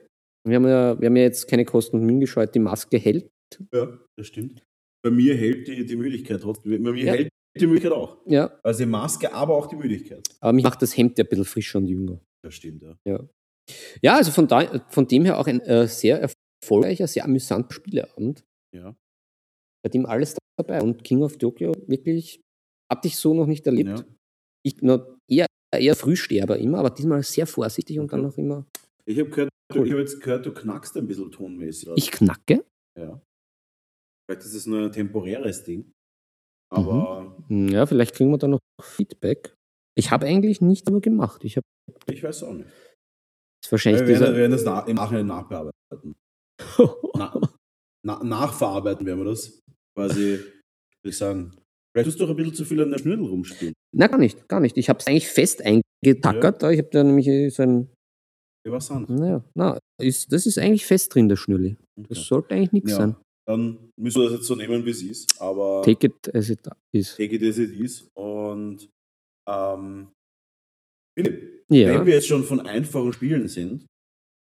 Wir 0.47 0.55
haben, 0.57 0.67
ja, 0.67 0.99
wir 0.99 1.07
haben 1.07 1.15
ja 1.15 1.23
jetzt 1.23 1.47
keine 1.47 1.65
Kosten 1.65 1.97
und 1.99 2.05
Mühen 2.05 2.19
gescheut. 2.19 2.53
Die 2.53 2.59
Maske 2.59 2.97
hält. 2.97 3.29
Ja, 3.73 3.97
das 4.17 4.27
stimmt. 4.27 4.63
Bei 5.03 5.11
mir 5.11 5.35
hält 5.35 5.67
die, 5.67 5.85
die 5.85 5.95
Müdigkeit 5.95 6.41
trotzdem. 6.41 6.83
Bei 6.83 6.91
mir 6.91 7.03
Ja. 7.03 7.13
hält 7.13 7.29
die 7.59 7.67
Müdigkeit 7.67 7.91
auch. 7.91 8.17
Ja, 8.25 8.57
Also 8.63 8.83
die 8.83 8.89
Maske, 8.89 9.33
aber 9.33 9.55
auch 9.55 9.67
die 9.67 9.75
Müdigkeit. 9.75 10.27
aber 10.39 10.53
mich 10.53 10.63
macht 10.63 10.81
das 10.81 10.95
Hemd 10.97 11.17
ja 11.17 11.23
ein 11.23 11.29
bisschen 11.29 11.45
frischer 11.45 11.79
und 11.79 11.87
jünger. 11.87 12.19
Das 12.43 12.53
stimmt, 12.55 12.83
ja. 13.05 13.19
Ja, 14.01 14.15
also 14.17 14.31
von, 14.31 14.47
da, 14.47 14.85
von 14.89 15.07
dem 15.07 15.25
her 15.25 15.39
auch 15.39 15.47
ein 15.47 15.59
äh, 15.61 15.87
sehr 15.87 16.21
erfolgreicher, 16.63 17.07
sehr 17.07 17.23
amüsanter 17.25 17.73
Spieleabend, 17.73 18.43
Ja. 18.75 18.95
bei 19.83 19.89
dem 19.89 20.05
alles 20.05 20.37
dabei. 20.59 20.81
Und 20.81 21.03
King 21.03 21.23
of 21.23 21.37
Tokyo 21.37 21.73
wirklich, 21.87 22.41
hatte 22.91 23.07
ich 23.07 23.17
so 23.17 23.33
noch 23.33 23.47
nicht 23.47 23.65
erlebt. 23.65 23.89
ja. 23.89 24.05
Ich 24.63 24.75
na, 24.81 25.05
eher, 25.29 25.45
eher 25.75 25.95
Frühsterber 25.95 26.57
immer, 26.57 26.79
aber 26.79 26.89
diesmal 26.89 27.21
sehr 27.23 27.45
vorsichtig 27.47 27.99
und 27.99 28.11
dann 28.11 28.21
Okay. 28.21 28.29
noch 28.29 28.37
immer. 28.37 28.65
Ich 29.05 29.19
habe 29.19 29.29
gehört, 29.29 29.49
Cool. 29.73 29.85
ich 29.87 29.91
hab 29.93 29.99
jetzt 29.99 30.21
gehört, 30.21 30.45
du 30.45 30.53
knackst 30.53 30.95
ein 30.97 31.07
bisschen 31.07 31.31
tonmäßig. 31.31 31.89
Ich 31.95 32.11
knacke. 32.11 32.63
Ja. 32.99 33.21
Vielleicht 34.27 34.45
ist 34.45 34.53
es 34.55 34.65
nur 34.65 34.85
ein 34.85 34.91
temporäres 34.91 35.63
Ding. 35.63 35.91
Aber 36.73 37.35
Hm, 37.47 37.67
Ja, 37.69 37.85
vielleicht 37.85 38.15
kriegen 38.15 38.31
wir 38.31 38.37
da 38.37 38.47
noch 38.47 38.59
Feedback. 38.81 39.53
Ich 39.97 40.11
habe 40.11 40.25
eigentlich 40.25 40.61
nichts 40.61 40.89
mehr 40.89 40.99
gemacht. 41.01 41.43
Ich 41.43 41.57
habe 41.57 41.65
ich 42.11 42.23
weiß 42.23 42.43
auch 42.43 42.53
nicht. 42.53 42.67
ist 43.63 43.71
wahrscheinlich 43.71 44.01
Wir 44.01 44.19
werden, 44.19 44.33
wir 44.33 44.41
werden 44.41 44.51
das 44.51 44.65
na, 44.65 44.79
im 44.81 44.95
Nachhinein 44.95 45.27
nachbearbeiten. 45.27 46.15
Na, 47.15 47.39
na, 48.05 48.23
nachverarbeiten 48.23 49.05
werden 49.05 49.19
wir 49.19 49.25
das. 49.25 49.59
Quasi, 49.97 50.39
würde 50.39 51.09
ich 51.09 51.17
sagen. 51.17 51.51
Vielleicht 51.93 52.07
tust 52.07 52.19
du 52.19 52.23
doch 52.25 52.31
ein 52.31 52.35
bisschen 52.35 52.53
zu 52.55 52.65
viel 52.65 52.81
an 52.81 52.91
der 52.91 52.97
Schnürdel 52.97 53.25
rumspielen. 53.27 53.73
Na, 53.95 54.07
gar 54.07 54.17
nicht, 54.17 54.47
gar 54.49 54.59
nicht. 54.59 54.77
Ich 54.77 54.89
habe 54.89 54.99
es 54.99 55.07
eigentlich 55.07 55.29
fest 55.29 55.61
eingetackert. 55.63 56.61
da 56.63 56.71
Ich 56.71 56.79
habe 56.79 56.89
da 56.91 57.03
nämlich 57.03 57.27
eh 57.27 57.49
so 57.49 57.63
ein. 57.63 57.89
An? 58.67 59.05
Naja, 59.09 59.43
na, 59.53 59.77
ist, 60.01 60.31
das 60.31 60.45
ist 60.47 60.57
eigentlich 60.57 60.85
fest 60.87 61.13
drin, 61.13 61.29
der 61.29 61.35
Schnürli. 61.35 61.77
Das 62.09 62.25
sollte 62.25 62.55
eigentlich 62.55 62.71
nichts 62.73 62.91
Ja. 62.91 62.97
sein. 62.97 63.15
Dann 63.47 63.91
müssen 63.99 64.21
wir 64.21 64.29
das 64.29 64.39
jetzt 64.39 64.47
so 64.47 64.55
nehmen, 64.55 64.85
wie 64.85 64.89
es 64.89 65.03
ist. 65.03 65.39
Aber 65.39 65.83
Take 65.83 66.07
it 66.07 66.35
as 66.35 66.49
it 66.49 66.59
is. 66.91 67.15
take 67.15 67.35
it 67.35 67.43
as 67.43 67.57
it 67.57 67.71
is. 67.71 68.09
Und 68.15 68.89
ähm, 69.47 70.11
Philipp, 71.17 71.63
Ja, 71.69 71.89
wenn 71.89 72.05
wir 72.05 72.15
jetzt 72.15 72.27
schon 72.27 72.43
von 72.43 72.59
einfachen 72.61 73.13
Spielen 73.13 73.47
sind, 73.47 73.85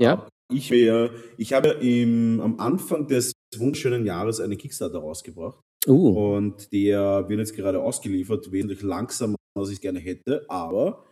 ja. 0.01 0.27
ich, 0.53 0.71
wär, 0.71 1.11
ich 1.37 1.53
habe 1.53 1.69
im, 1.81 2.39
am 2.39 2.59
Anfang 2.59 3.07
des 3.07 3.33
wunderschönen 3.57 4.05
Jahres 4.05 4.39
einen 4.39 4.57
Kickstarter 4.57 4.99
rausgebracht. 4.99 5.59
Uh, 5.87 6.35
Und 6.35 6.71
der 6.73 7.27
wird 7.29 7.39
jetzt 7.39 7.55
gerade 7.55 7.81
ausgeliefert, 7.81 8.51
wesentlich 8.51 8.81
langsamer, 8.81 9.37
als 9.57 9.69
ich 9.69 9.79
gerne 9.79 9.99
hätte, 9.99 10.45
aber 10.49 11.09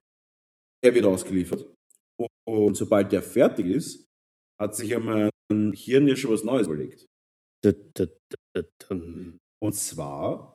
er 0.84 0.94
wird 0.94 1.06
ausgeliefert. 1.06 1.66
Und 2.48 2.76
sobald 2.76 3.12
der 3.12 3.22
fertig 3.22 3.68
ist, 3.68 4.06
hat 4.62 4.76
sich 4.76 4.90
ja 4.90 5.00
mein 5.00 5.32
Hirn 5.74 6.08
ja 6.08 6.16
schon 6.16 6.32
was 6.32 6.44
Neues 6.44 6.68
überlegt. 6.68 7.06
Und 9.62 9.74
zwar 9.74 10.54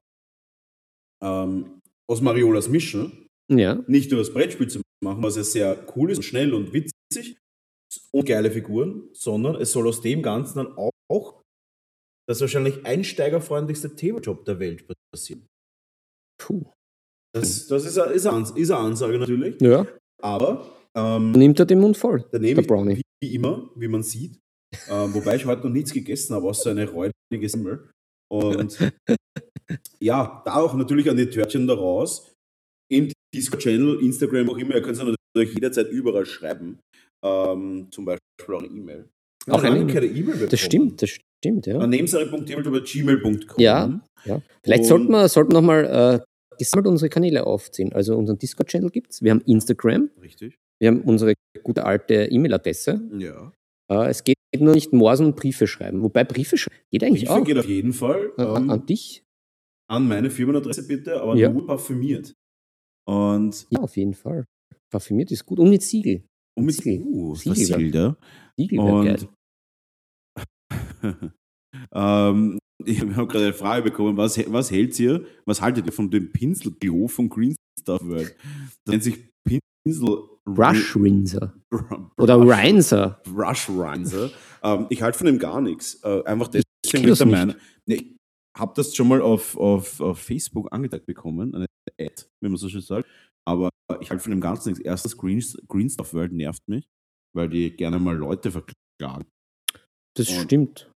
ähm, 1.23 1.81
aus 2.09 2.21
Mariolas 2.21 2.69
Mission 2.69 3.27
ja, 3.51 3.83
nicht 3.87 4.11
nur 4.11 4.21
das 4.21 4.33
Brettspiel 4.33 4.69
zu 4.69 4.81
machen, 5.05 5.23
was 5.23 5.37
ja 5.37 5.43
sehr 5.43 5.87
cool 5.97 6.11
ist 6.11 6.19
und 6.19 6.23
schnell 6.23 6.55
und 6.55 6.73
witzig 6.73 7.39
und 8.13 8.27
geile 8.27 8.51
Figuren, 8.51 9.09
sondern 9.13 9.57
es 9.57 9.73
soll 9.73 9.89
aus 9.89 10.01
dem 10.01 10.23
Ganzen 10.23 10.59
dann 10.59 10.79
auch, 10.79 10.91
auch 11.11 11.43
das 12.29 12.41
wahrscheinlich 12.41 12.87
einsteigerfreundlichste 12.87 13.97
Tabletop 13.97 14.45
der 14.45 14.61
Welt 14.61 14.87
passieren. 15.13 15.47
puh. 16.41 16.65
Das, 17.33 17.69
das 17.69 17.85
ist, 17.85 17.99
eine, 17.99 18.13
ist, 18.13 18.27
eine, 18.27 18.43
ist 18.57 18.71
eine 18.71 18.81
Ansage 18.81 19.19
natürlich, 19.19 19.61
Ja, 19.61 19.87
aber 20.21 20.77
ähm, 20.97 21.31
nimmt 21.33 21.61
er 21.61 21.67
den 21.67 21.79
Mund 21.81 21.97
voll, 21.97 22.25
der 22.33 22.43
ich, 22.43 22.67
Brownie. 22.67 22.97
wie, 22.97 23.03
wie 23.23 23.35
immer, 23.35 23.71
wie 23.77 23.87
man 23.87 24.03
sieht, 24.03 24.39
ähm, 24.89 25.15
wobei 25.15 25.37
ich 25.37 25.47
heute 25.47 25.67
noch 25.67 25.73
nichts 25.73 25.93
gegessen 25.93 26.35
habe, 26.35 26.47
außer 26.47 26.71
eine 26.71 26.89
räudige 26.89 27.49
Semmel. 27.49 27.91
Und 28.33 28.79
ja, 30.01 30.43
da 30.45 30.55
auch 30.55 30.75
natürlich 30.75 31.09
an 31.11 31.17
die 31.17 31.29
Törtchen 31.29 31.67
daraus. 31.67 32.33
Im 32.91 33.13
Discord-Channel, 33.35 34.01
Instagram, 34.03 34.51
auch 34.51 34.59
immer, 34.59 34.75
ihr 34.75 34.83
könnt 34.83 34.97
es 34.97 35.03
natürlich 35.03 35.55
jederzeit 35.55 35.89
überall 35.89 36.27
schreiben. 36.27 36.81
Ähm, 37.25 37.89
zum 37.91 38.05
Beispiel 38.05 38.55
auch 38.55 38.63
eine 38.63 38.69
E-Mail. 38.69 39.09
Wir 39.47 39.55
Auch 39.55 39.63
eine 39.63 39.87
keine 39.87 40.07
E-Mail 40.07 40.25
bekommen. 40.35 40.49
Das 40.51 40.61
stimmt, 40.61 41.03
das 41.03 41.11
stimmt, 41.11 41.67
ja. 41.67 41.79
An 41.79 41.91
nebensache.tabletop.gmail.com. 41.91 43.59
Ja. 43.59 44.01
ja. 44.25 44.43
Vielleicht 44.65 44.83
Und- 44.83 44.89
sollten 44.89 45.11
wir, 45.13 45.29
sollten 45.29 45.53
wir 45.53 45.61
nochmal 45.61 46.21
äh, 46.21 46.57
gesammelt 46.59 46.89
unsere 46.89 47.09
Kanäle 47.09 47.47
aufziehen. 47.47 47.93
Also 47.93 48.17
unseren 48.17 48.39
Discord-Channel 48.39 48.91
gibt 48.91 49.13
es, 49.13 49.23
wir 49.23 49.31
haben 49.31 49.41
Instagram, 49.43 50.11
Richtig. 50.21 50.57
wir 50.81 50.89
haben 50.89 51.03
unsere 51.03 51.35
gute 51.63 51.85
alte 51.85 52.15
E-Mail-Adresse. 52.25 53.01
Ja. 53.19 53.53
Äh, 53.91 54.09
es 54.09 54.25
geht 54.25 54.37
nur 54.59 54.75
nicht 54.75 54.93
morsen 54.93 55.27
und 55.27 55.37
Briefe 55.37 55.67
schreiben. 55.67 56.03
Wobei 56.03 56.25
Briefe 56.25 56.57
schreiben 56.57 56.77
geht 56.91 57.03
eigentlich 57.05 57.25
Briefe 57.25 57.41
auch. 57.41 57.45
geht 57.45 57.59
auf 57.59 57.67
jeden 57.69 57.93
Fall 57.93 58.33
An, 58.37 58.47
an, 58.47 58.63
ähm, 58.65 58.71
an 58.71 58.87
dich? 58.87 59.25
an 59.91 60.07
meine 60.09 60.31
Firmenadresse 60.31 60.87
bitte, 60.87 61.21
aber 61.21 61.35
Ja. 61.37 61.51
nur 61.53 61.67
parfümiert. 61.67 62.35
Und, 63.09 63.67
Ja, 63.71 63.81
auf 63.81 63.97
jeden 63.97 64.15
Fall. 64.15 64.47
Parfümiert 64.93 65.31
ist 65.33 65.45
gut. 65.45 65.59
Und 65.59 65.71
mit 65.71 65.83
Siegel. 65.83 66.25
und 66.57 66.67
mit 66.67 66.75
Siegel. 66.77 67.05
Uh, 67.07 67.35
Siegel 67.35 67.95
ja. 67.95 68.17
Siegel. 68.57 68.79
Und 68.79 69.29
ähm, 71.93 72.59
ich 72.85 73.01
habe 73.01 73.27
gerade 73.27 73.45
eine 73.47 73.53
Frage 73.53 73.83
bekommen, 73.85 74.17
was, 74.17 74.39
was 74.53 74.71
hält 74.71 74.99
ihr, 75.01 75.25
was 75.45 75.61
haltet 75.61 75.87
ihr 75.87 75.93
von 75.93 76.11
dem 76.11 76.31
Pinselglow 76.33 77.09
von 77.09 77.29
Green 77.29 77.55
Stuff 77.79 78.03
World? 78.05 78.35
Das 78.85 78.93
nennt 78.93 79.03
sich 79.05 79.19
Pinsel 79.85 80.23
Brush 80.49 80.97
Rinser. 80.97 81.55
Oder 82.19 82.41
Rinser. 82.41 83.21
Brush 83.25 83.69
Rinser. 83.69 84.31
ähm, 84.63 84.87
ich 84.91 85.03
halte 85.03 85.19
von 85.19 85.27
dem 85.27 85.39
gar 85.39 85.61
nichts. 85.61 86.03
Äh, 86.03 86.23
einfach 86.25 86.49
deswegen, 86.49 86.65
ich 87.05 87.07
das 87.11 87.19
der 87.19 87.27
nicht. 87.27 87.37
Meinung, 87.37 87.57
nee, 87.87 87.95
ich 87.95 88.17
habe 88.61 88.73
das 88.75 88.95
schon 88.95 89.09
mal 89.09 89.23
auf, 89.23 89.57
auf, 89.57 90.01
auf 90.01 90.19
Facebook 90.19 90.73
angezeigt 90.73 91.07
bekommen, 91.07 91.55
eine 91.55 91.67
Ad, 92.01 92.25
wie 92.43 92.49
man 92.49 92.57
so 92.57 92.69
schön 92.69 92.81
sagt. 92.81 93.09
Aber 93.47 93.71
ich 94.01 94.11
halte 94.11 94.23
von 94.23 94.31
dem 94.33 94.41
Ganzen 94.41 94.71
nichts. 94.71 94.85
Erstens, 94.85 95.17
Green, 95.17 95.43
Green 95.69 95.89
Stuff 95.89 96.13
World 96.15 96.33
nervt 96.33 96.63
mich, 96.69 96.85
weil 97.35 97.49
die 97.49 97.71
gerne 97.77 97.99
mal 97.99 98.17
Leute 98.17 98.51
verklagen. 98.51 99.27
Das 100.17 100.29
Und- 100.31 100.41
stimmt. 100.43 100.91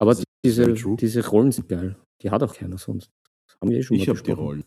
Aber 0.00 0.12
Das 0.14 0.24
diese, 0.44 0.72
diese 0.74 1.26
Rollen 1.28 1.52
sind 1.52 1.68
geil. 1.68 1.96
Die 2.22 2.30
hat 2.30 2.42
auch 2.42 2.54
keiner 2.54 2.78
sonst. 2.78 3.08
Das 3.48 3.56
haben 3.60 3.70
wir 3.70 3.78
eh 3.78 3.82
schon 3.82 3.96
Ich 3.96 4.06
mal 4.06 4.14
habe 4.16 4.22
die. 4.24 4.30
Rollen. 4.32 4.64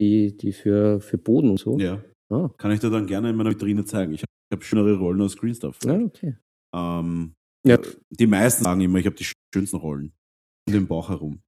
Die, 0.00 0.36
die 0.36 0.52
für, 0.52 1.00
für 1.00 1.18
Boden 1.18 1.50
und 1.50 1.58
so. 1.58 1.78
Ja. 1.78 2.02
Ah, 2.30 2.48
Kann 2.58 2.70
ich 2.72 2.80
dir 2.80 2.90
dann 2.90 3.06
gerne 3.06 3.30
in 3.30 3.36
meiner 3.36 3.50
Vitrine 3.50 3.84
zeigen. 3.84 4.12
Ich 4.12 4.22
habe 4.52 4.64
schönere 4.64 4.98
Rollen 4.98 5.20
als 5.20 5.36
Green 5.36 5.54
Stuff. 5.54 5.78
ja, 5.84 5.98
okay. 5.98 6.36
Ähm, 6.74 7.34
Ja. 7.66 7.78
Die 8.10 8.26
meisten 8.26 8.64
sagen 8.64 8.80
immer, 8.80 8.98
ich 8.98 9.06
habe 9.06 9.16
die 9.16 9.26
schönsten 9.54 9.76
Rollen 9.76 10.12
um 10.66 10.72
den 10.72 10.86
Bauch 10.86 11.08
herum. 11.08 11.40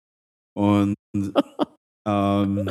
Und 0.56 0.94
ähm, 2.08 2.70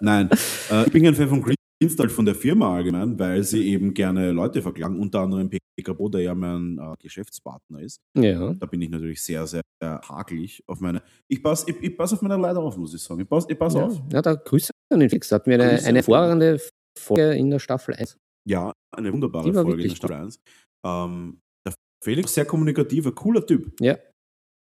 nein, 0.00 0.30
äh, 0.70 0.86
ich 0.86 0.92
bin 0.92 1.06
ein 1.06 1.14
Fan 1.14 1.28
von 1.28 1.42
Green 1.42 1.56
Stuff 1.86 2.12
von 2.12 2.24
der 2.24 2.34
Firma 2.34 2.74
allgemein, 2.74 3.18
weil 3.18 3.42
sie 3.42 3.68
eben 3.68 3.92
gerne 3.92 4.32
Leute 4.32 4.62
verklagen, 4.62 4.98
unter 4.98 5.20
anderem 5.20 5.50
PKO, 5.50 6.08
der 6.08 6.22
ja 6.22 6.34
mein 6.34 6.78
äh, 6.78 6.94
Geschäftspartner 6.98 7.80
ist. 7.80 8.00
Ja. 8.16 8.54
Da 8.54 8.66
bin 8.66 8.80
ich 8.80 8.88
natürlich 8.88 9.22
sehr, 9.22 9.46
sehr, 9.46 9.60
hakelig 9.82 10.62
auf 10.66 10.80
meine. 10.80 11.02
Ich 11.28 11.42
passe 11.42 11.70
ich, 11.70 11.76
ich 11.82 11.96
pass 11.96 12.12
auf 12.12 12.22
meine 12.22 12.36
Leute 12.36 12.58
auf, 12.58 12.76
muss 12.76 12.94
ich 12.94 13.02
sagen. 13.02 13.20
Ich 13.20 13.28
passe 13.28 13.46
ich 13.50 13.58
pass 13.58 13.74
ja. 13.74 13.84
auf. 13.84 14.00
ja, 14.10 14.22
da 14.22 14.34
Grüße 14.34 14.70
an 14.90 15.00
den 15.00 15.10
Fix. 15.10 15.28
Da 15.28 15.36
hatten 15.36 15.50
wir 15.50 15.60
eine, 15.60 15.84
eine 15.84 15.98
hervorragende 15.98 16.58
Folge 16.98 17.34
in 17.34 17.50
der 17.50 17.58
Staffel 17.58 17.94
1. 17.94 18.16
Ja, 18.48 18.72
eine 18.96 19.12
wunderbare 19.12 19.52
Folge 19.52 19.82
in 19.82 19.88
der 19.88 19.96
Staffel 19.96 20.16
1. 20.16 20.36
Ähm, 20.86 21.40
der 21.66 21.74
Felix, 22.04 22.34
sehr 22.34 22.44
kommunikativer, 22.44 23.12
cooler 23.12 23.44
Typ. 23.46 23.72
Ja. 23.80 23.98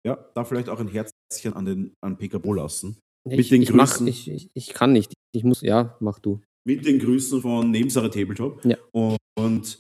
Ja, 0.07 0.17
da 0.35 0.45
vielleicht 0.45 0.69
auch 0.69 0.81
ein 0.81 0.89
Herzchen 0.89 1.55
an 1.55 1.65
den 1.65 1.95
an 2.05 2.17
PKO 2.19 2.53
lassen. 2.53 2.99
Ich, 3.29 3.37
Mit 3.39 3.51
den 3.51 3.63
ich, 3.63 3.73
mach, 3.73 3.89
Grüßen. 3.91 4.07
ich, 4.07 4.31
ich, 4.31 4.49
ich 4.53 4.75
kann 4.75 4.93
nicht. 4.93 5.15
Ich 5.35 5.45
muss, 5.45 5.63
ja, 5.63 5.97
mach 6.01 6.19
du. 6.19 6.41
Mit 6.67 6.85
den 6.87 6.99
Grüßen 6.99 7.41
von 7.41 7.71
Nebensache 7.71 8.11
Tabletop. 8.11 8.63
Ja. 8.65 8.77
Und, 8.93 9.17
und 9.39 9.79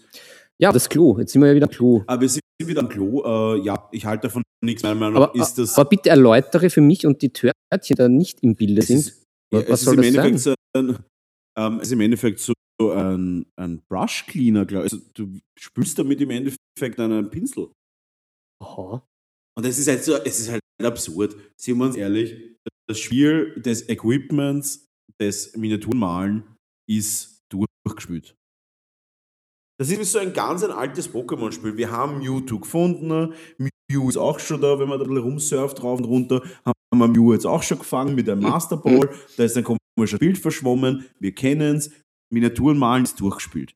Ja, 0.59 0.73
das 0.73 0.89
Klo. 0.89 1.19
Jetzt 1.19 1.33
sind 1.33 1.43
wir 1.43 1.49
ja 1.49 1.55
wieder 1.55 1.67
am 1.67 1.73
Klo. 1.73 2.03
aber 2.07 2.23
wir 2.23 2.29
sind 2.31 2.41
wieder 2.59 2.81
am 2.81 2.89
Klo. 2.89 3.23
Äh, 3.57 3.61
ja, 3.65 3.89
ich 3.93 4.07
halte 4.07 4.29
davon 4.29 4.43
nichts. 4.65 4.83
Meiner 4.83 4.95
Meinung 4.95 5.15
nach 5.21 5.29
Aber, 5.29 5.35
ist 5.39 5.59
das. 5.59 5.77
aber 5.77 5.89
bitte 5.91 6.09
erläutere 6.09 6.71
für 6.71 6.81
mich 6.81 7.05
und 7.07 7.21
die 7.21 7.31
Törtchen, 7.31 7.55
die 7.87 7.95
da 7.95 8.09
nicht 8.09 8.43
im 8.43 8.55
Bilde 8.55 8.81
sind. 8.81 8.99
ist, 9.01 9.25
was 9.53 9.63
es 9.65 9.69
ist 9.81 9.85
soll 9.85 9.95
im 9.97 10.01
das 10.01 10.07
Endeffekt 10.09 10.39
so 10.41 10.55
ein, 10.75 10.99
ähm, 11.57 11.79
es 11.79 11.89
ist 11.89 11.93
im 11.93 12.01
Endeffekt 12.01 12.41
so 12.41 12.53
ein, 12.81 13.47
ein 13.57 13.83
Brush 13.89 14.27
Cleaner, 14.27 14.67
glaube 14.67 14.87
ich. 14.87 14.93
Also, 14.93 15.05
du 15.15 15.39
spülst 15.59 15.99
damit 15.99 16.21
im 16.21 16.31
Endeffekt 16.31 16.99
einen 16.99 17.31
Pinsel. 17.31 17.71
Aha. 18.63 19.07
Und 19.57 19.67
es 19.67 19.79
ist 19.79 19.89
halt 19.89 20.03
so, 20.03 20.15
es 20.17 20.41
ist 20.41 20.51
halt 20.51 20.63
absurd. 20.83 21.37
Sind 21.57 21.79
wir 21.79 21.85
uns 21.85 21.97
ehrlich, 21.97 22.57
das 22.89 22.99
Spiel 22.99 23.61
des 23.61 23.89
Equipments 23.89 24.85
das 25.19 25.57
Miniaturenmalen 25.57 26.45
ist 26.89 27.45
durchgespielt. 27.49 28.37
Das 29.79 29.91
ist 29.91 30.13
so 30.13 30.19
ein 30.19 30.33
ganz 30.33 30.63
ein 30.63 30.71
altes 30.71 31.13
Pokémon-Spiel. 31.13 31.77
Wir 31.77 31.91
haben 31.91 32.19
Mewtwo 32.19 32.61
gefunden, 32.61 33.35
Mew 33.59 34.09
ist 34.09 34.17
auch 34.17 34.39
schon 34.39 34.61
da, 34.61 34.79
wenn 34.79 34.89
man 34.89 34.99
da 34.99 35.05
ein 35.05 35.11
bisschen 35.11 35.25
rumsurft, 35.25 35.83
rauf 35.83 35.99
und 35.99 36.05
runter, 36.05 36.43
haben 36.65 36.75
wir 36.99 37.09
Mew 37.09 37.33
jetzt 37.33 37.47
auch 37.47 37.63
schon 37.63 37.79
gefangen 37.79 38.15
mit 38.15 38.29
einem 38.29 38.43
Master 38.49 38.77
Ball, 38.77 39.11
da 39.37 39.45
ist 39.45 39.57
ein 39.57 39.65
komisches 39.97 40.19
Bild 40.19 40.39
verschwommen, 40.39 41.07
wir 41.21 41.35
kennen 41.35 41.77
es, 41.77 41.91
Miniaturen 42.33 42.79
malen 42.79 43.05
ist 43.05 43.21
durchgespielt. 43.21 43.75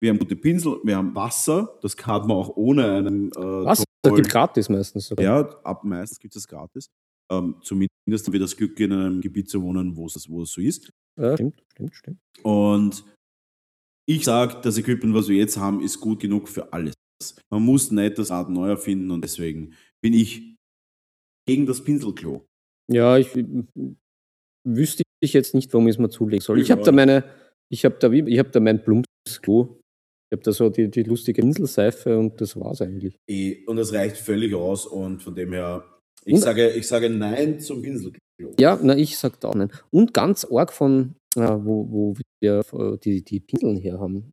Wir 0.00 0.10
haben 0.10 0.18
gute 0.18 0.36
Pinsel, 0.36 0.80
wir 0.84 0.96
haben 0.96 1.14
Wasser, 1.14 1.78
das 1.80 1.96
kann 1.96 2.26
man 2.26 2.36
auch 2.36 2.56
ohne 2.56 2.92
einen. 2.92 3.32
Äh, 3.32 3.64
Wasser 3.64 3.84
gibt 4.04 4.28
gratis 4.28 4.68
meistens 4.68 5.06
sogar. 5.06 5.24
Ja, 5.24 5.40
ab 5.64 5.82
meistens 5.84 6.18
gibt 6.18 6.36
es 6.36 6.46
gratis. 6.46 6.90
Ähm, 7.32 7.56
zumindest 7.62 8.26
haben 8.26 8.32
wir 8.32 8.40
das 8.40 8.56
Glück, 8.56 8.78
in 8.80 8.92
einem 8.92 9.20
Gebiet 9.20 9.48
zu 9.48 9.62
wohnen, 9.62 9.96
wo 9.96 10.06
es, 10.06 10.28
wo 10.28 10.42
es 10.42 10.52
so 10.52 10.60
ist. 10.60 10.90
Ja, 11.18 11.34
stimmt, 11.34 11.62
stimmt, 11.68 11.94
stimmt. 11.94 12.18
Und 12.42 13.04
ich 14.06 14.24
sage, 14.24 14.60
das 14.62 14.76
Equipment, 14.76 15.14
was 15.14 15.28
wir 15.28 15.36
jetzt 15.36 15.56
haben, 15.56 15.80
ist 15.80 16.00
gut 16.00 16.20
genug 16.20 16.48
für 16.48 16.72
alles. 16.72 16.94
Man 17.50 17.62
muss 17.62 17.90
nicht 17.90 18.18
das 18.18 18.30
Rad 18.30 18.50
neu 18.50 18.68
erfinden 18.68 19.10
und 19.10 19.22
deswegen 19.22 19.74
bin 20.02 20.12
ich 20.12 20.56
gegen 21.46 21.64
das 21.66 21.82
Pinselklo. 21.82 22.44
Ja, 22.90 23.16
ich 23.16 23.28
wüsste 24.66 25.02
ich 25.22 25.32
jetzt 25.32 25.54
nicht, 25.54 25.72
warum 25.72 25.86
ich 25.88 25.94
es 25.94 25.98
mir 25.98 26.08
zulegen 26.10 26.40
soll. 26.40 26.60
Ich 26.60 26.70
habe 26.70 26.82
da 26.82 26.92
meine, 26.92 27.24
ich 27.70 27.84
habe 27.84 27.96
da, 27.98 28.10
wie- 28.12 28.28
ich 28.28 28.38
habe 28.38 28.50
da 28.50 28.60
mein 28.60 28.82
Plumpsklo. 28.82 29.80
Ich 30.30 30.36
habe 30.36 30.42
da 30.42 30.52
so 30.52 30.68
die, 30.70 30.90
die 30.90 31.02
lustige 31.02 31.42
Pinselseife 31.42 32.18
und 32.18 32.40
das 32.40 32.56
war's 32.58 32.80
eigentlich. 32.82 33.16
Eh, 33.30 33.64
Und 33.66 33.76
das 33.76 33.92
reicht 33.92 34.16
völlig 34.16 34.54
aus 34.54 34.86
und 34.86 35.22
von 35.22 35.34
dem 35.34 35.52
her, 35.52 35.84
ich, 36.24 36.34
Und- 36.34 36.40
sage, 36.40 36.70
ich 36.70 36.86
sage 36.88 37.08
Nein 37.10 37.60
zum 37.60 37.82
Pinselklo. 37.82 38.18
Ja, 38.58 38.78
na, 38.82 38.96
ich 38.96 39.16
sag 39.16 39.38
da 39.40 39.48
auch 39.48 39.54
nein. 39.54 39.70
Und 39.90 40.12
ganz 40.12 40.44
arg 40.44 40.72
von, 40.72 41.14
äh, 41.36 41.40
wo, 41.40 41.88
wo 41.90 42.14
wir 42.42 42.64
äh, 42.72 42.98
die, 42.98 43.22
die 43.22 43.38
Pinseln 43.40 43.76
her 43.76 44.00
haben, 44.00 44.32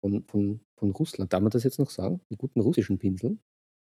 von, 0.00 0.22
von, 0.28 0.60
von 0.78 0.90
Russland. 0.92 1.32
Darf 1.32 1.40
man 1.40 1.50
das 1.50 1.64
jetzt 1.64 1.78
noch 1.80 1.90
sagen? 1.90 2.20
Die 2.30 2.36
guten 2.36 2.60
russischen 2.60 2.98
Pinseln? 2.98 3.40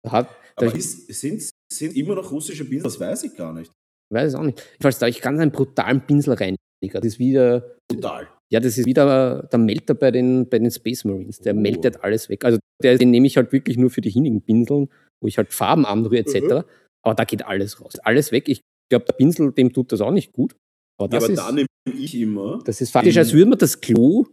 Da 0.05 0.13
hat, 0.13 0.29
da 0.57 0.67
ist, 0.71 1.07
sind, 1.13 1.49
sind 1.73 1.97
immer 1.97 2.15
noch 2.17 2.31
russische 2.31 2.65
Pinsel? 2.65 2.83
Das 2.85 3.01
weiß 3.01 3.25
ich 3.25 3.35
gar 3.35 3.53
nicht. 3.55 3.73
Weiß 4.13 4.29
es 4.29 4.35
auch 4.35 4.43
nicht. 4.43 4.61
Jedenfalls 4.73 4.99
da 4.99 5.07
ich 5.09 5.21
ganz 5.21 5.41
einen 5.41 5.51
brutalen 5.53 6.01
Pinselreiniger. 6.07 6.57
Das 6.93 7.05
ist 7.05 7.19
wieder, 7.19 7.77
Total. 7.89 8.29
ja, 8.53 8.61
das 8.61 8.79
ist 8.79 8.87
wieder 8.87 9.43
der 9.51 9.59
Melter 9.59 9.95
bei 9.95 10.11
den, 10.11 10.49
bei 10.49 10.59
den 10.59 10.71
Space 10.71 11.05
Marines. 11.05 11.39
Der 11.41 11.55
Oh. 11.55 11.59
meldet 11.59 12.03
alles 12.03 12.29
weg. 12.29 12.45
Also 12.45 12.59
der, 12.83 12.99
den 12.99 13.11
nehme 13.11 13.27
ich 13.27 13.37
halt 13.37 13.53
wirklich 13.53 13.77
nur 13.77 13.91
für 13.91 14.01
die 14.01 14.11
hinnigen 14.11 14.43
Pinseln, 14.43 14.89
wo 15.21 15.27
ich 15.29 15.39
halt 15.39 15.53
Farben 15.53 15.85
anrühre 15.87 16.19
etc. 16.19 16.35
Mhm. 16.41 16.63
Aber 17.05 17.15
da 17.15 17.25
geht 17.25 17.45
alles 17.47 17.81
raus. 17.81 17.95
Alles 18.01 18.33
weg. 18.33 18.49
Ich 18.49 18.61
glaube, 18.91 19.05
der 19.07 19.15
Pinsel, 19.15 19.53
dem 19.53 19.73
tut 19.73 19.93
das 19.93 20.01
auch 20.01 20.13
nicht 20.13 20.33
gut. 20.33 20.55
Aber 20.99 21.13
Ja, 21.13 21.19
das 21.21 21.25
aber 21.25 21.33
ist, 21.33 21.39
da 21.41 21.53
nehme 21.53 21.67
ich 21.99 22.15
immer. 22.15 22.61
Das 22.65 22.81
ist 22.81 22.91
faktisch, 22.91 23.17
als 23.17 23.33
würde 23.33 23.47
man 23.51 23.59
das 23.59 23.81
Klo 23.81 24.27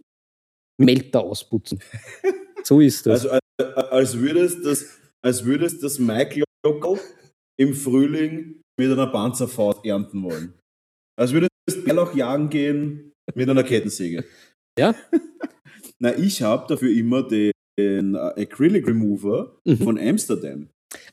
Melter 0.81 1.21
ausputzen. 1.23 1.79
so 2.63 2.79
ist 2.79 3.05
das. 3.05 3.25
Also 3.27 3.39
äh, 3.59 3.63
als 3.63 4.17
würdest 4.17 4.65
das, 4.65 4.97
als 5.23 5.45
würdest 5.45 5.83
das 5.83 5.99
Mike 5.99 6.43
im 7.59 7.73
Frühling 7.73 8.61
mit 8.79 8.91
einer 8.91 9.07
Panzerfaust 9.07 9.85
ernten 9.85 10.23
wollen. 10.23 10.53
Als 11.19 11.31
würdest 11.31 11.49
du 11.69 11.83
Bärlauch 11.83 12.15
jagen 12.15 12.49
gehen 12.49 13.11
mit 13.35 13.49
einer 13.49 13.63
Kettensäge. 13.63 14.23
Ja. 14.79 14.95
Na, 15.99 16.17
ich 16.17 16.41
habe 16.41 16.65
dafür 16.67 16.89
immer 16.91 17.21
den 17.21 17.51
äh, 17.79 18.41
Acrylic 18.41 18.87
Remover 18.87 19.55
Mhm. 19.65 19.77
von 19.77 19.99
Amsterdam. 19.99 20.67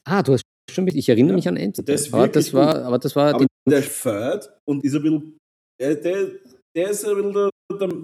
ah, 0.04 0.22
du 0.22 0.32
hast 0.32 0.42
schon 0.70 0.84
mit, 0.84 0.94
ich 0.94 1.08
erinnere 1.11 1.32
Ja, 1.32 1.36
mich 1.36 1.48
an 1.48 1.58
Amsterdam. 1.58 1.94
das 1.94 2.11
aber, 2.12 2.28
das 2.28 2.54
war, 2.54 2.82
aber 2.84 2.98
das 2.98 3.14
war, 3.14 3.34
Aber 3.34 3.46
der 3.68 3.82
fährt 3.82 4.50
und 4.66 4.82
ist 4.82 4.94
ein 4.94 5.02
bisschen. 5.02 5.38
Der, 5.78 5.94
der, 5.96 6.28
der, 6.74 6.90
ist, 6.90 7.04
ein 7.06 7.14
bisschen 7.16 7.32
der, 7.34 7.50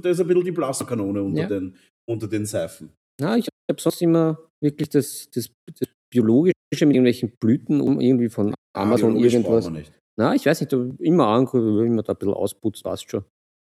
der, 0.03 0.11
ist 0.11 0.21
ein 0.21 0.27
bisschen 0.27 0.45
die 0.45 0.53
Plasmakanone 0.53 1.23
unter, 1.23 1.41
Ja. 1.43 1.49
den, 1.49 1.75
unter 2.07 2.29
den 2.29 2.45
Seifen. 2.45 2.91
na, 3.19 3.37
ich 3.39 3.49
habe 3.71 3.81
sonst 3.81 4.03
immer 4.03 4.39
wirklich 4.63 4.91
das, 4.91 5.27
das, 5.33 5.49
das 5.79 5.89
Biologische 6.13 6.55
mit 6.81 6.83
irgendwelchen 6.97 7.33
Blüten 7.41 7.81
um 7.81 8.01
irgendwie 8.01 8.29
von 8.29 8.55
Amazon 8.77 9.11
Biologisch 9.15 9.35
irgendwas. 9.35 9.65
man 9.65 9.75
nicht. 9.75 9.93
Na, 10.19 10.35
ich 10.35 10.47
weiß 10.47 10.61
nicht, 10.61 10.73
immer 11.01 11.27
angucken, 11.29 11.85
immer 11.87 12.03
da 12.03 12.13
ein 12.13 12.19
bisschen 12.19 12.35
ausputzt, 12.35 12.83
passt 12.85 13.11
schon. 13.11 13.25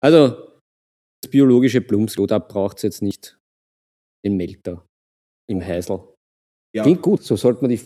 Also, 0.02 0.54
das 1.22 1.30
biologische 1.32 1.82
Blumsklo, 1.82 2.26
da 2.28 2.40
braucht 2.40 2.78
es 2.78 2.84
jetzt 2.84 3.02
nicht 3.02 3.38
den 4.26 4.38
Melter 4.38 4.86
im 5.50 5.62
Heisel. 5.62 6.00
Ja, 6.76 6.84
Klingt 6.84 7.02
gut, 7.02 7.24
so 7.24 7.36
sollte 7.36 7.62
man 7.62 7.72
die 7.72 7.82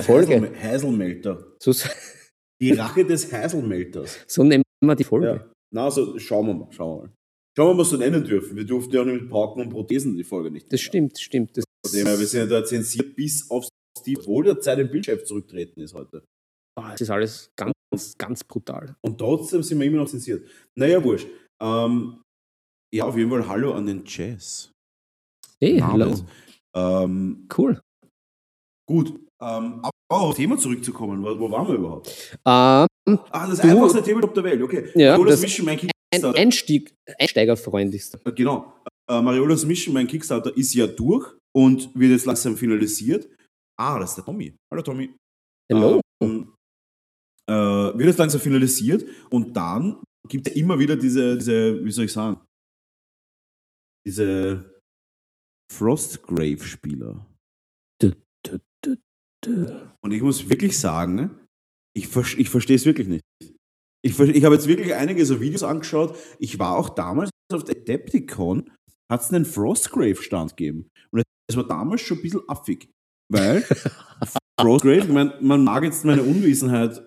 Folge, 0.00 0.34
Heisel- 0.40 0.62
Heiselmelter. 0.62 1.52
so, 1.62 1.72
Die 2.62 2.72
Rache 2.72 3.04
des 3.04 3.30
Heiselmelters. 3.32 4.24
so 4.28 4.42
nennen 4.44 4.62
wir 4.82 4.94
die 4.94 5.04
Folge. 5.04 5.26
Ja. 5.26 5.50
Na, 5.74 5.84
also 5.84 6.18
schauen 6.18 6.46
wir 6.46 6.54
mal, 6.54 6.72
schauen 6.72 6.98
wir 6.98 7.02
mal. 7.06 7.12
Schauen 7.56 7.68
wir 7.70 7.74
mal, 7.74 7.80
was 7.80 7.90
wir 7.92 7.98
so 7.98 8.04
nennen 8.04 8.24
dürfen. 8.24 8.56
Wir 8.56 8.64
durften 8.64 8.94
ja 8.94 9.00
auch 9.00 9.04
nicht 9.04 9.20
mit 9.22 9.30
Pauken 9.30 9.62
und 9.62 9.70
Prothesen 9.70 10.16
die 10.16 10.24
Folge 10.24 10.50
nicht. 10.50 10.72
Das 10.72 10.80
stimmt, 10.80 11.18
stimmt. 11.18 11.56
Das, 11.56 11.64
Von 11.84 11.92
dem 11.98 12.06
her, 12.06 12.18
wir 12.18 12.26
sind 12.26 12.40
ja 12.40 12.46
da 12.60 12.64
zensiert 12.64 13.14
bis 13.16 13.50
auf 13.50 13.66
Steve, 13.98 14.20
obwohl 14.20 14.44
der 14.44 14.60
Zeit 14.60 14.78
im 14.78 14.90
Bildchef 14.90 15.24
zurücktreten 15.24 15.80
ist 15.80 15.94
heute. 15.94 16.24
Das 16.78 17.00
ist 17.00 17.10
alles 17.10 17.50
ganz, 17.56 17.72
ganz 18.18 18.44
brutal. 18.44 18.96
Und 19.00 19.18
trotzdem 19.18 19.62
sind 19.62 19.80
wir 19.80 19.86
immer 19.86 19.98
noch 19.98 20.08
zensiert. 20.08 20.46
Naja, 20.78 21.02
wurscht. 21.02 21.26
Ähm, 21.62 22.20
ja, 22.94 23.04
auf 23.04 23.16
jeden 23.16 23.30
Fall 23.30 23.48
Hallo 23.48 23.72
an 23.72 23.86
den 23.86 24.02
Jazz. 24.04 24.70
Hey, 25.60 25.78
hallo. 25.78 26.14
Ähm, 26.74 27.48
Cool. 27.56 27.80
gut. 28.88 29.18
Ähm, 29.40 29.82
aber 29.82 30.20
auf 30.22 30.36
Thema 30.36 30.56
zurückzukommen, 30.58 31.22
wo, 31.22 31.38
wo 31.38 31.50
waren 31.50 31.68
wir 31.68 31.74
überhaupt? 31.74 32.08
Ähm, 32.46 32.86
Ah, 33.30 33.46
das 33.48 33.60
Du- 33.60 33.68
einfachste 33.68 34.02
Tabletop 34.02 34.34
der 34.34 34.44
Welt, 34.44 34.62
okay. 34.62 34.90
Ja, 34.94 35.12
Mariolas 35.12 35.34
das- 35.34 35.42
Mission, 35.42 35.66
mein 35.66 35.78
ein 35.78 35.88
Kickstarter. 36.10 36.38
Einstieg, 36.38 36.94
einsteigerfreundlichster. 37.18 38.20
Äh, 38.24 38.32
Genau. 38.32 38.74
Äh, 39.08 39.20
Mariolas 39.22 39.64
Mission, 39.64 39.94
mein 39.94 40.06
Kickstarter, 40.06 40.54
ist 40.56 40.74
ja 40.74 40.86
durch 40.86 41.26
und 41.54 41.94
wird 41.94 42.10
jetzt 42.10 42.26
langsam 42.26 42.56
finalisiert. 42.56 43.28
Ah, 43.78 43.98
das 43.98 44.10
ist 44.10 44.16
der 44.16 44.24
Tommy. 44.24 44.56
Hallo 44.72 44.82
Tommy. 44.82 45.14
Hello. 45.70 46.00
Ähm, 46.22 46.54
äh, 47.48 47.52
wird 47.52 48.08
jetzt 48.08 48.18
langsam 48.18 48.40
finalisiert 48.40 49.04
und 49.30 49.54
dann 49.56 50.02
gibt 50.28 50.48
es 50.48 50.56
immer 50.56 50.78
wieder 50.78 50.96
diese, 50.96 51.36
diese, 51.36 51.84
wie 51.84 51.90
soll 51.90 52.06
ich 52.06 52.12
sagen, 52.12 52.40
diese 54.06 54.80
Frostgrave-Spieler. 55.72 57.26
Und 60.02 60.12
ich 60.12 60.22
muss 60.22 60.48
wirklich 60.48 60.78
sagen, 60.78 61.46
ich, 61.96 62.08
ver- 62.08 62.38
ich 62.38 62.48
verstehe 62.48 62.76
es 62.76 62.86
wirklich 62.86 63.08
nicht. 63.08 63.24
Ich, 64.04 64.18
ich 64.18 64.44
habe 64.44 64.54
jetzt 64.54 64.68
wirklich 64.68 64.94
einige 64.94 65.26
so 65.26 65.40
Videos 65.40 65.62
angeschaut. 65.62 66.16
Ich 66.38 66.58
war 66.58 66.76
auch 66.76 66.90
damals 66.90 67.30
auf 67.52 67.64
der 67.64 67.76
Adepticon, 67.76 68.70
hat 69.10 69.20
es 69.20 69.32
einen 69.32 69.44
Frostgrave-Stand 69.44 70.56
gegeben. 70.56 70.88
Und 71.10 71.22
das 71.48 71.56
war 71.56 71.66
damals 71.66 72.00
schon 72.00 72.18
ein 72.18 72.22
bisschen 72.22 72.48
affig. 72.48 72.90
Weil 73.32 73.62
Frostgrave, 74.60 74.98
ich 74.98 75.08
mein, 75.08 75.32
man 75.40 75.64
mag 75.64 75.84
jetzt 75.84 76.04
meine 76.04 76.22
Unwissenheit. 76.22 77.02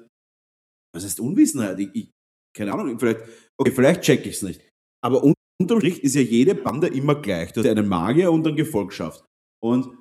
Was 0.94 1.04
heißt 1.04 1.20
Unwissenheit? 1.20 1.80
Ich, 1.80 1.90
ich, 1.94 2.12
keine 2.56 2.74
Ahnung, 2.74 3.00
vielleicht, 3.00 3.22
okay, 3.60 3.72
vielleicht 3.72 4.02
check 4.02 4.26
ich 4.26 4.36
es 4.36 4.42
nicht. 4.42 4.62
Aber 5.04 5.24
un- 5.24 5.34
unterm 5.62 5.80
Strich 5.80 6.04
ist 6.04 6.16
ja 6.16 6.22
jede 6.22 6.56
Bande 6.56 6.88
immer 6.88 7.16
gleich. 7.16 7.54
Du 7.54 7.62
hast 7.62 7.68
einen 7.68 7.88
Magier 7.88 8.32
und 8.32 8.46
eine 8.46 8.56
Gefolgschaft. 8.56 9.24
Und 9.64 9.98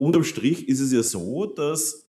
unterm 0.00 0.24
Strich 0.24 0.68
ist 0.68 0.80
es 0.80 0.92
ja 0.92 1.02
so, 1.02 1.46
dass 1.46 2.06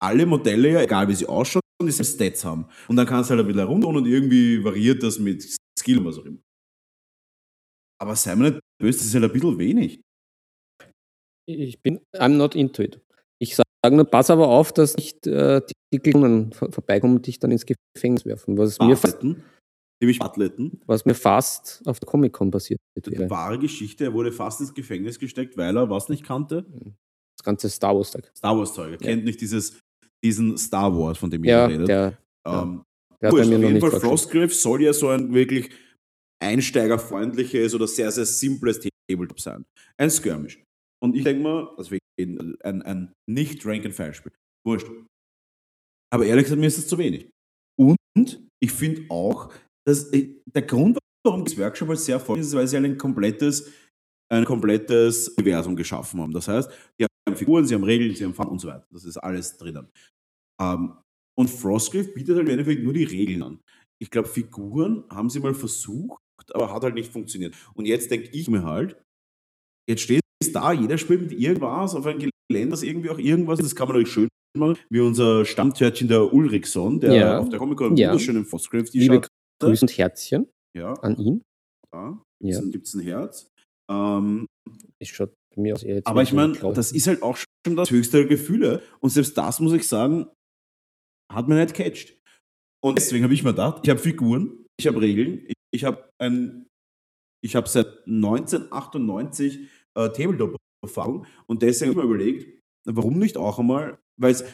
alle 0.00 0.26
Modelle 0.26 0.72
ja, 0.72 0.82
egal 0.82 1.08
wie 1.08 1.14
sie 1.14 1.26
ausschauen, 1.26 1.62
diese 1.82 2.04
Stats 2.04 2.44
haben. 2.44 2.66
Und 2.88 2.96
dann 2.96 3.06
kannst 3.06 3.30
du 3.30 3.34
halt 3.34 3.40
ein 3.40 3.46
bisschen 3.46 3.60
herumtun 3.66 3.96
und 3.96 4.06
irgendwie 4.06 4.62
variiert 4.62 5.02
das 5.02 5.18
mit 5.18 5.42
Skill 5.78 5.98
und 5.98 6.04
was 6.06 6.18
auch 6.18 6.24
immer. 6.24 6.38
Aber 8.00 8.14
sei 8.16 8.36
mir 8.36 8.50
nicht 8.50 8.60
böse, 8.80 8.98
das 8.98 9.06
ist 9.06 9.14
halt 9.14 9.24
ein 9.24 9.32
bisschen 9.32 9.58
wenig. 9.58 10.00
Ich 11.48 11.80
bin, 11.82 12.00
I'm 12.14 12.36
not 12.36 12.54
into 12.54 12.82
it. 12.82 13.00
Ich 13.40 13.56
sage 13.56 13.94
nur, 13.96 14.04
pass 14.04 14.28
aber 14.30 14.48
auf, 14.48 14.72
dass 14.72 14.96
nicht 14.96 15.26
äh, 15.26 15.62
die 15.92 15.98
Klingen 15.98 16.52
vor- 16.52 16.70
vorbeikommen 16.70 17.16
und 17.16 17.26
dich 17.26 17.38
dann 17.38 17.50
ins 17.50 17.64
Gefängnis 17.64 18.26
werfen, 18.26 18.58
was 18.58 18.78
mir, 18.80 18.96
fast, 18.96 19.22
nämlich 19.22 20.20
Athleten, 20.20 20.80
was 20.86 21.06
mir 21.06 21.14
fast 21.14 21.82
auf 21.86 21.98
der 22.00 22.06
Comic-Con 22.06 22.50
passiert 22.50 22.78
wäre. 22.96 23.30
wahre 23.30 23.58
Geschichte, 23.58 24.04
er 24.04 24.12
wurde 24.12 24.30
fast 24.32 24.60
ins 24.60 24.74
Gefängnis 24.74 25.18
gesteckt, 25.18 25.56
weil 25.56 25.74
er 25.76 25.88
was 25.88 26.08
nicht 26.10 26.22
kannte. 26.24 26.66
Das 27.38 27.44
ganze 27.44 27.70
Star 27.70 27.96
Wars-Tag. 27.96 28.30
Star 28.36 28.58
Wars 28.58 28.74
Zeug. 28.74 28.86
Er 28.88 28.90
Ja. 28.92 28.96
kennt 28.98 29.24
nicht 29.24 29.40
dieses, 29.40 29.78
diesen 30.22 30.58
Star 30.58 30.94
Wars, 30.98 31.16
von 31.16 31.30
dem 31.30 31.44
Ja, 31.44 31.62
jeder 31.68 31.74
redet. 31.74 31.88
der, 31.88 32.18
ähm, 32.46 32.82
der 33.22 33.28
hat 33.28 33.32
Wurscht, 33.32 33.44
bei 33.44 33.48
mir 33.48 33.56
auf 33.56 33.62
noch 33.62 33.68
jeden 33.68 33.72
nicht 33.74 33.90
Fall. 33.90 34.00
Frostgrave 34.00 34.48
soll 34.50 34.82
ja 34.82 34.92
so 34.92 35.08
ein 35.08 35.32
wirklich 35.32 35.70
einsteigerfreundliches 36.42 37.74
oder 37.74 37.86
sehr, 37.86 38.10
sehr 38.10 38.26
simples 38.26 38.80
Tabletop 39.08 39.40
sein. 39.40 39.64
Ein 39.96 40.10
Skirmish. 40.10 40.62
Und 41.02 41.14
ich 41.14 41.24
denke 41.24 41.42
mal, 41.42 41.68
also 41.76 41.90
wirklich 41.90 42.02
ein, 42.62 42.82
ein 42.82 43.12
nicht 43.28 43.64
Rank-and-File-Spiel. 43.64 44.32
Wurscht. 44.66 44.88
Aber 46.12 46.26
ehrlich 46.26 46.44
gesagt, 46.44 46.60
mir 46.60 46.66
ist 46.66 46.78
das 46.78 46.88
zu 46.88 46.98
wenig. 46.98 47.30
Und 47.78 48.48
ich 48.60 48.72
finde 48.72 49.02
auch, 49.10 49.52
dass 49.86 50.12
äh, 50.12 50.34
der 50.46 50.62
Grund, 50.62 50.98
warum 51.24 51.44
das 51.44 51.56
Workshop 51.56 51.88
halt 51.88 51.98
sehr 51.98 52.16
erfolgreich 52.16 52.42
ist, 52.42 52.48
ist, 52.48 52.54
weil 52.54 52.66
sie 52.66 52.76
ein 52.76 52.98
komplettes, 52.98 53.72
ein 54.32 54.44
komplettes 54.44 55.28
Universum 55.28 55.76
geschaffen 55.76 56.20
haben. 56.20 56.32
Das 56.32 56.48
heißt, 56.48 56.70
die 56.98 57.04
haben 57.04 57.36
Figuren, 57.36 57.64
sie 57.66 57.74
haben 57.74 57.84
Regeln, 57.84 58.14
sie 58.14 58.24
haben 58.24 58.34
Fun 58.34 58.48
und 58.48 58.58
so 58.58 58.68
weiter. 58.68 58.86
Das 58.90 59.04
ist 59.04 59.16
alles 59.18 59.56
drinnen. 59.56 59.88
Ähm, 60.60 60.98
und 61.38 61.48
Frostgrave 61.48 62.08
bietet 62.08 62.36
halt 62.36 62.46
im 62.46 62.52
Endeffekt 62.52 62.82
nur 62.82 62.92
die 62.92 63.04
Regeln 63.04 63.42
an. 63.42 63.60
ich 64.00 64.10
glaube, 64.10 64.28
Figuren 64.28 65.04
haben 65.10 65.30
sie 65.30 65.40
mal 65.40 65.54
versucht, 65.54 66.20
aber 66.52 66.72
hat 66.72 66.82
halt 66.82 66.94
nicht 66.94 67.12
funktioniert. 67.12 67.54
Und 67.74 67.86
jetzt 67.86 68.10
denke 68.10 68.28
ich 68.30 68.48
mir 68.48 68.64
halt, 68.64 69.00
jetzt 69.88 70.02
steht 70.02 70.22
es 70.40 70.52
da, 70.52 70.72
jeder 70.72 70.98
spielt 70.98 71.22
mit 71.22 71.32
irgendwas 71.32 71.94
auf 71.94 72.06
ein 72.06 72.18
Gelände, 72.50 72.70
das 72.70 72.82
irgendwie 72.82 73.10
auch 73.10 73.18
irgendwas, 73.18 73.58
das 73.58 73.74
kann 73.74 73.88
man 73.88 73.96
euch 73.96 74.08
schön 74.10 74.28
machen, 74.56 74.76
wie 74.90 75.00
unser 75.00 75.44
Stammtörtchen 75.44 76.08
der 76.08 76.32
Ulrichson, 76.32 77.00
der 77.00 77.14
Ja. 77.14 77.38
auf 77.38 77.48
der 77.48 77.58
Comic-Con 77.58 77.96
Ja. 77.96 78.08
wunderschönen 78.10 78.44
Fosgrave 78.44 78.84
Liebe 78.92 79.20
T-Shirt 79.20 79.28
Grüße 79.60 79.84
und 79.84 79.98
Herzchen 79.98 80.48
ja, 80.76 80.92
an 80.94 81.16
ihn. 81.16 81.42
da 81.92 82.22
Ja. 82.40 82.60
gibt 82.62 82.86
es 82.86 82.94
ein 82.94 83.00
Herz. 83.00 83.50
Ähm, 83.90 84.46
Ich 85.00 85.12
schaut 85.14 85.32
mir 85.56 85.74
aus 85.74 85.82
eher 85.82 85.96
jetzt 85.96 86.06
aber 86.06 86.22
ich 86.22 86.32
meine, 86.32 86.52
das 86.74 86.92
ist 86.92 87.06
halt 87.06 87.22
auch 87.22 87.36
schon 87.36 87.76
das 87.76 87.90
höchste 87.90 88.18
der 88.18 88.26
Gefühle. 88.26 88.82
Und 89.00 89.10
selbst 89.10 89.36
das, 89.38 89.60
muss 89.60 89.72
ich 89.72 89.86
sagen, 89.88 90.26
hat 91.32 91.48
mir 91.48 91.54
nicht 91.56 91.74
catcht. 91.74 92.16
Und 92.84 92.96
deswegen 92.98 93.24
habe 93.24 93.34
ich 93.34 93.42
mir 93.42 93.50
gedacht, 93.50 93.80
ich 93.82 93.90
habe 93.90 93.98
Figuren, 93.98 94.66
ich 94.78 94.86
habe 94.86 95.00
Regeln, 95.00 95.44
ich, 95.46 95.54
ich 95.74 95.84
habe 95.84 96.08
ein, 96.20 96.66
ich 97.44 97.56
habe 97.56 97.68
seit 97.68 98.06
1998 98.06 99.68
äh, 99.98 100.10
Tabletop-Erfahrung 100.12 101.26
und 101.46 101.62
deswegen 101.62 101.90
habe 101.90 102.00
ich 102.00 102.06
mir 102.06 102.14
überlegt, 102.14 102.60
warum 102.86 103.18
nicht 103.18 103.36
auch 103.36 103.58
einmal, 103.58 103.98
weil 104.20 104.32
es, 104.32 104.44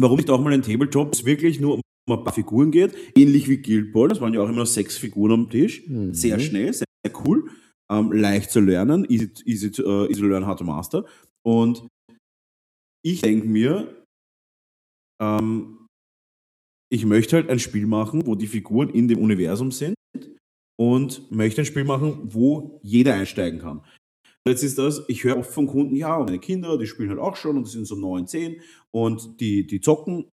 warum 0.00 0.16
nicht 0.18 0.30
auch 0.30 0.40
mal 0.40 0.52
ein 0.52 0.62
Tabletop, 0.62 1.24
wirklich 1.24 1.60
nur 1.60 1.74
um 1.74 1.80
ein 2.10 2.24
paar 2.24 2.32
Figuren 2.34 2.70
geht, 2.70 2.94
ähnlich 3.16 3.48
wie 3.48 3.58
Guild 3.62 3.92
Ball, 3.92 4.08
das 4.08 4.20
waren 4.20 4.34
ja 4.34 4.40
auch 4.42 4.48
immer 4.48 4.66
sechs 4.66 4.96
Figuren 4.98 5.32
am 5.32 5.50
Tisch, 5.50 5.86
Mhm. 5.86 6.14
sehr 6.14 6.38
schnell, 6.38 6.72
sehr, 6.72 6.86
sehr 7.06 7.24
cool, 7.24 7.50
ähm, 7.90 8.12
leicht 8.12 8.50
zu 8.50 8.60
lernen, 8.60 9.04
easy, 9.08 9.30
easy, 9.44 9.70
to, 9.70 9.82
äh, 9.82 10.10
easy 10.10 10.20
to 10.20 10.26
learn, 10.26 10.46
how 10.46 10.56
to 10.56 10.64
master. 10.64 11.04
Und 11.44 11.86
ich 13.04 13.20
denke 13.20 13.46
mir, 13.48 14.04
ähm, 15.20 15.86
ich 16.92 17.06
möchte 17.06 17.36
halt 17.36 17.48
ein 17.48 17.58
Spiel 17.58 17.86
machen, 17.86 18.26
wo 18.26 18.34
die 18.34 18.46
Figuren 18.46 18.90
in 18.90 19.08
dem 19.08 19.18
Universum 19.18 19.70
sind 19.70 19.94
und 20.78 21.30
möchte 21.30 21.62
ein 21.62 21.66
Spiel 21.66 21.84
machen, 21.84 22.20
wo 22.34 22.80
jeder 22.82 23.14
einsteigen 23.14 23.60
kann. 23.60 23.82
Jetzt 24.46 24.64
ist 24.64 24.78
das, 24.78 25.04
ich 25.08 25.22
höre 25.22 25.38
oft 25.38 25.52
von 25.52 25.66
Kunden, 25.66 25.94
ja, 25.94 26.18
meine 26.18 26.40
Kinder, 26.40 26.76
die 26.76 26.86
spielen 26.86 27.10
halt 27.10 27.20
auch 27.20 27.36
schon 27.36 27.56
und 27.56 27.66
sind 27.66 27.86
so 27.86 27.94
9, 27.94 28.26
10 28.26 28.60
und 28.90 29.40
die, 29.40 29.66
die 29.66 29.80
zocken. 29.80 30.28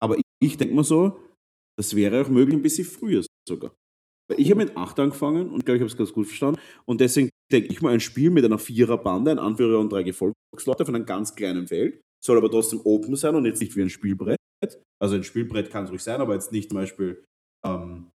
Aber 0.00 0.16
ich, 0.16 0.24
ich 0.42 0.56
denke 0.56 0.74
mir 0.74 0.84
so, 0.84 1.18
das 1.78 1.94
wäre 1.94 2.22
auch 2.22 2.28
möglich 2.28 2.56
ein 2.56 2.62
bisschen 2.62 2.84
früher 2.84 3.24
sogar. 3.48 3.72
Weil 4.28 4.40
ich 4.40 4.50
habe 4.50 4.64
mit 4.64 4.76
8 4.76 4.98
angefangen 4.98 5.50
und 5.50 5.64
glaube, 5.64 5.76
ich 5.76 5.82
habe 5.82 5.90
es 5.90 5.96
ganz 5.96 6.12
gut 6.12 6.26
verstanden. 6.26 6.60
Und 6.86 7.00
deswegen 7.00 7.30
denke 7.52 7.68
ich 7.72 7.80
mal, 7.82 7.92
ein 7.92 8.00
Spiel 8.00 8.30
mit 8.30 8.44
einer 8.44 8.58
Viererbande, 8.58 9.30
ein 9.30 9.38
Anführer 9.38 9.78
und 9.78 9.92
drei 9.92 10.02
Gefolgsleute 10.02 10.82
auf 10.82 10.88
einem 10.88 11.06
ganz 11.06 11.34
kleinen 11.36 11.68
Feld, 11.68 12.00
soll 12.24 12.38
aber 12.38 12.50
trotzdem 12.50 12.80
open 12.84 13.14
sein 13.14 13.36
und 13.36 13.44
jetzt 13.44 13.60
nicht 13.60 13.76
wie 13.76 13.82
ein 13.82 13.90
Spielbrett. 13.90 14.38
Also 15.00 15.16
ein 15.16 15.24
Spielbrett 15.24 15.70
kann 15.70 15.84
es 15.84 15.90
ruhig 15.90 16.02
sein, 16.02 16.20
aber 16.20 16.34
jetzt 16.34 16.52
nicht 16.52 16.70
zum 16.70 16.78
Beispiel 16.78 17.24
ähm, 17.64 18.10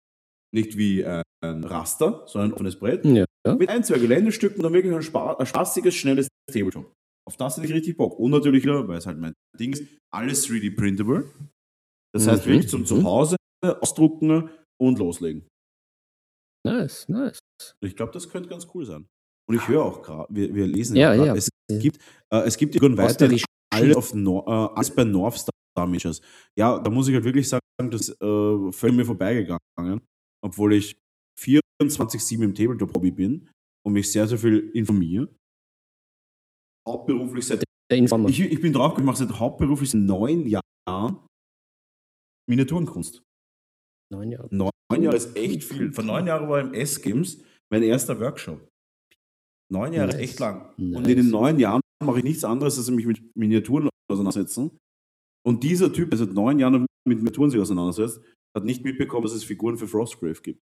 nicht 0.54 0.78
wie 0.78 1.04
ein, 1.06 1.24
ein 1.43 1.64
Raster, 1.64 2.24
sondern 2.28 2.52
ein 2.52 2.54
offenes 2.54 2.78
Brett. 2.78 3.04
Ja. 3.06 3.26
Mit 3.54 3.70
ein, 3.70 3.84
zwei 3.84 4.00
Geländestücken 4.00 4.58
und 4.58 4.64
dann 4.64 4.74
wirklich 4.74 4.93
ein, 4.93 5.02
spa 5.04 5.34
ein 5.34 5.46
spaßiges, 5.46 5.93
schnelles 5.93 6.28
Tabletop. 6.52 6.91
Auf 7.28 7.38
das 7.38 7.58
hätte 7.58 7.68
ich 7.68 7.74
richtig 7.74 7.98
Bock. 7.98 8.20
Und 8.20 8.32
natürlich, 8.32 8.66
weil 8.66 8.98
es 8.98 9.06
halt 9.06 9.20
mein 9.20 9.34
Ding 9.60 9.74
ist, 9.74 9.84
alles 10.12 10.48
3D-printable. 10.48 11.30
Das 12.14 12.28
heißt 12.28 12.46
Mhm, 12.46 12.52
wirklich 12.52 12.70
zum 12.70 12.82
mhm. 12.82 12.86
Zuhause 12.86 13.36
ausdrucken 13.64 14.50
und 14.80 15.00
loslegen. 15.00 15.48
Nice, 16.66 17.08
nice. 17.10 17.39
Ich 17.84 17.96
glaube, 17.96 18.12
das 18.12 18.30
könnte 18.30 18.50
ganz 18.50 18.68
cool 18.74 18.86
sein. 18.86 19.08
Und 19.48 19.56
ich 19.56 19.68
höre 19.68 19.84
auch 19.84 20.02
gerade, 20.02 20.34
wir, 20.34 20.54
wir 20.54 20.66
lesen 20.66 20.96
Ja, 20.96 21.16
grad, 21.16 21.28
ja. 21.28 21.36
es 21.36 21.50
gibt, 21.80 22.00
äh, 22.34 22.41
es 22.46 22.58
gibt 22.58 22.76
irgendwann 22.76 23.06
weiter 23.06 23.30
alle 23.72 23.96
auf 23.98 24.14
Nor 24.14 24.48
äh, 24.48 24.76
alles 24.76 24.93
bei 24.96 25.04
North 25.04 25.38
Star 25.38 25.88
Measures. 25.88 26.22
Ja, 26.58 26.80
da 26.80 26.89
muss 26.89 27.08
ich 27.08 27.14
halt 27.14 27.26
wirklich 27.26 27.48
sagen, 27.48 27.62
das 27.78 28.10
ist 28.10 28.22
äh, 28.22 28.72
völlig 28.72 28.96
mir 28.96 29.06
vorbeigegangen, 29.06 30.02
obwohl 30.41 30.74
ich 30.74 30.98
24-7 31.40 32.44
im 32.44 32.54
Tabletop-Hobby 32.56 33.12
bin 33.12 33.50
und 33.86 33.94
mich 33.94 34.12
sehr, 34.12 34.28
sehr 34.28 34.38
viel 34.38 34.70
informiere. 34.74 35.34
Hauptberuflich 36.88 37.46
seit 37.48 37.64
Der 37.92 37.98
Informer. 37.98 38.30
ich, 38.30 38.40
ich 38.40 38.62
bin 38.62 38.74
drauf 38.74 38.94
gemacht, 38.96 39.18
seit 39.18 39.32
hauptberuflich 39.40 39.90
seit 39.92 40.02
neun 40.02 40.46
Jahren 40.48 41.20
Miniaturenkunst. 42.50 43.24
Neun 44.12 44.32
Jahre. 44.32 44.48
Neun 44.52 45.02
Jahre 45.02 45.16
ist 45.18 45.36
echt 45.36 45.64
viel. 45.64 45.92
Vor 45.92 46.04
neun 46.04 46.28
Jahren 46.28 46.48
war 46.48 46.60
im 46.62 46.74
S-Games 46.74 47.42
mein 47.72 47.82
erster 47.84 48.20
Workshop. 48.20 48.68
Neun 49.72 49.94
Jahre 49.94 50.10
ist 50.10 50.16
Nice. 50.18 50.30
echt 50.30 50.40
lang. 50.40 50.70
Und 50.78 50.92
Nice. 50.92 51.08
in 51.08 51.16
den 51.18 51.30
neun 51.32 51.58
Jahren 51.60 51.82
mache 52.04 52.20
ich 52.20 52.24
nichts 52.24 52.44
anderes, 52.44 52.78
als 52.78 52.90
mich 52.92 53.08
mit 53.08 53.36
Miniaturen 53.36 53.90
auseinandersetzen. 54.12 54.78
Und 55.44 55.64
dieser 55.64 55.92
Typ, 55.92 56.12
der 56.12 56.20
seit 56.20 56.34
neun 56.34 56.60
Jahren 56.60 56.86
mit 57.08 57.18
Miniaturen 57.18 57.50
sich 57.50 57.60
auseinandersetzt, 57.60 58.22
hat 58.56 58.64
nicht 58.64 58.84
mitbekommen, 58.84 59.24
dass 59.24 59.34
es 59.34 59.44
Figuren 59.44 59.78
für 59.78 59.88
Frostgrave 59.88 60.40
gibt. 60.42 60.62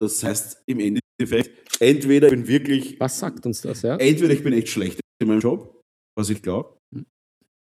Das 0.00 0.22
heißt, 0.22 0.62
im 0.66 0.80
Endeffekt, 0.80 1.80
entweder 1.80 2.26
ich 2.28 2.32
bin 2.32 2.48
wirklich 2.48 3.00
Was 3.00 3.18
sagt 3.18 3.46
uns 3.46 3.60
das, 3.62 3.82
ja? 3.82 3.96
entweder 3.96 4.32
ich 4.32 4.42
bin 4.42 4.52
echt 4.52 4.68
schlecht 4.68 5.00
in 5.20 5.28
meinem 5.28 5.40
Job, 5.40 5.80
was 6.18 6.30
ich 6.30 6.42
glaube, 6.42 6.76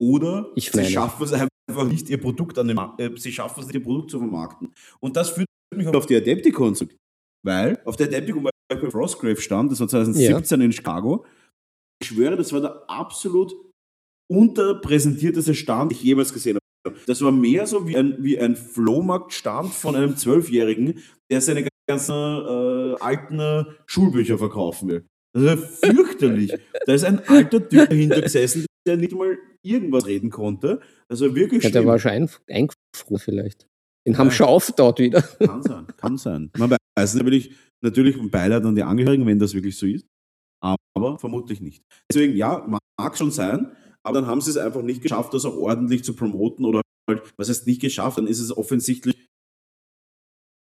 oder 0.00 0.50
Ich 0.54 0.70
sie 0.70 0.84
schaffen 0.86 1.24
es 1.24 1.32
einfach 1.32 1.84
nicht, 1.86 2.08
ihr 2.08 2.20
Produkt 2.20 2.58
an 2.58 2.68
den 2.68 2.78
äh, 2.98 3.10
sie 3.16 3.32
schaffen 3.32 3.60
es 3.60 3.66
nicht, 3.66 3.74
ihr 3.74 3.82
Produkt 3.82 4.10
zu 4.10 4.18
vermarkten. 4.18 4.72
Und 5.00 5.16
das 5.16 5.30
führt 5.30 5.46
mich 5.74 5.86
auf 5.88 6.06
die 6.06 6.16
Adepticon 6.16 6.74
zurück. 6.74 6.96
Weil 7.44 7.80
auf 7.84 7.96
der 7.96 8.06
Adepticon 8.06 8.44
war 8.44 8.50
ich 8.72 8.80
bei 8.80 8.90
Frostgrave 8.90 9.40
stand, 9.40 9.72
das 9.72 9.80
war 9.80 9.88
2017 9.88 10.60
in 10.60 10.72
Chicago. 10.72 11.24
Ich 12.02 12.08
schwöre, 12.08 12.36
das 12.36 12.52
war 12.52 12.60
der 12.60 12.84
absolut 12.88 13.54
unterpräsentierteste 14.30 15.54
Stand, 15.54 15.90
den 15.90 15.98
ich 15.98 16.04
jemals 16.04 16.32
gesehen 16.32 16.58
habe. 16.86 16.96
Das 17.06 17.20
war 17.20 17.32
mehr 17.32 17.66
so 17.66 17.86
wie 17.86 17.96
ein, 17.96 18.16
wie 18.22 18.38
ein 18.38 18.56
Flohmarktstand 18.56 19.72
von 19.72 19.96
einem 19.96 20.16
Zwölfjährigen, 20.16 21.02
der 21.30 21.40
seine 21.40 21.69
ganzen 21.90 22.14
äh, 22.14 22.96
alten 23.00 23.38
äh, 23.38 23.64
Schulbücher 23.86 24.38
verkaufen 24.38 24.88
will. 24.88 25.06
Das 25.32 25.42
ist 25.42 25.48
ja 25.84 25.92
fürchterlich. 25.92 26.52
da 26.86 26.92
ist 26.92 27.04
ein 27.04 27.20
alter 27.28 27.68
Typ 27.68 27.88
dahinter 27.88 28.20
gesessen, 28.22 28.66
der 28.86 28.96
nicht 28.96 29.12
mal 29.12 29.38
irgendwas 29.62 30.06
reden 30.06 30.30
konnte. 30.30 30.80
Also 31.08 31.34
wirklich 31.34 31.62
Ja, 31.62 31.70
der 31.70 31.86
war 31.86 31.98
schon 31.98 32.12
ein, 32.12 32.30
eingefroren 32.48 33.18
vielleicht. 33.18 33.66
Den 34.06 34.16
haben 34.18 34.28
Ja. 34.28 34.32
schon 34.32 34.46
aufgetaut 34.46 34.98
wieder. 34.98 35.22
Kann 35.38 35.62
sein, 35.62 35.86
kann 35.96 36.16
sein. 36.16 36.50
Man 36.56 36.74
weiß 36.98 37.14
natürlich, 37.14 37.52
natürlich 37.84 38.16
ein 38.18 38.30
Beileid 38.30 38.64
an 38.64 38.74
die 38.74 38.82
Angehörigen, 38.82 39.26
wenn 39.26 39.38
das 39.38 39.52
wirklich 39.54 39.76
so 39.76 39.86
ist. 39.86 40.06
Aber 40.62 41.18
vermutlich 41.18 41.60
nicht. 41.60 41.82
Deswegen, 42.10 42.34
ja, 42.36 42.66
mag 42.98 43.16
schon 43.16 43.30
sein, 43.30 43.76
aber 44.02 44.20
dann 44.20 44.26
haben 44.26 44.40
sie 44.40 44.50
es 44.50 44.56
einfach 44.56 44.82
nicht 44.82 45.02
geschafft, 45.02 45.32
das 45.34 45.44
auch 45.44 45.56
ordentlich 45.56 46.02
zu 46.04 46.14
promoten 46.14 46.64
oder 46.64 46.82
halt, 47.08 47.22
was 47.38 47.48
heißt 47.48 47.66
nicht 47.66 47.80
geschafft, 47.80 48.18
dann 48.18 48.26
ist 48.26 48.40
es 48.40 48.54
offensichtlich, 48.56 49.26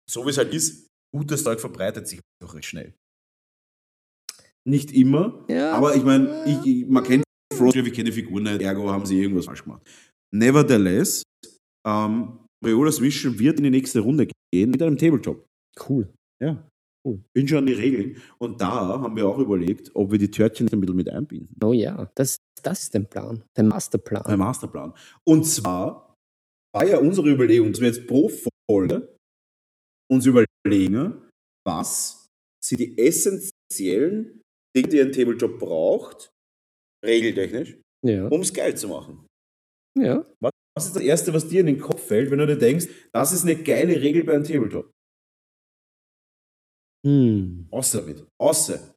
so 0.10 0.26
wie 0.26 0.30
es 0.30 0.38
halt 0.38 0.54
ist, 0.54 0.88
gutes 1.14 1.44
Zeug 1.44 1.60
verbreitet 1.60 2.08
sich 2.08 2.20
auch 2.44 2.54
recht 2.54 2.66
schnell. 2.68 2.94
Nicht 4.68 4.92
immer, 4.92 5.44
Ja. 5.50 5.74
aber 5.74 5.96
ich 5.96 6.04
meine, 6.04 6.46
ich, 6.46 6.66
ich, 6.66 6.88
man 6.88 7.04
kennt 7.04 7.24
Frostgrave, 7.54 7.88
ich 7.88 7.94
kenne 7.94 8.10
die 8.12 8.16
Figuren 8.16 8.44
nicht, 8.44 8.62
ergo 8.62 8.90
haben 8.90 9.06
sie 9.06 9.20
irgendwas 9.22 9.46
falsch 9.46 9.64
gemacht. 9.64 9.82
Nevertheless, 10.34 11.24
ähm, 11.88 12.40
Violas 12.64 13.02
Vision 13.02 13.38
wird 13.40 13.58
in 13.58 13.64
die 13.66 13.70
nächste 13.72 14.00
Runde 14.02 14.28
gehen 14.54 14.70
mit 14.70 14.82
einem 14.82 14.98
Tabletop. 14.98 15.46
Cool. 15.90 16.14
Ja. 16.42 16.68
Cool. 17.04 17.20
Bin 17.34 17.48
schon 17.48 17.58
an 17.60 17.66
die 17.66 17.74
Regeln. 17.74 18.18
Und 18.38 18.62
da 18.62 18.70
haben 19.02 19.16
wir 19.16 19.28
auch 19.28 19.40
überlegt, 19.40 19.90
ob 19.96 20.12
wir 20.12 20.20
die 20.20 20.30
Törtchen 20.30 20.70
ein 20.72 20.80
bisschen 20.80 20.96
mit 20.96 21.10
einbinden. 21.10 21.56
Oh 21.64 21.74
ja, 21.74 22.12
das, 22.14 22.38
das 22.62 22.84
ist 22.84 22.94
der 22.94 23.00
Plan. 23.00 23.44
Der 23.58 23.64
Masterplan. 23.64 24.24
Ein 24.28 24.38
Masterplan. 24.38 24.94
Und 25.28 25.46
zwar 25.46 26.14
war 26.76 26.86
ja 26.86 27.00
unsere 27.00 27.28
Überlegung, 27.32 27.72
dass 27.72 27.82
wir 27.82 27.88
jetzt 27.88 28.06
pro 28.06 28.30
Folge 28.70 29.18
uns 30.12 30.26
überlegen, 30.26 31.30
was 31.66 32.28
sind 32.64 32.80
die 32.80 32.98
essentiellen 32.98 34.42
Dinge, 34.76 34.88
die 34.90 35.02
ein 35.02 35.12
Tabletop 35.12 35.58
braucht, 35.60 36.32
regeltechnisch, 37.06 37.78
Ja. 38.06 38.28
um 38.28 38.42
es 38.42 38.54
geil 38.54 38.76
zu 38.78 38.88
machen. 38.90 39.26
ja. 39.98 40.26
Was 40.74 40.88
ist 40.88 40.96
das 40.96 41.04
Erste, 41.04 41.34
was 41.34 41.50
dir 41.50 41.60
in 41.60 41.66
den 41.66 41.80
Kopf 41.80 42.02
fällt, 42.08 42.32
wenn 42.32 42.40
du 42.40 42.48
dir 42.48 42.56
denkst, 42.58 42.88
das 43.14 43.34
ist 43.34 43.44
eine 43.44 43.62
geile 43.62 44.00
Regel 44.02 44.24
bei 44.24 44.34
einem 44.34 44.46
Tabletop? 44.46 44.90
Hm. 47.06 47.68
Außer 47.72 48.02
mit. 48.04 48.26
Außer. 48.40 48.96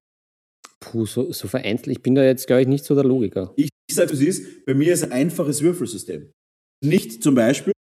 Puh, 0.81 1.05
so, 1.07 1.33
so 1.33 1.49
vereinzelt. 1.49 1.97
Ich 1.97 2.03
bin 2.03 2.15
da 2.15 2.23
jetzt, 2.25 2.47
glaube 2.47 2.63
ich, 2.63 2.69
nicht 2.69 2.85
so 2.85 2.95
der 2.95 3.03
Logiker. 3.05 3.53
Ich, 3.57 3.71
ich 3.91 3.97
sage, 3.97 4.13
es 4.13 4.21
ist, 4.21 4.65
bei 4.67 4.75
mir 4.75 4.93
ist 4.93 5.03
ein 5.03 5.11
einfaches 5.13 5.63
Würfelsystem. 5.63 6.31
Nicht 6.85 7.23
zum 7.25 7.35
Beispiel 7.35 7.73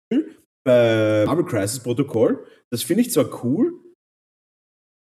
bei 0.65 1.25
Marvel 1.25 1.45
Crisis 1.45 1.81
Protokoll. 1.81 2.45
Das 2.71 2.83
finde 2.83 3.01
ich 3.01 3.11
zwar 3.11 3.43
cool, 3.43 3.83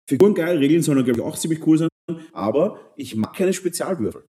Figuren 0.08 0.34
geil, 0.34 0.58
Regeln 0.58 0.82
sollen, 0.82 1.04
glaube 1.04 1.20
ich, 1.20 1.24
auch 1.24 1.38
ziemlich 1.38 1.66
cool 1.66 1.78
sein, 1.78 1.88
aber 2.32 2.92
ich 2.96 3.16
mag 3.16 3.34
keine 3.34 3.52
Spezialwürfel. 3.52 4.26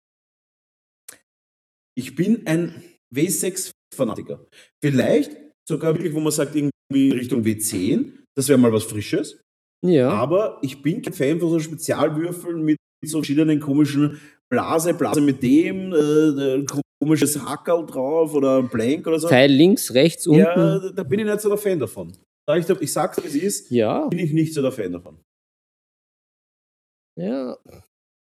Ich 1.97 2.15
bin 2.15 2.45
ein 2.47 2.83
W6-Fanatiker. 3.13 4.45
Vielleicht 4.83 5.35
sogar 5.67 5.93
wirklich, 5.93 6.13
wo 6.13 6.19
man 6.19 6.31
sagt, 6.31 6.55
irgendwie 6.55 7.11
Richtung 7.11 7.43
W10, 7.43 8.13
das 8.35 8.47
wäre 8.47 8.59
mal 8.59 8.71
was 8.71 8.83
Frisches. 8.83 9.41
Ja. 9.85 10.09
Aber 10.09 10.59
ich 10.61 10.81
bin 10.81 11.01
kein 11.01 11.13
Fan 11.13 11.39
von 11.39 11.49
so 11.49 11.59
Spezialwürfeln 11.59 12.63
mit 12.63 12.77
so 13.05 13.19
verschiedenen 13.19 13.59
komischen 13.59 14.19
Blase, 14.49 14.93
Blase 14.93 15.21
mit 15.21 15.43
dem, 15.43 15.93
äh, 15.93 15.97
äh, 15.97 16.65
komisches 17.05 17.39
Hackerl 17.45 17.85
drauf 17.85 18.33
oder 18.33 18.63
Blank 18.63 19.05
oder 19.07 19.19
so. 19.19 19.27
Pfeil 19.27 19.51
links, 19.51 19.93
rechts, 19.93 20.25
unten. 20.27 20.39
Ja, 20.41 20.79
da 20.91 21.03
bin 21.03 21.19
ich 21.19 21.25
nicht 21.25 21.41
so 21.41 21.49
der 21.49 21.57
Fan 21.57 21.79
davon. 21.79 22.13
Sag 22.47 22.59
ich, 22.59 22.69
ich 22.81 22.91
sag's, 22.93 23.23
wie 23.23 23.27
es 23.27 23.35
ist, 23.35 23.71
Ja, 23.71 24.07
bin 24.07 24.19
ich 24.19 24.33
nicht 24.33 24.53
so 24.53 24.61
der 24.61 24.71
Fan 24.71 24.91
davon. 24.91 25.19
ja. 27.17 27.57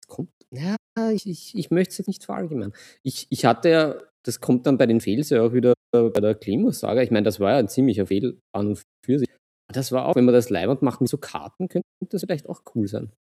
Kommt, 0.06 0.30
ja, 0.52 0.76
ich, 1.12 1.26
ich, 1.26 1.54
ich 1.56 1.70
möchte 1.70 1.92
es 1.92 1.98
jetzt 1.98 2.06
nicht 2.08 2.24
verallgemeinern. 2.24 2.74
Ich, 3.02 3.26
ich 3.30 3.44
hatte 3.46 3.68
ja, 3.70 4.00
das 4.22 4.40
kommt 4.40 4.66
dann 4.66 4.76
bei 4.76 4.86
den 4.86 5.00
Fails 5.00 5.30
ja 5.30 5.42
auch 5.42 5.52
wieder 5.54 5.72
bei 5.92 6.20
der 6.20 6.34
Klimo-Saga. 6.34 7.02
Ich 7.02 7.10
meine, 7.10 7.24
das 7.24 7.40
war 7.40 7.52
ja 7.52 7.58
ein 7.58 7.68
ziemlicher 7.68 8.06
Fail 8.06 8.38
an 8.54 8.68
und 8.68 8.82
für 9.04 9.18
sich. 9.18 9.28
Das 9.72 9.92
war 9.92 10.06
auch, 10.06 10.14
wenn 10.14 10.26
man 10.26 10.34
das 10.34 10.50
Leibwand 10.50 10.82
macht 10.82 11.00
mit 11.00 11.08
so 11.08 11.16
Karten, 11.18 11.68
könnte 11.68 11.86
das 12.10 12.20
vielleicht 12.20 12.48
auch 12.48 12.62
cool 12.74 12.86
sein. 12.86 13.12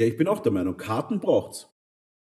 Ja, 0.00 0.06
ich 0.06 0.16
bin 0.16 0.26
auch 0.26 0.40
der 0.40 0.52
Meinung, 0.52 0.76
Karten 0.76 1.20
braucht's. 1.20 1.68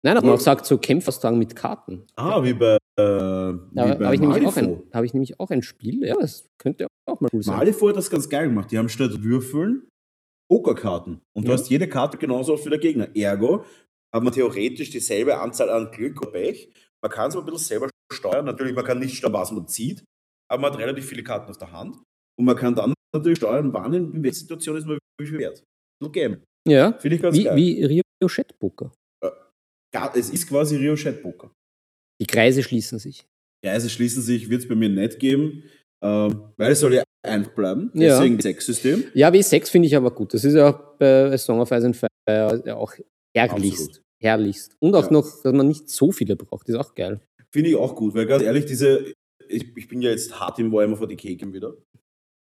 Nein, 0.05 0.16
aber 0.16 0.26
man 0.26 0.36
auch 0.36 0.40
sagt 0.40 0.66
so 0.66 0.78
Kämpferstragen 0.78 1.38
mit 1.38 1.55
Karten. 1.55 2.05
Ah, 2.16 2.42
wie 2.42 2.55
bei, 2.55 2.74
äh, 2.74 2.78
Da 2.96 3.59
habe 3.76 4.14
ich, 4.14 4.20
nämlich 4.20 4.46
auch 4.46 4.57
ein- 4.57 4.82
hab 4.92 5.05
ich 5.05 5.14
nämlich 5.14 5.38
auch 5.38 5.50
ein 5.50 5.62
Spiel. 5.62 6.05
Ja, 6.05 6.16
das 6.18 6.46
könnte 6.59 6.88
auch 7.09 7.20
mal 7.20 7.28
cool 7.32 7.42
sein. 7.42 7.57
Malifaux 7.57 7.88
hat 7.90 7.96
das 7.96 8.11
ganz 8.11 8.28
geil 8.28 8.48
gemacht. 8.48 8.70
Die 8.72 8.78
haben 8.78 8.88
statt 8.88 9.22
Würfeln 9.22 9.88
Pokerkarten. 10.50 11.20
Und 11.36 11.44
du 11.46 11.53
Ja. 11.53 11.57
hast 11.59 11.70
jede 11.70 11.88
Karte 11.88 12.18
genauso 12.18 12.55
oft 12.55 12.64
wie 12.66 12.70
der 12.70 12.78
Gegner. 12.78 13.09
Ergo 13.16 13.64
hat 14.14 14.22
man 14.22 14.32
theoretisch 14.32 14.90
dieselbe 14.90 15.38
Anzahl 15.40 15.70
an 15.70 15.90
Glück 15.92 16.20
und 16.20 16.32
Pech. 16.32 16.70
Man 17.03 17.11
kann 17.11 17.28
es 17.30 17.36
ein 17.36 17.44
bisschen 17.44 17.59
selber 17.61 17.88
steuern. 18.12 18.44
Natürlich, 18.44 18.74
man 18.74 18.84
kann 18.84 18.98
nicht 18.98 19.16
steuern, 19.16 19.32
was 19.32 19.50
man 19.53 19.66
zieht, 19.68 20.05
aber 20.50 20.61
man 20.62 20.72
hat 20.72 20.78
relativ 20.80 21.07
viele 21.07 21.22
Karten 21.22 21.50
auf 21.50 21.59
der 21.59 21.72
Hand. 21.72 21.96
Und 22.38 22.44
man 22.44 22.57
kann 22.57 22.74
dann 22.74 22.92
natürlich 23.14 23.38
steuern, 23.38 23.72
wann 23.72 23.92
in 23.94 24.22
welcher 24.22 24.36
Situation 24.40 24.76
ist 24.76 24.86
man 24.86 24.98
wie 25.20 25.26
viel 25.26 25.38
wert. 25.38 25.62
Ein 26.03 26.12
Game. 26.12 26.42
Ja, 26.68 26.92
Finde 26.98 27.16
ich 27.16 27.22
ganz 27.22 27.36
wie, 27.36 27.44
geil. 27.44 27.57
wie 27.57 28.03
Ricochet 28.20 28.59
Poker. 28.59 28.92
Ja, 29.95 30.12
es 30.14 30.30
ist 30.30 30.49
quasi 30.49 30.76
Rio 30.76 30.95
Chat 30.95 31.22
Poker. 31.22 31.51
Die 32.20 32.26
Kreise 32.26 32.62
schließen 32.62 32.99
sich. 32.99 33.26
Kreise 33.64 33.90
schließen 33.90 34.22
sich, 34.22 34.49
wird 34.49 34.62
es 34.62 34.68
bei 34.68 34.74
mir 34.74 34.88
nicht 34.88 35.18
geben, 35.18 35.64
ähm, 36.03 36.53
weil 36.57 36.72
es 36.72 36.80
soll 36.80 36.95
ja 36.95 37.03
einfach 37.24 37.53
bleiben. 37.53 37.90
Ja. 37.95 38.16
Deswegen 38.18 38.40
Sechs-System. 38.40 39.05
Ja, 39.14 39.28
W6 39.30 39.70
finde 39.70 39.86
ich 39.88 39.97
aber 39.97 40.11
gut. 40.12 40.34
Das 40.34 40.45
ist 40.45 40.55
ja 40.55 40.70
auch 40.70 40.97
bei 40.99 41.36
Song 41.36 41.61
of 41.61 41.70
Ice 41.70 41.86
and 41.86 41.97
Fire 41.97 42.62
ja 42.64 42.76
auch 42.76 42.93
herrlichst. 43.36 43.80
Absolut. 43.88 44.03
Herrlichst. 44.22 44.76
Und 44.80 44.95
auch 44.95 45.05
Ja. 45.07 45.12
noch, 45.12 45.43
dass 45.43 45.53
man 45.53 45.68
nicht 45.68 45.88
so 45.88 46.11
viele 46.12 46.36
braucht. 46.36 46.68
ist 46.68 46.74
auch 46.76 46.95
geil. 46.95 47.20
Finde 47.53 47.70
ich 47.70 47.76
auch 47.76 47.95
gut, 47.95 48.14
weil 48.14 48.26
ganz 48.26 48.43
ehrlich, 48.43 48.64
diese, 48.66 49.12
ich, 49.49 49.76
ich 49.76 49.88
bin 49.88 50.01
ja 50.01 50.11
jetzt 50.11 50.38
hart 50.40 50.59
im 50.59 50.72
Warhammer 50.72 50.97
40k 50.97 51.36
Game 51.36 51.53
wieder. 51.53 51.74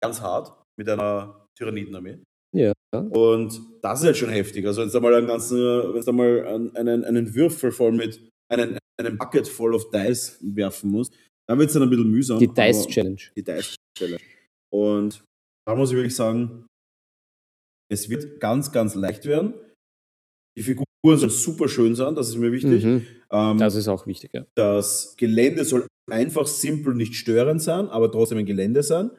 Ganz 0.04 0.20
hart, 0.22 0.52
mit 0.78 0.90
einer 0.90 1.48
Tyrannidenarmee. 1.58 2.20
Ja. 2.56 2.74
Und 2.92 3.62
das 3.82 4.00
ist 4.00 4.06
halt 4.06 4.18
schon 4.18 4.30
heftig. 4.30 4.66
Also 4.66 4.82
wenn 4.82 4.90
du 4.90 5.00
mal 5.02 5.14
einen 5.14 5.28
ganzen, 5.28 5.58
wenn 5.58 6.02
du 6.02 6.14
mal 6.14 6.48
einen, 6.76 7.06
einen, 7.06 7.36
Würfel 7.36 7.72
voll 7.72 7.92
mit, 7.92 8.20
einen, 8.52 8.78
einen 9.00 9.18
Bucket 9.18 9.48
voll 9.48 9.76
of 9.76 9.90
Dice 9.92 10.40
werfen 10.42 10.90
musst, 10.90 11.14
dann 11.48 11.60
wird 11.60 11.70
es 11.70 11.74
dann 11.74 11.84
ein 11.84 11.90
bisschen 11.90 12.10
mühsam. 12.10 12.40
Die 12.40 12.48
Dice 12.48 12.88
Challenge. 12.88 13.22
die 13.36 13.44
Dice 13.44 13.76
Challenge. 13.98 14.22
Und 14.74 15.24
da 15.68 15.76
muss 15.76 15.92
ich 15.92 15.96
wirklich 15.96 16.16
sagen, 16.16 16.66
es 17.92 18.10
wird 18.10 18.40
ganz, 18.40 18.72
ganz 18.72 18.96
leicht 18.96 19.26
werden. 19.26 19.54
Die 20.58 20.64
Figuren 20.64 20.86
sollen 21.04 21.30
super 21.30 21.68
schön 21.68 21.96
sein, 21.96 22.16
das 22.16 22.30
ist 22.30 22.36
mir 22.36 22.52
wichtig. 22.52 22.84
Mhm. 22.84 23.06
Ähm, 23.32 23.58
Das 23.58 23.76
ist 23.76 23.88
auch 23.88 24.06
wichtig, 24.08 24.32
ja. 24.34 24.46
das 24.56 25.16
Gelände 25.18 25.64
soll 25.64 25.88
einfach 26.12 26.48
simpel, 26.48 26.96
nicht 26.96 27.16
störend 27.16 27.62
sein, 27.62 27.88
aber 27.88 28.12
trotzdem 28.12 28.40
ein 28.40 28.46
Gelände 28.46 28.84
sein. 28.84 29.12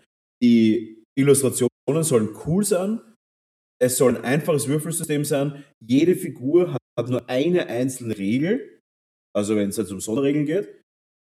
Die 0.42 1.02
Illustrationen 1.16 1.70
sollen 2.02 2.30
cool 2.46 2.64
sein. 2.64 3.00
Es 3.82 3.96
soll 3.96 4.16
ein 4.16 4.24
einfaches 4.24 4.68
Würfelsystem 4.68 5.24
sein. 5.24 5.64
Jede 5.80 6.14
Figur 6.14 6.72
hat, 6.72 7.08
nur 7.08 7.28
eine 7.30 7.66
einzelne 7.66 8.16
Regel. 8.16 8.80
Also 9.34 9.56
wenn 9.56 9.70
es 9.70 9.76
jetzt 9.78 9.90
um 9.92 10.00
Sonderregeln 10.00 10.44
geht. 10.44 10.68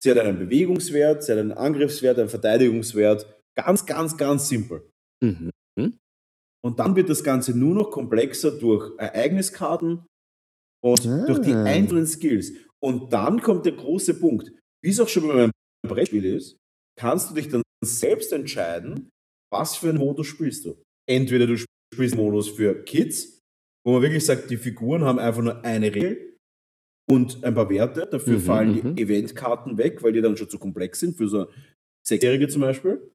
Sie 0.03 0.11
hat 0.11 0.18
einen 0.18 0.38
Bewegungswert, 0.38 1.24
sie 1.24 1.32
hat 1.32 1.38
einen 1.38 1.53
Angriffswert, 1.53 2.18
einen 2.18 2.28
Verteidigungswert. 2.28 3.40
Ganz, 3.57 3.84
ganz, 3.86 4.16
ganz 4.16 4.49
simpel. 4.49 4.88
Mhm. 5.22 5.51
Und 6.64 6.78
dann 6.80 6.97
wird 6.97 7.09
das 7.09 7.22
Ganze 7.24 7.57
nur 7.57 7.74
noch 7.74 7.90
komplexer 7.90 8.51
durch 8.59 8.97
Ereigniskarten 8.99 10.05
und 10.84 11.07
Ah. 11.07 11.24
durch 11.26 11.40
die 11.40 11.55
einzelnen 11.55 12.07
Skills. 12.07 12.53
Und 12.82 13.12
dann 13.12 13.40
kommt 13.40 13.66
der 13.66 13.72
große 13.72 14.14
Punkt. 14.18 14.53
Wie 14.84 14.90
es 14.90 15.01
auch 15.01 15.09
schon 15.09 15.28
bei 15.28 15.34
meinem 15.34 15.53
Brettspiel 15.86 16.24
ist, 16.24 16.57
kannst 16.99 17.30
du 17.30 17.34
dich 17.34 17.49
dann 17.49 17.62
selbst 17.84 18.32
entscheiden, 18.32 19.11
was 19.53 19.76
für 19.76 19.88
einen 19.88 19.99
Modus 19.99 20.26
spielst 20.26 20.64
du. 20.64 20.82
Entweder 21.09 21.47
du 21.47 21.57
spielst 21.97 22.14
einen 22.14 22.24
Modus 22.24 22.49
für 22.51 22.82
Kids, 22.84 23.42
wo 23.84 23.92
man 23.92 24.03
wirklich 24.03 24.24
sagt, 24.24 24.51
die 24.51 24.57
Figuren 24.57 25.05
haben 25.05 25.18
einfach 25.18 25.42
nur 25.42 25.62
eine 25.64 25.92
Regel 25.94 26.38
und 27.09 27.44
ein 27.44 27.55
paar 27.55 27.70
Werte. 27.70 28.07
Dafür 28.07 28.34
Mhm, 28.34 28.40
fallen 28.40 28.74
mhm. 28.74 28.97
die 28.97 29.03
Eventkarten 29.03 29.78
weg, 29.78 30.03
weil 30.03 30.12
die 30.12 30.20
dann 30.20 30.36
schon 30.36 30.51
zu 30.51 30.59
komplex 30.59 30.99
sind, 31.01 31.16
für 31.16 31.28
so 31.28 31.47
Sechsjährige 32.07 32.49
zum 32.49 32.61
Beispiel. 32.62 33.12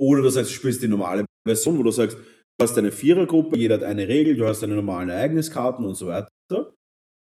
Oder 0.00 0.22
du 0.22 0.30
sagst, 0.30 0.50
du 0.50 0.54
spielst 0.54 0.82
die 0.82 0.88
normale 0.88 1.26
Version, 1.46 1.78
wo 1.78 1.82
du 1.82 1.90
sagst, 1.90 2.16
du 2.16 2.22
hast 2.62 2.78
eine 2.78 2.90
Vierergruppe, 2.90 3.58
jeder 3.58 3.74
hat 3.74 3.82
eine 3.84 4.08
Regel, 4.08 4.34
du 4.36 4.46
hast 4.46 4.62
deine 4.62 4.74
normalen 4.74 5.10
Ereigniskarten 5.10 5.84
und 5.84 5.94
so 5.94 6.06
weiter. 6.08 6.28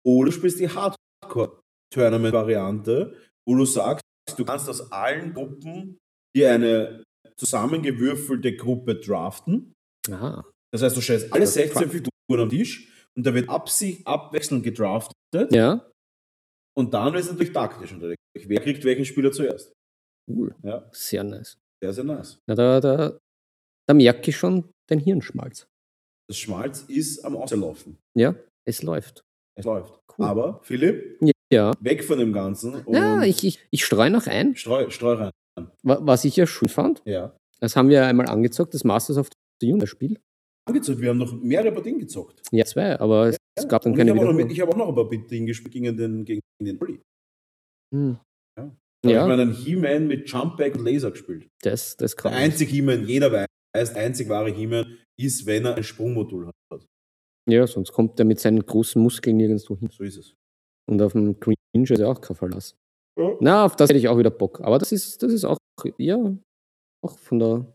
Oder 0.05 0.31
du 0.31 0.33
spielst 0.33 0.59
die 0.59 0.69
Hardcore-Tournament-Variante, 0.69 3.15
wo 3.47 3.55
du 3.55 3.65
sagst, 3.65 4.03
du 4.37 4.45
kannst 4.45 4.69
aus 4.69 4.91
allen 4.91 5.33
Gruppen 5.35 5.99
dir 6.35 6.51
eine 6.53 7.05
zusammengewürfelte 7.37 8.57
Gruppe 8.57 8.97
draften. 8.97 9.73
Aha. 10.11 10.45
Das 10.73 10.83
heißt, 10.83 10.97
du 10.97 11.01
stellst 11.01 11.33
alle 11.33 11.41
Das 11.41 11.51
ist 11.51 11.55
16 11.55 11.83
Draft. 11.83 11.93
Figuren 11.95 12.43
am 12.43 12.49
Tisch 12.51 12.93
und 13.17 13.27
da 13.27 13.35
wird 13.35 13.49
absicht 13.49 14.07
abwechselnd 14.07 14.63
gedraftet. 14.65 15.15
Ja, 15.53 15.87
Und 16.77 16.95
dann 16.95 17.15
ist 17.15 17.27
es 17.27 17.33
natürlich 17.33 17.53
taktisch 17.53 17.93
unterlegt. 17.93 18.19
Wer 18.35 18.61
kriegt 18.61 18.85
welchen 18.85 19.05
Spieler 19.05 19.33
zuerst? 19.33 19.73
cool. 20.31 20.55
Ja, 20.63 20.89
Sehr 20.93 21.25
nice. 21.25 21.57
sehr, 21.83 21.93
sehr 21.93 22.05
nice. 22.05 22.39
Na, 22.47 22.55
da, 22.55 22.81
da, 22.81 23.19
da 23.89 23.95
merke 23.95 24.29
ich 24.31 24.37
schon 24.37 24.71
den 24.91 24.99
Hirnschmalz. 25.01 25.67
Das 26.29 26.37
Schmalz 26.39 26.83
ist 26.83 27.25
am 27.25 27.37
Auslaufen. 27.37 27.97
Ja, 28.15 28.35
es 28.67 28.83
läuft. 28.83 29.23
Es 29.59 29.65
läuft. 29.65 29.99
Cool. 30.19 30.27
Aber, 30.27 30.61
Philipp, 30.63 31.19
Ja, 31.51 31.73
weg 31.81 32.05
von 32.05 32.19
dem 32.19 32.35
Ganzen 32.35 32.85
ja 32.93 33.23
ich, 33.23 33.43
ich, 33.43 33.67
ich 33.71 33.85
streue 33.87 34.11
noch 34.11 34.27
ein, 34.27 34.55
streu, 34.57 34.91
streu 34.91 35.15
rein. 35.15 35.31
wa- 35.83 35.99
was 36.03 36.25
ich 36.27 36.37
ja 36.37 36.47
schön 36.47 36.69
fand. 36.69 37.01
Ja. 37.07 37.35
Das 37.61 37.75
haben 37.75 37.89
wir 37.89 38.05
einmal 38.07 38.27
angezockt, 38.29 38.75
das 38.75 38.85
Masters 38.85 39.17
of 39.17 39.31
the 39.61 39.71
Universe 39.73 39.91
Spiel. 39.93 40.19
Angezockt, 40.69 41.01
wir 41.01 41.09
haben 41.11 41.19
noch 41.19 41.33
mehrere 41.41 41.73
Partien 41.73 41.99
gezockt. 41.99 42.43
Ja, 42.53 42.65
zwei, 42.65 42.99
aber 43.01 43.29
es, 43.29 43.37
es 43.59 43.67
gab 43.69 43.83
dann 43.83 43.95
keine 43.95 44.11
ich 44.13 44.17
habe 44.17 44.21
auch, 44.21 44.33
noch 44.33 44.39
Wiederholung. 44.39 44.47
mit- 44.49 44.53
ich 44.53 44.61
hab 44.61 44.69
auch 44.69 44.77
noch 44.77 44.89
ein 44.89 44.95
paar 44.95 45.09
Partien 45.09 45.47
gespielt 45.47 45.73
gegen 45.73 45.97
den, 45.97 46.25
gegen 46.25 46.41
den 46.63 46.81
Olli. 46.81 47.01
Hm. 47.95 48.19
Ja. 48.59 48.77
Da 49.03 49.11
Ja, 49.11 49.21
habe 49.23 49.33
ich 49.33 49.39
meinen 49.39 49.53
He-Man 49.55 50.07
mit 50.09 50.29
Jumpback 50.31 50.75
und 50.77 50.85
Laser 50.85 51.11
gespielt. 51.11 51.49
das, 51.63 51.97
das 51.97 52.15
Der 52.15 52.23
kann 52.23 52.33
ich. 52.33 52.39
einzige 52.39 52.71
He-Man, 52.73 53.07
jeder 53.07 53.33
weiß, 53.33 53.47
der 53.95 53.97
einzig 54.03 54.29
wahre 54.29 54.51
He-Man 54.51 54.99
ist, 55.19 55.47
wenn 55.47 55.65
er 55.65 55.77
ein 55.77 55.83
Sprungmodul 55.85 56.49
hat. 56.49 56.55
Ja, 57.49 57.67
sonst 57.67 57.93
kommt 57.93 58.19
er 58.19 58.27
mit 58.27 58.39
seinen 58.41 58.65
großen 58.65 59.01
Muskeln 59.03 59.39
nirgendwo 59.39 59.75
hin. 59.79 59.89
So 59.91 60.05
ist 60.05 60.19
es. 60.19 60.35
Und 60.91 61.01
auf 61.01 61.13
dem 61.13 61.39
Green 61.41 61.55
Ninja 61.75 61.95
ist 61.95 62.01
ja 62.01 62.07
auch 62.09 62.21
kein 62.21 62.37
Verlass. 62.37 62.75
Ja. 63.19 63.37
Na, 63.41 63.65
auf 63.65 63.75
das 63.77 63.89
hätte 63.89 63.99
ich 63.99 64.09
auch 64.09 64.19
wieder 64.19 64.31
Bock. 64.31 64.61
Aber 64.61 64.79
das 64.79 64.93
ist, 64.93 65.23
das 65.23 65.33
ist 65.33 65.45
auch, 65.47 65.57
ja, 65.97 66.37
auch 67.03 67.19
von 67.19 67.39
der. 67.39 67.75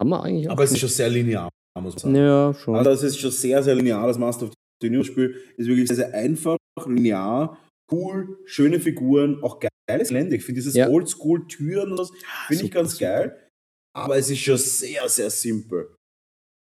Haben 0.00 0.10
wir 0.10 0.22
eigentlich. 0.22 0.50
Aber 0.50 0.64
es 0.64 0.72
ist 0.72 0.78
schon 0.80 0.88
sehr 0.88 1.08
linear, 1.08 1.48
muss 1.80 1.94
man 1.94 1.98
sagen. 1.98 2.14
Ja, 2.16 2.54
schon. 2.54 2.74
Also 2.76 2.90
es 2.90 3.02
ist 3.02 3.18
schon 3.18 3.30
sehr, 3.30 3.62
sehr 3.62 3.74
linear. 3.74 4.06
Das 4.06 4.18
Master 4.18 4.46
of 4.46 4.52
the 4.82 4.88
Universe 4.88 5.10
Spiel 5.10 5.34
ist 5.56 5.66
wirklich 5.68 5.88
sehr, 5.88 5.96
sehr 5.96 6.12
einfach, 6.12 6.56
linear, 6.86 7.58
cool, 7.90 8.38
schöne 8.44 8.80
Figuren, 8.80 9.42
auch 9.42 9.60
geiles 9.88 10.08
Gelände. 10.08 10.36
Ich 10.36 10.44
finde 10.44 10.58
dieses 10.60 10.74
Ja. 10.74 10.88
Oldschool-Türen 10.88 11.92
und 11.92 11.98
das 11.98 12.10
finde 12.48 12.64
ich 12.64 12.70
ganz 12.70 12.92
super. 12.92 13.04
geil. 13.04 13.42
Aber 13.94 14.16
es 14.18 14.28
ist 14.30 14.40
schon 14.40 14.58
sehr, 14.58 15.08
sehr 15.08 15.30
simpel. 15.30 15.94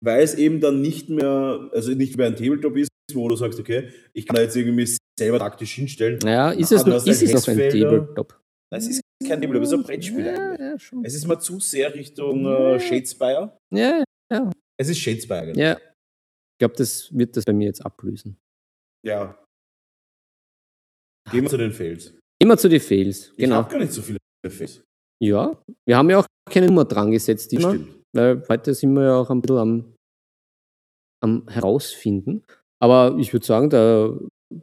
Weil 0.04 0.24
es 0.24 0.34
eben 0.34 0.60
dann 0.60 0.80
nicht 0.82 1.08
mehr, 1.08 1.70
also 1.72 1.92
nicht 1.92 2.16
mehr 2.16 2.26
ein 2.26 2.34
Tabletop 2.34 2.76
ist, 2.76 2.88
wo 3.14 3.28
du 3.28 3.36
sagst, 3.36 3.60
okay, 3.60 3.90
ich 4.12 4.26
kann 4.26 4.34
da 4.34 4.42
jetzt 4.42 4.56
irgendwie 4.56 4.88
selber 5.16 5.38
taktisch 5.38 5.74
hinstellen. 5.74 6.18
Naja, 6.24 6.50
ist 6.50 6.72
Na, 6.72 6.76
es, 6.78 6.86
noch, 6.86 6.94
hast 6.94 7.06
ist 7.06 7.22
es 7.22 7.32
noch 7.32 7.46
ein. 7.54 7.58
Tabletop? 7.70 8.40
Das 8.72 8.88
ist 8.88 9.01
kein 9.28 9.40
Tabletop, 9.40 9.62
es 9.62 9.68
ist 9.72 9.74
ein 9.78 9.82
Brettspiel 9.84 10.26
ja, 10.26 10.54
ja, 10.58 10.78
schon. 10.78 11.04
Es 11.04 11.14
ist 11.14 11.26
mal 11.26 11.38
zu 11.38 11.58
sehr 11.60 11.92
Richtung 11.94 12.44
Ja. 12.44 12.74
äh, 12.74 12.80
Shadespire. 12.80 13.56
Ja, 13.72 14.04
Es 14.78 14.88
ist 14.88 14.98
Shadespire, 14.98 15.46
genau. 15.46 15.58
ja. 15.58 15.76
Ich 15.76 16.58
glaube, 16.58 16.74
das 16.76 17.12
wird 17.16 17.36
das 17.36 17.44
bei 17.44 17.52
mir 17.52 17.66
jetzt 17.66 17.84
ablösen. 17.84 18.36
ja. 19.04 19.38
Gehen 21.30 21.42
wir 21.44 21.50
zu 21.50 21.56
den 21.56 21.72
Fails. 21.72 22.14
Immer 22.42 22.58
zu 22.58 22.68
den 22.68 22.80
Fails. 22.80 23.30
Ich 23.30 23.36
Genau. 23.36 23.56
habe 23.56 23.70
gar 23.70 23.78
nicht 23.78 23.92
so 23.92 24.02
viele 24.02 24.18
Fails. 24.48 24.82
Ja, 25.22 25.56
wir 25.86 25.96
haben 25.96 26.10
ja 26.10 26.18
auch 26.18 26.26
keine 26.50 26.66
Nummer 26.66 26.84
dran 26.84 27.12
gesetzt, 27.12 27.52
immer, 27.52 27.74
stimmt. 27.74 28.02
weil 28.12 28.42
heute 28.48 28.74
sind 28.74 28.92
wir 28.94 29.04
ja 29.04 29.14
auch 29.16 29.30
ein 29.30 29.40
bisschen 29.40 29.58
am, 29.58 29.94
am 31.22 31.48
Herausfinden. 31.48 32.44
Aber 32.82 33.16
ich 33.20 33.32
würde 33.32 33.46
sagen, 33.46 33.70
da, 33.70 34.18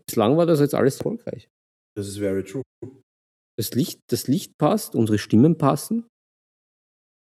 bislang 0.06 0.36
war 0.36 0.46
das 0.46 0.60
jetzt 0.60 0.76
alles 0.76 0.98
erfolgreich. 0.98 1.48
Das 1.96 2.08
ist 2.10 2.18
very 2.18 2.44
true. 2.44 2.64
Das 3.60 3.72
Licht, 3.72 4.00
das 4.08 4.28
Licht 4.28 4.58
passt, 4.58 4.96
unsere 4.96 5.18
Stimmen 5.18 5.58
passen. 5.58 6.08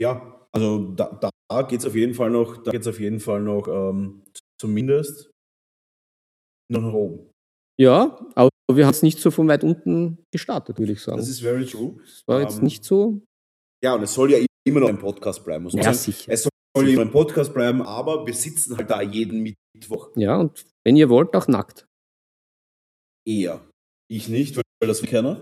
Ja, 0.02 0.48
also 0.54 0.92
da, 0.94 1.20
da 1.50 1.62
geht 1.64 1.82
es 1.82 1.86
auf 1.86 1.96
jeden 1.96 2.14
Fall 2.14 2.30
noch, 2.30 2.64
da 2.64 2.72
geht's 2.72 2.88
auf 2.88 3.00
jeden 3.00 3.20
Fall 3.20 3.42
noch 3.42 3.68
ähm, 3.68 4.24
zumindest 4.58 5.32
noch 6.72 6.82
nach 6.82 6.94
oben. 6.94 7.30
Ja, 7.78 8.26
aber 8.36 8.50
wir 8.72 8.86
haben 8.86 8.92
es 8.94 9.04
nicht 9.04 9.20
so 9.20 9.32
von 9.32 9.48
weit 9.50 9.64
unten 9.66 10.24
gestartet, 10.32 10.80
würde 10.80 10.94
ich 10.94 11.02
sagen. 11.02 11.18
Das 11.18 11.28
ist 11.28 11.42
very 11.42 11.66
true. 11.66 11.98
Das 12.02 12.24
war 12.26 12.40
jetzt 12.42 12.60
ähm, 12.60 12.64
nicht 12.64 12.86
so. 12.86 13.22
Ja, 13.84 13.96
und 13.96 14.04
es 14.04 14.14
soll 14.14 14.32
ja 14.32 14.46
immer 14.66 14.80
noch 14.80 14.90
ein 14.90 15.00
Podcast 15.00 15.44
bleiben. 15.44 15.66
Muss 15.66 15.74
man 15.74 15.84
Ja, 15.84 15.94
sagen. 15.94 16.04
sicher. 16.14 16.32
Es 16.32 16.44
soll 16.76 16.88
immer 16.88 17.02
ein 17.02 17.12
Podcast 17.12 17.54
bleiben, 17.54 17.82
aber 17.82 18.26
wir 18.26 18.34
sitzen 18.34 18.78
halt 18.78 18.90
da 18.90 19.02
jeden 19.02 19.42
Mittwoch 19.76 20.12
Ja, 20.16 20.38
und 20.38 20.66
wenn 20.86 20.96
ihr 20.96 21.10
wollt, 21.10 21.36
auch 21.36 21.48
nackt. 21.50 21.86
eher. 23.28 23.60
Ich 24.10 24.30
nicht, 24.30 24.56
weil 24.56 24.64
das 24.88 25.02
keiner. 25.02 25.42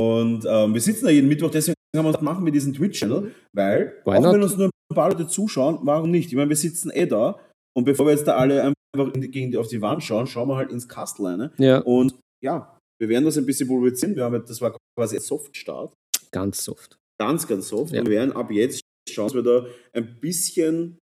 Und 0.00 0.46
ähm, 0.48 0.72
wir 0.72 0.80
sitzen 0.80 1.04
da 1.04 1.10
jeden 1.10 1.28
Mittwoch, 1.28 1.50
deswegen 1.50 1.74
haben 1.94 2.06
wir 2.06 2.22
machen 2.22 2.44
wir 2.44 2.52
diesen 2.52 2.72
Twitch-Channel, 2.72 3.34
weil, 3.52 4.00
Why 4.04 4.16
auch 4.16 4.22
not? 4.22 4.34
wenn 4.34 4.42
uns 4.42 4.56
nur 4.56 4.66
ein 4.68 4.94
paar 4.94 5.10
Leute 5.10 5.26
zuschauen, 5.26 5.78
warum 5.82 6.10
nicht? 6.10 6.28
Ich 6.30 6.36
meine, 6.36 6.48
wir 6.48 6.56
sitzen 6.56 6.90
eh 6.90 7.06
da 7.06 7.38
und 7.76 7.84
bevor 7.84 8.06
wir 8.06 8.12
jetzt 8.12 8.26
da 8.26 8.36
alle 8.36 8.62
einfach 8.62 9.14
in 9.14 9.20
die, 9.20 9.30
gegen 9.30 9.50
die, 9.50 9.58
auf 9.58 9.68
die 9.68 9.82
Wand 9.82 10.02
schauen, 10.02 10.26
schauen 10.26 10.48
wir 10.48 10.56
halt 10.56 10.70
ins 10.70 10.88
Kastel 10.88 11.26
rein. 11.26 11.50
Ja, 11.58 11.78
Und 11.80 12.14
ja, 12.42 12.78
wir 12.98 13.08
werden 13.08 13.24
das 13.24 13.36
ein 13.36 13.46
bisschen 13.46 13.68
publizieren. 13.68 14.16
Wir 14.16 14.24
haben, 14.24 14.42
das 14.46 14.60
war 14.60 14.76
quasi 14.98 15.16
ein 15.16 15.22
Softstart. 15.22 15.92
ganz 16.30 16.64
soft. 16.64 16.96
Ganz, 17.20 17.46
ganz 17.46 17.68
soft. 17.68 17.92
Ja. 17.92 18.00
Und 18.00 18.08
wir 18.08 18.16
werden 18.16 18.32
ab 18.32 18.50
jetzt 18.50 18.80
schauen, 19.10 19.26
dass 19.26 19.34
wir 19.34 19.42
da 19.42 19.66
ein 19.92 20.18
bisschen 20.20 20.98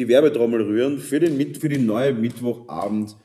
die 0.00 0.08
Werbetrommel 0.08 0.62
rühren 0.62 0.98
für, 0.98 1.20
den, 1.20 1.54
für 1.54 1.68
die 1.68 1.78
neue 1.78 2.14
Mittwochabend 2.14 3.16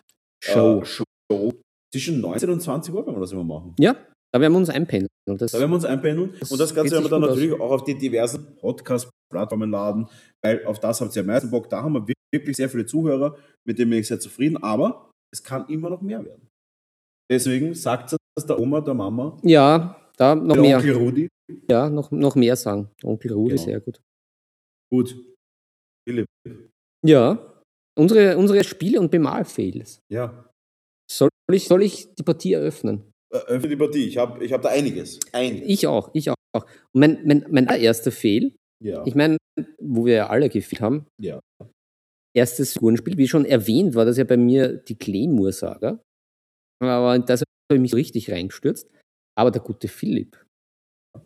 Show. 0.43 0.81
Äh, 0.81 0.85
Show. 0.85 1.53
Zwischen 1.93 2.21
19 2.21 2.49
und 2.49 2.61
20 2.61 2.93
Uhr 2.93 3.05
werden 3.05 3.15
wir 3.15 3.21
das 3.21 3.31
immer 3.31 3.43
machen. 3.43 3.75
Ja, 3.79 3.95
da 4.31 4.39
werden 4.41 4.53
wir 4.53 4.57
uns 4.59 4.69
einpendeln. 4.69 5.09
Das, 5.27 5.51
Da 5.51 5.59
werden 5.59 5.71
wir 5.71 5.75
uns 5.75 5.85
einpendeln. 5.85 6.33
Das 6.39 6.51
Und 6.51 6.59
das 6.59 6.73
Ganze 6.73 6.91
werden 6.93 7.05
wir 7.05 7.09
dann 7.09 7.21
natürlich 7.21 7.53
auch 7.53 7.71
auf 7.71 7.83
die 7.83 7.97
diversen 7.97 8.55
Podcast-Plattformen 8.57 9.71
laden, 9.71 10.07
weil 10.43 10.65
auf 10.65 10.79
das 10.79 11.01
habt 11.01 11.15
ihr 11.15 11.21
am 11.21 11.27
meisten 11.27 11.49
Bock. 11.49 11.69
Da 11.69 11.81
haben 11.81 11.93
wir 11.93 12.05
wirklich 12.33 12.55
sehr 12.57 12.69
viele 12.69 12.85
Zuhörer, 12.85 13.35
mit 13.67 13.79
denen 13.79 13.89
bin 13.91 13.99
ich 13.99 14.07
sehr 14.07 14.19
zufrieden. 14.19 14.57
Aber 14.57 15.09
es 15.33 15.43
kann 15.43 15.67
immer 15.67 15.89
noch 15.89 16.01
mehr 16.01 16.23
werden. 16.23 16.47
Deswegen 17.31 17.73
sagt 17.73 18.13
es 18.35 18.45
der 18.45 18.59
Oma, 18.59 18.81
der 18.81 18.93
Mama, 18.93 19.37
ja, 19.43 19.95
da 20.17 20.35
noch 20.35 20.53
der 20.55 20.61
mehr. 20.61 20.77
Onkel 20.77 20.93
Rudi. 20.95 21.27
Ja, 21.69 21.89
noch, 21.89 22.11
noch 22.11 22.35
mehr 22.35 22.55
sagen. 22.55 22.89
Onkel 23.03 23.33
Rudi, 23.33 23.55
Genau. 23.55 23.65
sehr 23.65 23.79
gut. 23.81 23.99
Gut. 24.91 25.15
Philipp. 26.07 26.25
Ja, 27.05 27.63
unsere, 27.97 28.37
unsere 28.37 28.63
Spiele- 28.63 28.99
und 28.99 29.11
Bemalfails. 29.11 29.99
Ja. 30.11 30.48
Soll 31.11 31.29
ich, 31.51 31.67
soll 31.67 31.83
ich 31.83 32.13
die 32.15 32.23
Partie 32.23 32.53
eröffnen? 32.53 33.11
Äh, 33.33 33.37
Öffne 33.47 33.69
die 33.69 33.75
Partie. 33.75 34.07
Ich 34.07 34.17
habe 34.17 34.43
ich 34.43 34.53
hab 34.53 34.61
da 34.61 34.69
einiges. 34.69 35.19
Einiges. 35.31 35.67
Ich 35.67 35.87
auch, 35.87 36.09
ich 36.13 36.29
auch. 36.29 36.35
Und 36.55 36.65
mein, 36.93 37.19
mein, 37.25 37.45
mein 37.49 37.67
allererster 37.67 38.11
Fail, 38.11 38.55
ja. 38.83 39.05
ich 39.05 39.15
meine, 39.15 39.37
wo 39.79 40.05
wir 40.05 40.15
ja 40.15 40.27
alle 40.29 40.49
gefehlt 40.49 40.81
haben, 40.81 41.05
ja. 41.21 41.39
erstes 42.35 42.73
Figurenspiel, 42.73 43.17
wie 43.17 43.27
schon 43.27 43.45
erwähnt, 43.45 43.95
war 43.95 44.05
das 44.05 44.17
ja 44.17 44.23
bei 44.23 44.37
mir 44.37 44.73
die 44.77 44.95
Claymore-Saga. 44.95 45.99
Aber 46.81 47.19
das 47.19 47.41
habe 47.41 47.75
ich 47.75 47.81
mich 47.81 47.93
richtig 47.93 48.31
reingestürzt. 48.31 48.89
Aber 49.37 49.51
der 49.51 49.61
gute 49.61 49.87
Philipp, 49.87 50.43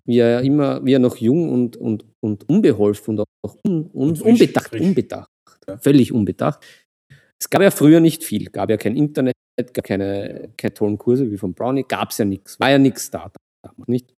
wie 0.05 0.19
er 0.19 0.41
immer, 0.41 0.84
wie 0.86 0.93
er 0.93 0.99
noch 0.99 1.17
jung 1.17 1.49
und, 1.51 1.77
und, 1.77 2.05
und 2.21 2.47
unbeholfen 2.49 3.17
und 3.19 3.25
auch 3.45 3.55
un, 3.65 3.89
un, 3.93 4.21
unbedacht, 4.21 4.73
unbedacht, 4.73 5.29
Ja. 5.67 5.77
völlig 5.77 6.11
unbedacht. 6.11 6.65
Es 7.43 7.49
gab 7.49 7.61
ja 7.61 7.71
früher 7.71 7.99
nicht 7.99 8.23
viel, 8.23 8.45
gab 8.45 8.69
ja 8.69 8.77
kein 8.77 8.95
Internet, 8.95 9.35
gab 9.73 9.83
keine, 9.83 10.53
keine 10.57 10.73
tollen 10.73 10.97
Kurse 10.97 11.29
wie 11.29 11.37
von 11.37 11.53
Brownie, 11.53 11.83
gab 11.85 12.11
es 12.11 12.17
ja 12.17 12.23
nichts, 12.23 12.57
war 12.57 12.71
ja 12.71 12.77
nichts 12.77 13.11
da 13.11 13.33
damals 13.61 13.89
nicht. 13.89 14.13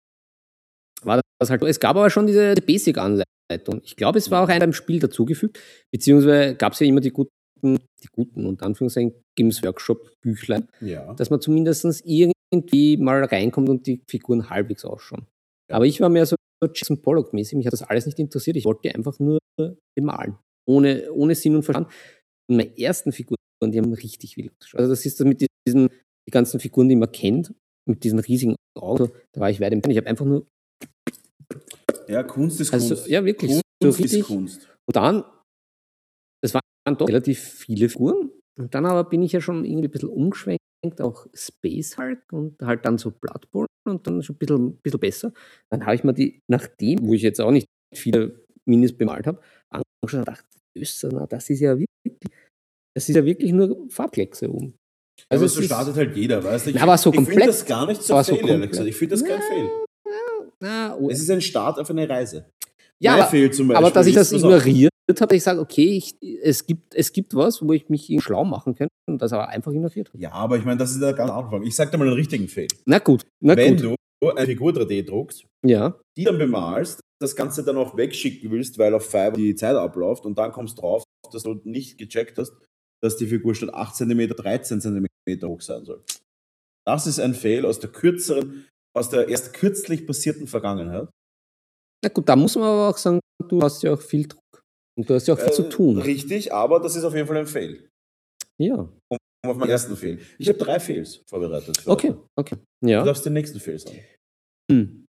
War 1.02 1.22
das 1.40 1.48
halt, 1.48 1.62
es 1.62 1.80
gab 1.80 1.96
aber 1.96 2.10
schon 2.10 2.26
diese 2.26 2.54
Basic-Anleitung. 2.54 3.80
Ich 3.82 3.96
glaube, 3.96 4.18
es 4.18 4.30
war 4.30 4.44
auch 4.44 4.48
ein 4.48 4.58
beim 4.60 4.74
Spiel 4.74 5.00
dazugefügt, 5.00 5.58
beziehungsweise 5.90 6.54
gab 6.54 6.74
es 6.74 6.80
ja 6.80 6.86
immer 6.86 7.00
die 7.00 7.12
guten, 7.12 7.30
die 7.62 8.08
guten 8.12 8.44
und 8.44 8.62
Anführungszeichen 8.62 9.14
Games 9.38 9.62
Workshop 9.62 10.12
Büchlein, 10.20 10.68
ja. 10.82 11.14
dass 11.14 11.30
man 11.30 11.40
zumindest 11.40 12.02
irgendwie 12.04 12.98
mal 12.98 13.24
reinkommt 13.24 13.70
und 13.70 13.86
die 13.86 14.02
Figuren 14.06 14.50
halbwegs 14.50 14.84
ausschauen. 14.84 15.26
Ja. 15.70 15.76
Aber 15.76 15.86
ich 15.86 15.98
war 16.02 16.10
mehr 16.10 16.26
so 16.26 16.36
Jason 16.74 17.00
Pollock-mäßig, 17.00 17.56
mich 17.56 17.66
hat 17.66 17.72
das 17.72 17.82
alles 17.82 18.04
nicht 18.04 18.18
interessiert. 18.18 18.58
Ich 18.58 18.66
wollte 18.66 18.94
einfach 18.94 19.18
nur 19.18 19.38
bemalen. 19.96 20.36
Ohne, 20.66 21.10
ohne 21.12 21.34
Sinn 21.34 21.56
und 21.56 21.62
Verstand. 21.62 21.88
Meine 22.48 22.78
ersten 22.78 23.12
Figuren, 23.12 23.38
die 23.62 23.78
haben 23.78 23.92
richtig 23.92 24.36
wild 24.36 24.52
ausgeschaut. 24.52 24.80
Also 24.80 24.92
das 24.92 25.06
ist 25.06 25.20
das 25.20 25.26
mit 25.26 25.46
diesen, 25.66 25.88
die 26.26 26.30
ganzen 26.30 26.60
Figuren, 26.60 26.88
die 26.88 26.96
man 26.96 27.10
kennt, 27.10 27.54
mit 27.86 28.04
diesen 28.04 28.18
riesigen 28.18 28.56
Augen, 28.76 29.10
da 29.32 29.40
war 29.40 29.50
ich 29.50 29.60
weit 29.60 29.72
im 29.72 29.82
Ich 29.88 29.96
habe 29.96 30.06
einfach 30.06 30.24
nur, 30.24 30.46
ja, 32.08 32.22
Kunst 32.22 32.60
ist 32.60 32.72
also 32.72 32.94
Kunst. 32.94 33.08
ja 33.08 33.24
wirklich, 33.24 33.50
Kunst 33.50 33.62
so 33.82 33.88
ist 33.88 33.98
richtig. 33.98 34.24
Kunst. 34.24 34.68
Und 34.86 34.96
dann, 34.96 35.24
das 36.42 36.54
waren 36.54 36.98
doch 36.98 37.08
relativ 37.08 37.40
viele 37.40 37.88
Figuren. 37.88 38.30
Und 38.58 38.74
dann 38.74 38.86
aber 38.86 39.08
bin 39.08 39.22
ich 39.22 39.32
ja 39.32 39.40
schon 39.40 39.64
irgendwie 39.64 39.88
ein 39.88 39.90
bisschen 39.90 40.10
umgeschwenkt, 40.10 40.60
auch 41.00 41.26
Space 41.34 41.96
Hulk 41.96 42.32
und 42.32 42.60
halt 42.62 42.84
dann 42.84 42.98
so 42.98 43.10
Bloodborne 43.10 43.68
und 43.86 44.06
dann 44.06 44.22
schon 44.22 44.36
ein 44.36 44.38
bisschen, 44.38 44.76
bisschen 44.78 45.00
besser. 45.00 45.32
Dann 45.70 45.84
habe 45.86 45.94
ich 45.94 46.04
mir 46.04 46.14
die, 46.14 46.42
nachdem, 46.48 47.06
wo 47.06 47.14
ich 47.14 47.22
jetzt 47.22 47.40
auch 47.40 47.50
nicht 47.50 47.66
viele 47.94 48.44
Minis 48.66 48.96
bemalt 48.96 49.26
habe, 49.26 49.40
angeschaut 49.70 50.20
und 50.20 50.28
dachte, 50.28 50.44
Öster, 50.76 51.10
na, 51.12 51.26
das 51.26 51.48
ist 51.50 51.60
ja 51.60 51.72
wirklich, 51.78 52.18
das 52.96 53.08
ist 53.08 53.14
ja 53.14 53.24
wirklich 53.24 53.52
nur 53.52 53.86
Farbkleckse 53.90 54.50
oben. 54.52 54.74
Also, 55.28 55.44
es 55.44 55.54
so 55.54 55.62
startet 55.62 55.94
halt 55.96 56.16
jeder, 56.16 56.42
weißt 56.42 56.66
du? 56.66 56.70
Ich, 56.70 56.76
Na, 56.76 56.82
aber 56.82 56.98
so 56.98 57.12
ich 57.12 57.20
finde 57.20 57.46
das 57.46 57.64
gar 57.64 57.86
nicht 57.86 58.02
so 58.02 58.14
aber 58.14 58.24
so 58.24 58.36
komplett- 58.36 58.70
gesagt. 58.70 58.88
Ich 58.88 58.96
finde 58.96 59.14
das 59.14 59.24
kein 59.24 59.40
Fail. 59.40 59.70
Na, 60.60 60.96
oh, 60.96 61.08
Es 61.10 61.20
ist 61.20 61.30
ein 61.30 61.40
Start 61.40 61.78
auf 61.78 61.90
eine 61.90 62.08
Reise. 62.08 62.46
ja, 63.00 63.14
aber, 63.14 63.22
Beispiel 63.30 63.74
aber 63.76 63.90
dass 63.90 64.06
ich 64.06 64.14
das 64.14 64.32
ignoriert 64.32 64.90
habe, 65.20 65.36
ich 65.36 65.42
sage, 65.42 65.60
okay, 65.60 65.96
ich, 65.98 66.14
es, 66.42 66.64
gibt, 66.66 66.94
es 66.94 67.12
gibt 67.12 67.34
was, 67.34 67.60
wo 67.62 67.72
ich 67.72 67.88
mich 67.88 68.10
schlau 68.22 68.44
machen 68.44 68.74
könnte 68.74 68.92
und 69.08 69.20
das 69.20 69.32
aber 69.32 69.48
einfach 69.48 69.72
ignoriert 69.72 70.08
habe. 70.08 70.18
Ja, 70.18 70.32
aber 70.32 70.56
ich 70.56 70.64
meine, 70.64 70.78
das 70.78 70.92
ist 70.92 71.00
der 71.00 71.12
ganz 71.12 71.30
Anfang. 71.30 71.62
Ich 71.64 71.76
sag 71.76 71.90
dir 71.90 71.98
mal 71.98 72.06
einen 72.06 72.16
richtigen 72.16 72.48
Fail. 72.48 72.68
Na 72.86 72.98
gut, 72.98 73.26
na 73.42 73.56
Wenn 73.56 73.76
gut. 73.76 73.96
du 74.22 74.30
eine 74.30 74.46
Figur 74.46 74.72
3D 74.72 75.04
druckst, 75.04 75.44
Ja, 75.66 75.98
die 76.16 76.24
dann 76.24 76.38
bemalst, 76.38 77.00
das 77.24 77.36
Ganze 77.36 77.64
dann 77.64 77.76
auch 77.76 77.96
wegschicken 77.96 78.50
willst, 78.50 78.78
weil 78.78 78.94
auf 78.94 79.04
Fiverr 79.06 79.32
die 79.32 79.54
Zeit 79.54 79.76
abläuft 79.76 80.24
und 80.26 80.38
dann 80.38 80.52
kommst 80.52 80.80
drauf, 80.80 81.02
dass 81.32 81.42
du 81.42 81.60
nicht 81.64 81.98
gecheckt 81.98 82.38
hast, 82.38 82.52
dass 83.02 83.16
die 83.16 83.26
Figur 83.26 83.54
statt 83.54 83.72
8 83.74 83.94
cm 83.96 84.28
13 84.28 84.80
cm 84.80 85.06
hoch 85.44 85.60
sein 85.60 85.84
soll. 85.84 86.02
Das 86.86 87.06
ist 87.06 87.18
ein 87.18 87.34
Fail 87.34 87.64
aus 87.66 87.80
der 87.80 87.90
kürzeren, 87.90 88.66
aus 88.96 89.08
der 89.10 89.28
erst 89.28 89.52
kürzlich 89.54 90.06
passierten 90.06 90.46
Vergangenheit. 90.46 91.08
Na 92.04 92.10
gut, 92.10 92.28
da 92.28 92.36
muss 92.36 92.54
man 92.56 92.64
aber 92.64 92.88
auch 92.90 92.98
sagen, 92.98 93.20
du 93.48 93.62
hast 93.62 93.82
ja 93.82 93.94
auch 93.94 94.00
viel 94.02 94.28
Druck. 94.28 94.40
Und 94.96 95.08
du 95.08 95.14
hast 95.14 95.26
ja 95.26 95.34
auch 95.34 95.40
viel 95.40 95.52
zu 95.52 95.64
Äh, 95.66 95.68
tun. 95.70 95.98
Richtig, 95.98 96.52
aber 96.52 96.78
das 96.80 96.94
ist 96.94 97.04
auf 97.04 97.14
jeden 97.14 97.26
Fall 97.26 97.38
ein 97.38 97.46
Fail. 97.46 97.88
Ja. 98.60 98.74
Um 99.10 99.18
auf 99.50 99.56
meinen 99.56 99.70
ersten 99.70 99.96
Fail. 99.96 100.18
Ich 100.38 100.48
habe 100.48 100.58
drei 100.58 100.78
Fails 100.78 101.22
vorbereitet. 101.28 101.82
Okay, 101.86 102.10
heute. 102.10 102.22
okay. 102.38 102.56
Du 102.82 102.88
Ja. 102.90 103.02
darfst 103.04 103.24
den 103.26 103.32
nächsten 103.32 103.58
Fail 103.60 103.78
sagen. 103.78 103.98
Hm. 104.70 105.03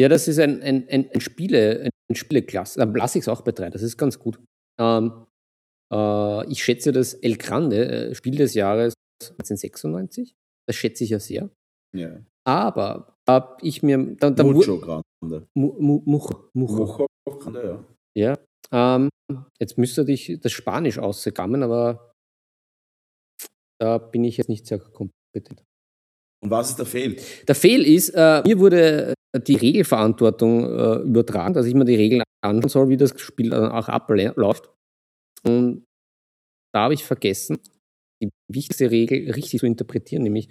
Ja, 0.00 0.08
das 0.08 0.28
ist 0.28 0.38
ein, 0.38 0.62
ein, 0.62 0.88
ein, 0.88 1.10
ein 1.12 1.20
Spiele, 1.20 1.90
ein 2.10 2.14
Spieleklasse. 2.14 2.80
Da 2.80 2.86
lasse 2.86 3.18
ich 3.18 3.24
es 3.24 3.28
auch 3.28 3.42
bei 3.42 3.52
drei, 3.52 3.68
das 3.68 3.82
ist 3.82 3.98
ganz 3.98 4.18
gut. 4.18 4.40
Ähm, 4.80 5.26
äh, 5.92 6.50
ich 6.50 6.64
schätze 6.64 6.90
das 6.90 7.12
El 7.12 7.36
Grande, 7.36 8.08
äh, 8.08 8.14
Spiel 8.14 8.36
des 8.36 8.54
Jahres 8.54 8.94
1996. 9.22 10.34
Das 10.66 10.76
schätze 10.76 11.04
ich 11.04 11.10
ja 11.10 11.20
sehr. 11.20 11.50
Ja. 11.94 12.18
Aber 12.46 13.14
habe 13.28 13.58
ich 13.60 13.82
mir. 13.82 14.16
Da, 14.16 14.30
da 14.30 14.42
Mucho 14.42 14.78
Grande. 14.78 15.46
Mu, 15.54 15.74
mu, 15.78 16.02
Mucho, 16.06 16.48
Mucho. 16.54 17.06
Mucho 17.26 17.38
Grande, 17.38 17.84
ja. 18.16 18.38
Ja. 18.72 19.02
Ähm, 19.02 19.10
jetzt 19.60 19.76
müsste 19.76 20.06
dich 20.06 20.38
das 20.40 20.52
Spanisch 20.52 20.98
ausgegangen, 20.98 21.62
aber 21.62 22.14
da 23.78 23.98
bin 23.98 24.24
ich 24.24 24.38
jetzt 24.38 24.48
nicht 24.48 24.66
sehr 24.66 24.78
kompetent. 24.78 25.62
Und 26.42 26.50
was 26.50 26.70
ist 26.70 26.78
der 26.78 26.86
Fail? 26.86 27.16
Der 27.46 27.54
Fehl 27.54 27.84
ist, 27.86 28.10
äh, 28.10 28.42
mir 28.46 28.58
wurde 28.58 29.14
die 29.46 29.56
Regelverantwortung 29.56 30.64
äh, 30.64 30.94
übertragen, 31.02 31.54
dass 31.54 31.66
ich 31.66 31.74
mir 31.74 31.84
die 31.84 31.94
Regeln 31.96 32.22
anschauen 32.42 32.68
soll, 32.68 32.88
wie 32.88 32.96
das 32.96 33.18
Spiel 33.20 33.50
dann 33.50 33.70
auch 33.70 33.88
abläuft. 33.88 34.70
Und 35.44 35.84
da 36.74 36.82
habe 36.84 36.94
ich 36.94 37.04
vergessen, 37.04 37.58
die 38.22 38.30
wichtigste 38.50 38.90
Regel 38.90 39.30
richtig 39.32 39.60
zu 39.60 39.66
interpretieren, 39.66 40.22
nämlich, 40.22 40.48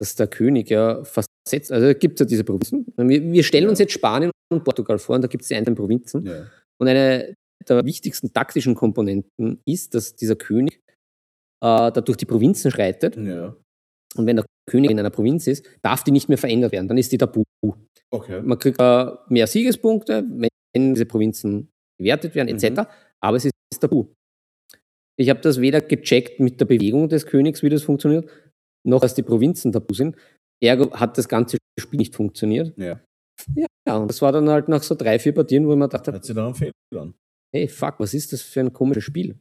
dass 0.00 0.14
der 0.14 0.26
König 0.28 0.70
ja 0.70 1.02
versetzt, 1.04 1.72
also 1.72 1.98
gibt 1.98 2.14
es 2.18 2.24
ja 2.24 2.26
diese 2.26 2.44
Provinzen. 2.44 2.86
Wir, 2.96 3.22
wir 3.22 3.42
stellen 3.42 3.68
uns 3.68 3.78
Ja. 3.78 3.84
jetzt 3.84 3.92
Spanien 3.92 4.30
und 4.52 4.64
Portugal 4.64 4.98
vor 4.98 5.16
und 5.16 5.22
da 5.22 5.28
gibt 5.28 5.42
es 5.42 5.48
die 5.48 5.54
einzelnen 5.54 5.76
Provinzen. 5.76 6.24
Ja. 6.26 6.46
Und 6.80 6.88
eine 6.88 7.34
der 7.68 7.84
wichtigsten 7.84 8.32
taktischen 8.32 8.74
Komponenten 8.74 9.60
ist, 9.66 9.94
dass 9.94 10.16
dieser 10.16 10.36
König 10.36 10.76
äh, 11.62 11.92
da 11.92 12.00
durch 12.00 12.16
die 12.16 12.24
Provinzen 12.26 12.70
schreitet. 12.70 13.16
ja. 13.16 13.54
Und 14.16 14.26
wenn 14.26 14.36
der 14.36 14.44
König 14.70 14.90
in 14.90 14.98
einer 14.98 15.10
Provinz 15.10 15.46
ist, 15.46 15.66
darf 15.82 16.04
die 16.04 16.12
nicht 16.12 16.28
mehr 16.28 16.38
verändert 16.38 16.72
werden. 16.72 16.88
Dann 16.88 16.98
ist 16.98 17.12
die 17.12 17.18
tabu. 17.18 17.42
Okay. 18.12 18.40
Man 18.42 18.58
kriegt 18.58 18.80
äh, 18.80 19.06
mehr 19.28 19.46
Siegespunkte, 19.46 20.24
wenn 20.72 20.94
diese 20.94 21.06
Provinzen 21.06 21.68
gewertet 21.98 22.34
werden, 22.34 22.48
etc. 22.48 22.80
Mhm. 22.80 22.86
Aber 23.20 23.36
es 23.36 23.44
ist 23.46 23.52
tabu. 23.80 24.06
Ich 25.18 25.28
habe 25.28 25.40
das 25.40 25.60
weder 25.60 25.80
gecheckt 25.80 26.40
mit 26.40 26.60
der 26.60 26.64
Bewegung 26.64 27.08
des 27.08 27.26
Königs, 27.26 27.62
wie 27.62 27.68
das 27.68 27.82
funktioniert, 27.82 28.30
noch 28.86 29.00
dass 29.00 29.14
die 29.14 29.22
Provinzen 29.22 29.72
tabu 29.72 29.92
sind. 29.94 30.16
Ergo 30.62 30.90
hat 30.92 31.18
das 31.18 31.28
ganze 31.28 31.58
Spiel 31.78 31.98
nicht 31.98 32.14
funktioniert. 32.14 32.76
Ja. 32.78 33.00
Ja, 33.86 33.96
und 33.96 34.08
das 34.08 34.20
war 34.22 34.32
dann 34.32 34.48
halt 34.50 34.68
nach 34.68 34.82
so 34.82 34.94
drei, 34.94 35.18
vier 35.18 35.32
Partien, 35.32 35.66
wo 35.66 35.72
ich 35.72 35.78
mir 35.78 35.88
gedacht 35.88 36.06
habe, 36.06 36.16
Hat 36.16 36.24
sie 36.24 36.34
da 36.34 36.46
einen 36.46 36.72
an? 36.94 37.14
hey, 37.54 37.68
fuck, 37.68 37.94
was 37.98 38.14
ist 38.14 38.32
das 38.32 38.42
für 38.42 38.60
ein 38.60 38.72
komisches 38.72 39.04
Spiel? 39.04 39.38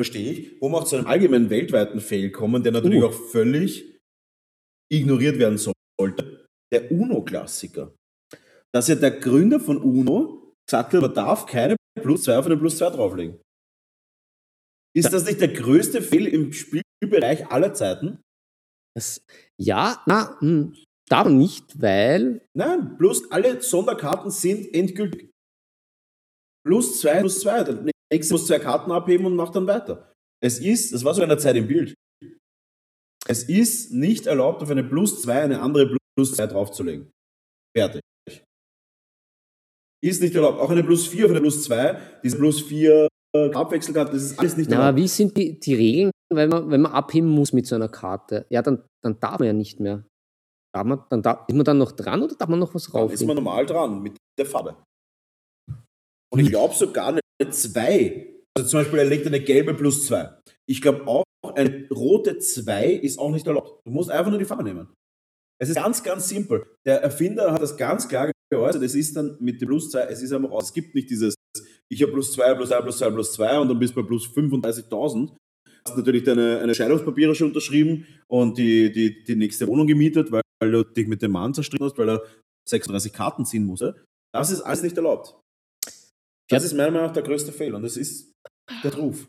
Verstehe 0.00 0.32
ich. 0.32 0.62
Um 0.62 0.74
auch 0.74 0.84
zu 0.84 0.96
einem 0.96 1.06
allgemeinen 1.06 1.50
weltweiten 1.50 2.00
Fail 2.00 2.30
kommen, 2.30 2.62
der 2.62 2.72
natürlich 2.72 3.02
Uh. 3.02 3.08
auch 3.08 3.12
völlig 3.12 4.00
ignoriert 4.90 5.38
werden 5.38 5.58
sollte. 5.58 6.46
Der 6.72 6.90
UNO-Klassiker. 6.90 7.94
dass 8.72 8.88
ja 8.88 8.94
der 8.94 9.10
Gründer 9.10 9.60
von 9.60 9.76
UNO 9.76 10.54
gesagt 10.66 10.94
hat, 10.94 11.02
man 11.02 11.12
darf 11.12 11.44
keine 11.44 11.76
Plus 12.00 12.22
2 12.22 12.38
auf 12.38 12.46
eine 12.46 12.56
Plus 12.56 12.78
2 12.78 12.90
drauflegen. 12.90 13.42
Ist 14.96 15.12
das 15.12 15.26
nicht 15.26 15.42
der 15.42 15.52
größte 15.52 16.00
Fehl 16.00 16.26
im 16.28 16.50
Spielbereich 16.54 17.48
aller 17.48 17.74
Zeiten? 17.74 18.22
Das, 18.96 19.22
ja, 19.60 20.02
na, 20.06 20.40
hm, 20.40 20.74
da 21.10 21.28
nicht, 21.28 21.82
weil. 21.82 22.40
Nein, 22.56 22.96
bloß 22.96 23.30
alle 23.32 23.60
Sonderkarten 23.60 24.30
sind 24.30 24.72
endgültig. 24.72 25.30
Plus 26.66 27.00
2, 27.02 27.20
plus 27.20 27.40
2. 27.40 27.92
Nächste 28.12 28.34
muss 28.34 28.46
zwei 28.46 28.58
Karten 28.58 28.90
abheben 28.90 29.26
und 29.26 29.36
macht 29.36 29.54
dann 29.54 29.66
weiter. 29.66 30.12
Es 30.42 30.58
ist, 30.58 30.92
das 30.92 31.04
war 31.04 31.14
so 31.14 31.22
in 31.22 31.28
der 31.28 31.38
Zeit 31.38 31.56
im 31.56 31.68
Bild. 31.68 31.94
Es 33.26 33.44
ist 33.44 33.92
nicht 33.92 34.26
erlaubt, 34.26 34.62
auf 34.62 34.70
eine 34.70 34.82
Plus 34.82 35.22
2 35.22 35.42
eine 35.42 35.60
andere 35.60 35.96
Plus 36.16 36.34
2 36.34 36.46
draufzulegen. 36.48 37.10
Fertig. 37.76 38.00
Ist 40.02 40.22
nicht 40.22 40.34
erlaubt. 40.34 40.58
Auch 40.58 40.70
eine 40.70 40.82
Plus 40.82 41.06
4 41.06 41.26
auf 41.26 41.30
eine 41.30 41.40
Plus 41.40 41.62
2, 41.64 42.20
diese 42.24 42.38
Plus 42.38 42.62
4 42.62 43.08
äh, 43.36 43.52
Abwechselkarte, 43.52 44.12
das 44.12 44.22
ist 44.22 44.38
alles 44.38 44.56
nicht 44.56 44.70
Na, 44.70 44.76
erlaubt. 44.76 44.88
aber 44.88 44.96
wie 44.96 45.08
sind 45.08 45.36
die, 45.36 45.60
die 45.60 45.74
Regeln, 45.74 46.10
wenn 46.32 46.48
man, 46.48 46.70
wenn 46.70 46.80
man 46.80 46.92
abheben 46.92 47.28
muss 47.28 47.52
mit 47.52 47.66
so 47.66 47.74
einer 47.74 47.88
Karte? 47.88 48.46
Ja, 48.48 48.62
dann, 48.62 48.82
dann 49.04 49.20
darf 49.20 49.38
man 49.38 49.46
ja 49.46 49.52
nicht 49.52 49.78
mehr. 49.78 50.04
Darf 50.74 50.84
man, 50.84 51.04
dann 51.10 51.22
darf, 51.22 51.48
ist 51.48 51.54
man 51.54 51.64
dann 51.64 51.78
noch 51.78 51.92
dran 51.92 52.22
oder 52.22 52.34
darf 52.34 52.48
man 52.48 52.58
noch 52.58 52.74
was 52.74 52.90
Dann 52.90 53.10
ist 53.10 53.24
man 53.24 53.36
normal 53.36 53.66
dran 53.66 54.02
mit 54.02 54.16
der 54.38 54.46
Farbe. 54.46 54.76
Und 56.32 56.40
ich 56.40 56.48
glaube 56.48 56.74
sogar 56.74 57.08
eine 57.08 57.20
2. 57.50 58.34
Also 58.56 58.68
zum 58.68 58.80
Beispiel, 58.80 58.98
er 59.00 59.04
legt 59.04 59.26
eine 59.26 59.40
gelbe 59.40 59.74
plus 59.74 60.06
2. 60.06 60.28
Ich 60.68 60.80
glaube 60.80 61.06
auch, 61.06 61.24
eine 61.54 61.88
rote 61.90 62.38
2 62.38 62.92
ist 62.92 63.18
auch 63.18 63.30
nicht 63.30 63.46
erlaubt. 63.46 63.80
Du 63.84 63.92
musst 63.92 64.10
einfach 64.10 64.30
nur 64.30 64.38
die 64.38 64.44
Farbe 64.44 64.64
nehmen. 64.64 64.88
Es 65.60 65.68
ist 65.68 65.76
ganz, 65.76 66.02
ganz 66.02 66.28
simpel. 66.28 66.64
Der 66.86 67.02
Erfinder 67.02 67.52
hat 67.52 67.60
das 67.60 67.76
ganz 67.76 68.08
klar 68.08 68.30
geäußert. 68.50 68.82
Es 68.82 68.94
ist 68.94 69.16
dann 69.16 69.36
mit 69.40 69.60
dem 69.60 69.68
plus 69.68 69.90
2, 69.90 70.04
es 70.04 70.22
ist 70.22 70.32
einfach 70.32 70.50
aus. 70.50 70.64
Es 70.64 70.72
gibt 70.72 70.94
nicht 70.94 71.10
dieses, 71.10 71.34
ich 71.90 72.02
habe 72.02 72.12
plus 72.12 72.32
2, 72.32 72.54
plus 72.54 72.68
2, 72.70 72.80
plus 72.80 72.98
2, 72.98 73.10
plus 73.10 73.32
2 73.32 73.58
und 73.58 73.68
dann 73.68 73.78
bist 73.78 73.94
du 73.94 74.02
bei 74.02 74.06
plus 74.06 74.26
35.000. 74.26 75.28
Du 75.30 75.36
hast 75.84 75.96
natürlich 75.96 76.24
deine 76.24 76.60
eine 76.60 76.74
Scheidungspapiere 76.74 77.34
schon 77.34 77.48
unterschrieben 77.48 78.06
und 78.28 78.58
die, 78.58 78.92
die, 78.92 79.24
die 79.24 79.36
nächste 79.36 79.66
Wohnung 79.66 79.86
gemietet, 79.86 80.30
weil, 80.30 80.42
weil 80.62 80.72
du 80.72 80.84
dich 80.84 81.06
mit 81.06 81.22
dem 81.22 81.32
Mann 81.32 81.54
zerstritten 81.54 81.86
hast, 81.86 81.98
weil 81.98 82.10
er 82.10 82.22
36 82.68 83.12
Karten 83.12 83.44
ziehen 83.44 83.64
musste. 83.64 84.04
Das 84.32 84.50
ist 84.50 84.60
alles 84.62 84.82
nicht 84.82 84.96
erlaubt. 84.96 85.40
Das 86.50 86.64
ist 86.64 86.72
meiner 86.74 86.90
Meinung 86.90 87.06
nach 87.08 87.12
der 87.14 87.22
größte 87.22 87.52
Fehler 87.52 87.76
und 87.76 87.82
das 87.82 87.96
ist 87.96 88.32
der 88.82 88.94
Ruf. 88.94 89.28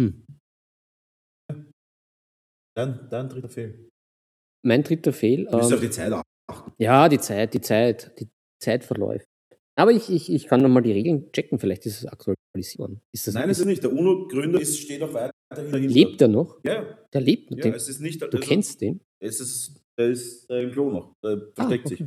Hm. 0.00 0.24
Dann, 2.76 3.08
dann 3.10 3.28
dritter 3.28 3.48
Fehler. 3.48 3.74
Mein 4.64 4.82
dritter 4.82 5.12
Fehl. 5.12 5.46
Du 5.46 5.56
musst 5.56 5.70
Ähm, 5.70 5.76
auf 5.76 5.80
die 5.80 5.90
Zeit 5.90 6.12
achten. 6.12 6.72
ja, 6.78 7.08
die 7.08 7.18
Zeit, 7.20 7.54
die 7.54 7.60
Zeit, 7.60 8.12
die 8.20 8.28
Zeit 8.62 8.84
verläuft. 8.84 9.26
Aber 9.78 9.92
ich, 9.92 10.08
ich, 10.10 10.30
ich 10.32 10.46
kann 10.46 10.62
nochmal 10.62 10.82
die 10.82 10.92
Regeln 10.92 11.30
checken, 11.32 11.58
vielleicht 11.58 11.84
ist 11.86 11.98
es 12.02 12.06
aktualisiert 12.06 12.78
worden. 12.78 13.00
Ist 13.14 13.26
das, 13.26 13.34
Nein, 13.34 13.50
es 13.50 13.58
ist 13.58 13.66
nicht. 13.66 13.82
Der 13.82 13.92
UNO-Gründer 13.92 14.64
steht 14.64 15.02
auch 15.02 15.12
weiterhin 15.12 15.70
dahinter. 15.72 15.94
lebt 15.94 16.20
er 16.22 16.28
noch? 16.28 16.58
Ja, 16.64 16.98
Der 17.12 17.20
lebt 17.20 17.50
noch. 17.50 17.58
ja, 17.58 17.64
den, 17.64 17.74
es 17.74 17.88
ist 17.88 18.00
nicht. 18.00 18.20
du 18.22 18.26
also, 18.26 18.38
kennst 18.38 18.80
den? 18.80 19.00
Es 19.22 19.38
ist, 19.40 19.78
der 19.98 20.08
ist 20.10 20.48
äh, 20.50 20.62
im 20.62 20.72
Klo 20.72 20.90
noch. 20.90 21.12
Der 21.22 21.32
Ah, 21.32 21.52
versteckt 21.54 21.88
sich. 21.88 22.04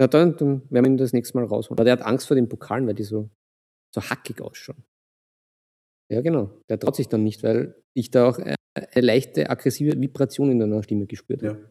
Ja, 0.00 0.06
dann, 0.06 0.36
dann 0.36 0.62
werden 0.70 0.84
wir 0.84 0.90
ihn 0.92 0.96
das 0.96 1.12
nächste 1.12 1.36
Mal 1.36 1.46
rausholen. 1.46 1.76
Aber 1.76 1.84
der 1.84 1.92
hat 1.94 2.02
Angst 2.02 2.28
vor 2.28 2.36
den 2.36 2.48
Pokalen, 2.48 2.86
weil 2.86 2.94
die 2.94 3.02
so, 3.02 3.30
so 3.94 4.00
hackig 4.00 4.40
ausschauen. 4.40 4.84
Ja, 6.10 6.20
genau. 6.20 6.50
Der 6.68 6.78
traut 6.78 6.96
sich 6.96 7.08
dann 7.08 7.24
nicht, 7.24 7.42
weil 7.42 7.74
ich 7.94 8.10
da 8.10 8.28
auch 8.28 8.38
äh, 8.38 8.54
eine 8.74 9.06
leichte 9.06 9.50
aggressive 9.50 10.00
Vibration 10.00 10.50
in 10.50 10.58
deiner 10.58 10.82
Stimme 10.82 11.06
gespürt 11.06 11.42
habe. 11.42 11.70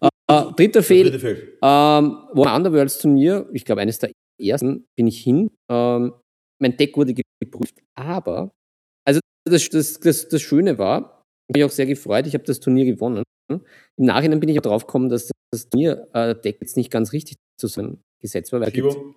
Ja. 0.00 0.08
Äh, 0.30 0.52
dritter 0.52 0.82
Fehl, 0.82 1.10
dritte 1.10 1.58
ähm, 1.62 2.28
wo 2.34 2.44
ein 2.44 2.54
Underworlds 2.54 2.98
Turnier, 2.98 3.48
ich 3.52 3.64
glaube 3.64 3.80
eines 3.80 3.98
der 3.98 4.12
ersten, 4.40 4.86
bin 4.94 5.06
ich 5.06 5.22
hin. 5.22 5.50
Ähm, 5.70 6.12
mein 6.60 6.76
Deck 6.76 6.96
wurde 6.96 7.14
geprüft, 7.14 7.80
aber, 7.94 8.52
also 9.06 9.20
das, 9.48 9.68
das, 9.70 9.98
das, 9.98 10.28
das 10.28 10.42
Schöne 10.42 10.76
war, 10.76 11.24
ich 11.48 11.54
habe 11.54 11.58
mich 11.60 11.64
auch 11.64 11.74
sehr 11.74 11.86
gefreut, 11.86 12.26
ich 12.26 12.34
habe 12.34 12.44
das 12.44 12.60
Turnier 12.60 12.84
gewonnen. 12.84 13.22
Im 13.50 13.62
Nachhinein 13.96 14.38
bin 14.38 14.50
ich 14.50 14.58
auch 14.58 14.62
drauf 14.62 14.86
gekommen, 14.86 15.08
dass 15.08 15.30
das 15.52 15.68
Turnier-Deck 15.68 16.58
jetzt 16.60 16.76
nicht 16.76 16.90
ganz 16.90 17.12
richtig 17.12 17.36
zusammengesetzt 17.60 18.52
war, 18.52 18.60
weil 18.60 18.70
gibt's- 18.70 18.94
Schibo, 18.94 19.14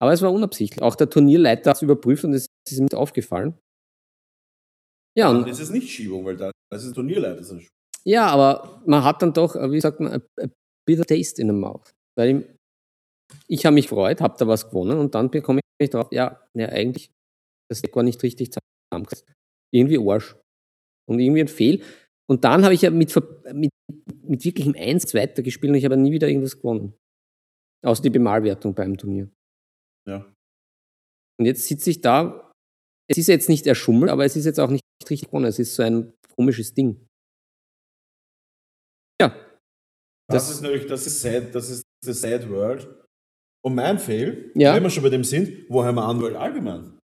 aber 0.00 0.12
es 0.12 0.22
war 0.22 0.32
unabsichtlich. 0.32 0.82
Auch 0.82 0.94
der 0.94 1.10
Turnierleiter 1.10 1.70
hat 1.70 1.76
es 1.76 1.82
überprüft 1.82 2.24
und 2.24 2.32
es 2.34 2.46
ist 2.68 2.78
ihm 2.78 2.84
nicht 2.84 2.94
aufgefallen. 2.94 3.58
Ja, 5.16 5.30
und 5.30 5.48
das 5.48 5.58
ist 5.58 5.70
nicht 5.70 5.90
Schiebung, 5.90 6.24
weil 6.24 6.36
da, 6.36 6.52
das 6.70 6.84
ist 6.84 6.94
Turnierleiter. 6.94 7.36
Das 7.36 7.50
ist 7.50 7.68
Ja, 8.04 8.26
aber 8.28 8.82
man 8.86 9.02
hat 9.02 9.20
dann 9.22 9.32
doch, 9.32 9.56
äh, 9.56 9.70
wie 9.72 9.80
sagt 9.80 9.98
man, 10.00 10.12
a, 10.12 10.42
a 10.42 10.46
bitter 10.86 11.04
taste 11.04 11.42
in 11.42 11.48
the 11.48 11.54
mouth. 11.54 11.90
Weil 12.16 12.36
ich, 12.38 12.46
ich 13.48 13.66
habe 13.66 13.74
mich 13.74 13.88
gefreut, 13.88 14.20
habe 14.20 14.36
da 14.38 14.46
was 14.46 14.68
gewonnen 14.68 14.98
und 14.98 15.14
dann 15.14 15.30
bekomme 15.30 15.60
ich 15.80 15.90
drauf, 15.90 16.08
ja, 16.12 16.40
ja, 16.54 16.68
eigentlich, 16.68 17.10
das 17.68 17.82
Deck 17.82 17.94
war 17.96 18.02
nicht 18.04 18.22
richtig 18.22 18.52
zusammengesetzt. 18.52 19.24
Irgendwie 19.74 19.98
Arsch. 19.98 20.36
Und 21.08 21.18
irgendwie 21.20 21.40
ein 21.40 21.48
Fehl. 21.48 21.82
Und 22.28 22.44
dann 22.44 22.62
habe 22.64 22.74
ich 22.74 22.82
ja 22.82 22.90
mit, 22.90 23.14
mit, 23.54 23.70
mit 24.22 24.44
wirklichem 24.44 24.74
1 24.76 25.14
weiter 25.14 25.42
gespielt 25.42 25.70
und 25.70 25.76
ich 25.76 25.84
habe 25.84 25.96
nie 25.96 26.12
wieder 26.12 26.28
irgendwas 26.28 26.56
gewonnen. 26.56 26.94
Außer 27.84 28.02
die 28.02 28.10
Bemalwertung 28.10 28.74
beim 28.74 28.96
Turnier. 28.96 29.30
Ja. 30.06 30.30
Und 31.38 31.46
jetzt 31.46 31.66
sitze 31.66 31.90
ich 31.90 32.00
da, 32.00 32.52
es 33.10 33.16
ist 33.18 33.28
jetzt 33.28 33.48
nicht 33.48 33.66
erschummelt, 33.66 34.10
aber 34.10 34.24
es 34.24 34.36
ist 34.36 34.44
jetzt 34.44 34.60
auch 34.60 34.68
nicht 34.70 34.82
richtig 35.08 35.28
gewonnen. 35.30 35.46
Es 35.46 35.58
ist 35.58 35.74
so 35.74 35.82
ein 35.82 36.12
komisches 36.36 36.74
Ding. 36.74 37.06
Ja. 39.20 39.28
Das, 40.30 40.46
Das- 40.46 40.50
ist 40.50 40.60
natürlich, 40.62 40.86
das 40.86 41.06
ist 41.06 41.20
sad, 41.20 41.54
das 41.54 41.70
ist 41.70 41.82
the 42.04 42.12
sad 42.12 42.48
world. 42.50 42.86
Und 43.64 43.74
mein 43.74 43.98
Fail, 43.98 44.52
Ja. 44.54 44.74
wenn 44.74 44.82
wir 44.82 44.90
schon 44.90 45.02
bei 45.02 45.08
dem 45.08 45.24
sind, 45.24 45.68
wo 45.70 45.84
haben 45.84 45.96
wir 45.96 46.04
Anwalt 46.04 46.36
allgemein? 46.36 46.98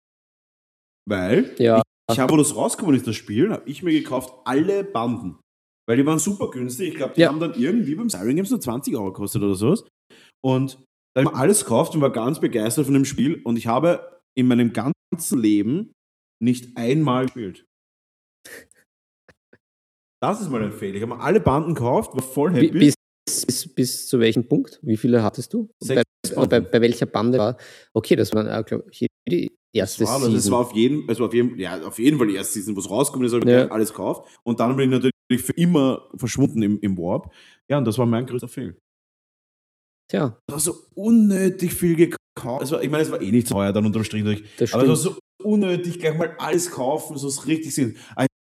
Weil 1.09 1.55
Ja. 1.59 1.82
Ich 2.11 2.19
habe, 2.19 2.33
wo 2.33 2.37
das 2.37 2.55
rausgekommen 2.57 2.97
ist, 2.97 3.07
das 3.07 3.17
Spiel, 3.17 3.51
habe 3.53 3.69
ich 3.69 3.83
mir 3.83 3.93
gekauft 3.93 4.33
alle 4.45 4.85
Banden. 4.85 5.39
Weil 5.89 5.97
die 5.97 6.07
waren 6.07 6.19
super 6.19 6.51
günstig. 6.51 6.89
Ich 6.91 6.95
glaube, 6.97 7.15
die 7.15 7.23
Ja. 7.23 7.29
haben 7.29 7.41
dann 7.41 7.55
irgendwie 7.55 7.95
beim 7.95 8.09
Siren 8.09 8.37
Games 8.37 8.51
nur 8.51 8.61
20 8.61 8.95
Euro 8.97 9.13
gekostet 9.13 9.43
oder 9.43 9.55
sowas. 9.55 9.85
Und 10.45 10.83
da 11.15 11.21
habe 11.23 11.31
ich 11.31 11.33
mir 11.35 11.41
alles 11.41 11.65
gekauft 11.65 11.95
und 11.95 12.01
war 12.01 12.13
ganz 12.13 12.41
begeistert 12.41 12.85
von 12.87 12.95
dem 12.95 13.05
Spiel. 13.05 13.43
Und 13.45 13.57
ich 13.57 13.67
habe 13.67 14.21
in 14.37 14.47
meinem 14.47 14.73
ganzen 14.73 15.39
Leben 15.39 15.93
nicht 16.43 16.77
einmal 16.77 17.27
gespielt. 17.27 17.65
Das 20.23 20.41
ist 20.41 20.51
mal 20.51 20.63
ein 20.63 20.73
Fehler. 20.73 20.95
Ich 20.97 21.03
habe 21.03 21.15
mir 21.17 21.21
alle 21.21 21.41
Banden 21.41 21.75
gekauft, 21.75 22.15
war 22.15 22.23
voll 22.23 22.53
happy. 22.55 22.71
Bis, 22.71 22.95
bis, 23.27 23.75
bis 23.75 24.07
zu 24.07 24.21
welchem 24.21 24.47
Punkt? 24.47 24.79
Wie 24.83 24.97
viele 24.97 25.23
hattest 25.23 25.53
du? 25.53 25.69
Bei, 25.87 26.03
bei, 26.47 26.61
bei 26.61 26.81
welcher 26.81 27.07
Bande 27.07 27.39
war? 27.39 27.57
Okay, 27.93 28.15
das 28.15 28.33
war, 28.33 28.47
äh, 28.47 28.63
glaub 28.63 28.85
ich, 28.91 29.07
die 29.29 29.51
erste 29.75 30.05
Das 30.05 30.11
war, 30.11 30.21
das 30.21 30.31
Season. 30.33 30.53
war 30.53 30.61
auf 30.61 30.73
jeden, 30.75 31.09
also 31.09 31.25
auf 31.27 31.35
jeden, 31.35 31.59
ja, 31.59 31.81
auf 31.83 31.99
jeden 31.99 32.19
Fall 32.19 32.27
die 32.29 32.35
erste 32.37 32.55
Season, 32.55 32.75
wo 32.77 32.81
es 32.81 32.91
rausgekommen 32.91 33.27
ist, 33.27 33.33
habe 33.35 33.45
ich 33.45 33.51
Ja. 33.51 33.69
alles 33.69 33.91
gekauft. 33.91 34.29
Und 34.45 34.61
dann 34.61 34.77
bin 34.77 34.91
ich 34.93 34.97
natürlich 35.01 35.45
für 35.45 35.53
immer 35.55 36.09
verschwunden 36.17 36.63
im, 36.63 36.79
im 36.81 36.97
Warp. 36.99 37.33
Ja, 37.71 37.79
und 37.79 37.85
das 37.85 37.97
war 37.99 38.07
mein 38.07 38.27
größter 38.27 38.49
Fehler. 38.49 38.75
Tja, 40.11 40.39
Das 40.47 40.67
war 40.67 40.75
so 40.75 40.75
unnötig 40.95 41.73
viel 41.73 41.97
gekauft. 41.97 42.63
Es 42.65 42.71
war, 42.71 42.83
ich 42.83 42.91
meine, 42.91 43.03
es 43.05 43.11
war 43.11 43.21
eh 43.23 43.31
nicht 43.31 43.49
teuer 43.49 43.73
dann 43.73 43.87
unterm 43.87 44.05
Strich. 44.05 44.25
durch. 44.25 44.43
das 44.59 44.73
Aber 44.75 44.83
es 44.83 44.89
war 44.89 44.97
so 44.97 45.17
unnötig, 45.43 45.99
gleich 45.99 46.17
mal 46.17 46.35
alles 46.39 46.71
kaufen, 46.71 47.17
so 47.17 47.29
es 47.29 47.47
richtig 47.47 47.75
sind. 47.75 47.97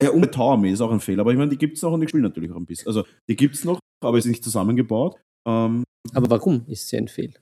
Ja, 0.03 0.11
um 0.11 0.23
Tower 0.31 0.63
ist 0.67 0.81
auch 0.81 0.91
ein 0.93 1.01
Fehler, 1.01 1.23
aber 1.23 1.33
ich 1.33 1.39
meine, 1.39 1.51
die 1.51 1.57
gibt 1.59 1.77
es 1.77 1.83
noch 1.83 1.93
und 1.93 2.01
die 2.03 2.09
spielen 2.09 2.23
natürlich 2.23 2.51
auch 2.53 2.57
ein 2.57 2.67
bisschen. 2.67 2.87
Also, 2.87 3.05
die 3.29 3.35
gibt 3.35 3.55
es 3.55 3.65
noch, 3.65 3.81
aber 4.05 4.19
ist 4.19 4.27
nicht 4.27 4.45
zusammengebaut. 4.45 5.17
Ähm, 5.49 5.85
Aber 6.13 6.29
warum 6.31 6.65
ist 6.69 6.87
sie 6.89 6.99
ein 6.99 7.09
Fehl? 7.09 7.33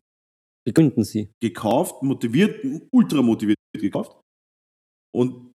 Begründen 0.64 1.04
Sie. 1.04 1.30
gekauft, 1.42 2.02
motiviert, 2.02 2.64
ultra 2.90 3.20
motiviert 3.20 3.58
gekauft 3.80 4.20
und 5.14 5.52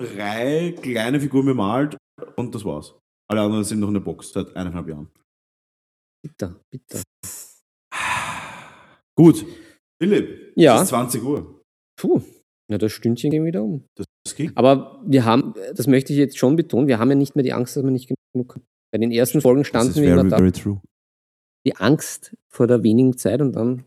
drei 0.00 0.72
kleine 0.80 1.20
Figuren 1.20 1.46
bemalt 1.46 1.96
und 2.36 2.54
das 2.54 2.64
war's. 2.64 2.94
Alle 3.30 3.42
anderen 3.42 3.64
sind 3.64 3.80
noch 3.80 3.88
in 3.88 3.94
der 3.94 4.00
Box 4.00 4.32
seit 4.32 4.54
eineinhalb 4.56 4.88
Jahren. 4.88 5.10
Bitter, 6.24 6.60
bitter. 6.70 7.02
Gut, 9.16 9.44
Philipp, 10.00 10.52
Ja. 10.56 10.76
es 10.76 10.82
ist 10.84 10.88
20 10.88 11.22
Uhr. 11.22 11.62
Puh, 12.00 12.22
ja, 12.70 12.78
das 12.78 12.92
Stündchen 12.92 13.30
gehen 13.30 13.44
wieder 13.44 13.62
um. 13.62 13.84
Das, 13.96 14.06
ging. 14.36 14.52
Aber 14.56 15.02
wir 15.06 15.24
haben, 15.24 15.54
das 15.74 15.86
möchte 15.86 16.12
ich 16.12 16.18
jetzt 16.18 16.38
schon 16.38 16.54
betonen, 16.56 16.86
wir 16.86 16.98
haben 16.98 17.08
ja 17.10 17.14
nicht 17.16 17.34
mehr 17.34 17.42
die 17.42 17.52
Angst, 17.52 17.76
dass 17.76 17.82
wir 17.84 17.90
nicht 17.90 18.08
genug 18.34 18.54
haben. 18.54 18.64
Bei 18.92 18.98
den 18.98 19.10
ersten 19.10 19.40
Folgen 19.40 19.64
standen 19.64 19.94
wir 19.96 20.12
immer 20.12 20.24
da, 20.24 20.50
true. 20.50 20.80
die 21.66 21.76
Angst 21.76 22.34
vor 22.52 22.66
der 22.66 22.82
wenigen 22.82 23.16
Zeit 23.18 23.40
und 23.40 23.52
dann 23.52 23.84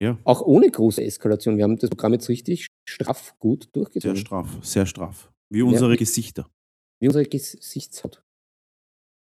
Ja. 0.00 0.16
auch 0.24 0.42
ohne 0.42 0.70
große 0.70 1.02
Eskalation. 1.02 1.56
Wir 1.56 1.64
haben 1.64 1.76
das 1.76 1.90
Programm 1.90 2.12
jetzt 2.12 2.28
richtig 2.28 2.66
straff 2.88 3.34
gut 3.38 3.64
Sehr 3.64 3.72
durchgezogen. 3.72 4.16
straff, 4.16 4.58
sehr 4.62 4.86
straff. 4.86 5.30
Wie 5.50 5.62
unsere 5.62 5.96
Gesichter. 5.96 6.48
Wie 7.00 7.08
unsere 7.08 7.24
Gesichtshaut. 7.24 8.22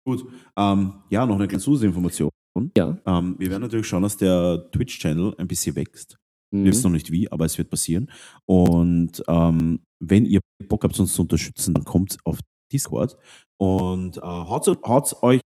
Gut, 0.07 0.25
ähm, 0.57 0.95
ja, 1.11 1.27
noch 1.27 1.37
eine 1.37 1.47
kleine 1.47 1.63
Zusatzinformation. 1.63 2.31
Ja. 2.77 2.99
Ähm, 3.07 3.37
wir 3.39 3.51
werden 3.51 3.63
natürlich 3.63 3.87
schauen, 3.87 4.03
dass 4.03 4.17
der 4.17 4.71
Twitch-Channel 4.73 5.35
ein 5.39 5.47
bisschen 5.47 5.77
wächst. 5.77 6.19
Mhm. 6.53 6.65
Wir 6.65 6.73
wissen 6.73 6.85
noch 6.85 6.91
nicht 6.91 7.11
wie, 7.13 7.31
aber 7.31 7.45
es 7.45 7.57
wird 7.59 7.71
passieren. 7.71 8.11
Und 8.47 9.23
ähm, 9.29 9.81
wenn 10.03 10.27
ihr 10.27 10.41
Bock 10.69 10.85
habt, 10.85 10.99
uns 10.99 11.15
zu 11.15 11.23
unterstützen, 11.23 11.75
dann 11.75 11.85
kommt 11.85 12.19
auf 12.25 12.39
Discord 12.73 13.17
und 13.59 14.17
äh, 14.17 14.21
haut, 14.21 14.67
haut 14.67 15.23
euch 15.23 15.41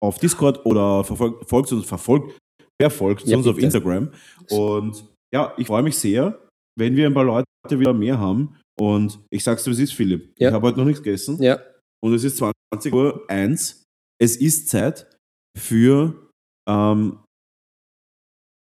auf 0.00 0.18
Discord 0.18 0.64
oder 0.64 1.02
verfolgt, 1.04 1.48
folgt 1.48 1.72
uns, 1.72 1.86
verfolgt 1.86 2.38
wer 2.80 2.90
folgt 2.90 3.26
ja, 3.26 3.36
uns 3.36 3.46
bitte. 3.46 3.56
auf 3.56 3.62
Instagram. 3.62 4.10
Und 4.50 5.04
ja, 5.32 5.52
ich 5.56 5.66
freue 5.66 5.82
mich 5.82 5.96
sehr, 5.96 6.38
wenn 6.76 6.96
wir 6.96 7.06
ein 7.06 7.14
paar 7.14 7.24
Leute 7.24 7.44
wieder 7.70 7.92
mehr 7.92 8.18
haben. 8.18 8.56
Und 8.78 9.20
ich 9.30 9.42
sag's 9.42 9.64
dir, 9.64 9.72
was 9.72 9.78
ist, 9.78 9.92
Philipp. 9.92 10.32
Ja. 10.38 10.48
Ich 10.48 10.54
habe 10.54 10.66
heute 10.66 10.78
noch 10.78 10.86
nichts 10.86 11.02
gegessen. 11.02 11.42
Ja. 11.42 11.58
Und 12.02 12.14
es 12.14 12.24
ist 12.24 12.36
20 12.36 12.92
Uhr 12.92 13.24
1. 13.28 13.84
Es 14.20 14.36
ist 14.36 14.68
Zeit 14.68 15.08
für. 15.56 16.30
Ähm, 16.68 17.18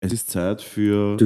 es 0.00 0.12
ist 0.12 0.30
Zeit 0.30 0.62
für. 0.62 1.16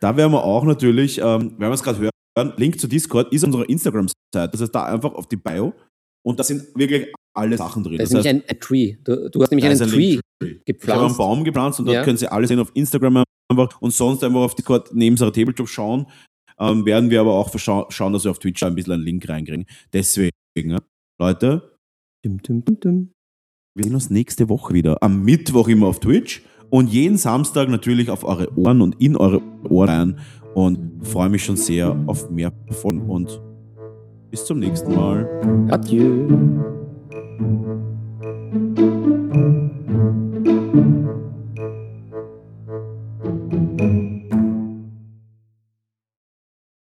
Da 0.00 0.16
werden 0.16 0.32
wir 0.32 0.42
auch 0.42 0.64
natürlich, 0.64 1.18
ähm, 1.18 1.52
wenn 1.58 1.68
wir 1.68 1.72
es 1.72 1.82
gerade 1.82 1.98
hören, 2.00 2.52
Link 2.56 2.80
zu 2.80 2.88
Discord 2.88 3.32
ist 3.32 3.44
unsere 3.44 3.64
Instagram-Seite. 3.64 4.50
Das 4.50 4.60
ist 4.60 4.74
da 4.74 4.84
einfach 4.84 5.14
auf 5.14 5.28
die 5.28 5.36
Bio. 5.36 5.72
Und 6.24 6.40
da 6.40 6.44
sind 6.44 6.74
wirklich 6.76 7.12
alle 7.36 7.56
Sachen 7.56 7.82
drin. 7.84 7.98
Das 7.98 8.08
ist 8.08 8.14
Das 8.14 8.18
heißt, 8.18 8.26
nämlich 8.26 8.44
ein, 8.50 8.56
ein 8.56 8.60
Tree. 8.60 8.96
Du, 9.04 9.30
du 9.30 9.42
hast 9.42 9.50
nämlich 9.50 9.64
da 9.64 9.70
einen 9.70 9.82
ein 9.82 9.88
Tree 9.88 9.96
Linktree. 9.98 10.20
Ich 10.40 10.42
habe 10.42 10.50
einen 10.50 10.62
gepflanzt. 10.64 11.18
Baum 11.18 11.44
gepflanzt 11.44 11.80
und 11.80 11.86
dort 11.86 11.96
Ja. 11.96 12.02
können 12.04 12.16
Sie 12.16 12.28
alles 12.30 12.48
sehen 12.48 12.58
auf 12.58 12.70
Instagram 12.74 13.24
einfach 13.50 13.80
und 13.80 13.92
sonst 13.92 14.22
einfach 14.24 14.40
auf 14.40 14.54
Discord 14.54 14.90
neben 14.94 15.14
unserer 15.14 15.32
Tabletop 15.32 15.68
schauen. 15.68 16.06
Ähm, 16.58 16.84
werden 16.86 17.10
wir 17.10 17.20
aber 17.20 17.34
auch 17.34 17.52
schauen, 17.58 18.12
dass 18.12 18.24
wir 18.24 18.30
auf 18.30 18.38
Twitch 18.38 18.62
ein 18.62 18.74
bisschen 18.74 18.94
einen 18.94 19.02
Link 19.02 19.28
reinkriegen. 19.28 19.66
Deswegen, 19.92 20.32
ja, 20.56 20.78
Leute, 21.20 21.78
dum, 22.24 22.40
dum, 22.42 22.64
dum. 22.64 23.10
wir 23.74 23.84
sehen 23.84 23.94
uns 23.94 24.10
nächste 24.10 24.48
Woche 24.48 24.72
wieder. 24.74 24.96
Am 25.02 25.22
Mittwoch 25.22 25.68
immer 25.68 25.86
auf 25.86 26.00
Twitch 26.00 26.42
und 26.70 26.88
jeden 26.92 27.18
Samstag 27.18 27.68
natürlich 27.68 28.10
auf 28.10 28.24
eure 28.24 28.56
Ohren 28.58 28.80
und 28.80 29.00
in 29.00 29.16
eure 29.16 29.42
Ohren 29.68 29.88
rein. 29.88 30.18
Und 30.54 31.06
freue 31.06 31.28
mich 31.28 31.44
schon 31.44 31.56
sehr 31.56 31.94
auf 32.06 32.30
mehr 32.30 32.50
davon. 32.66 33.02
Und 33.02 33.42
bis 34.30 34.46
zum 34.46 34.58
nächsten 34.58 34.94
Mal. 34.94 35.28
Adieu. 35.70 36.85
thank 37.38 37.62
you. 37.62 37.85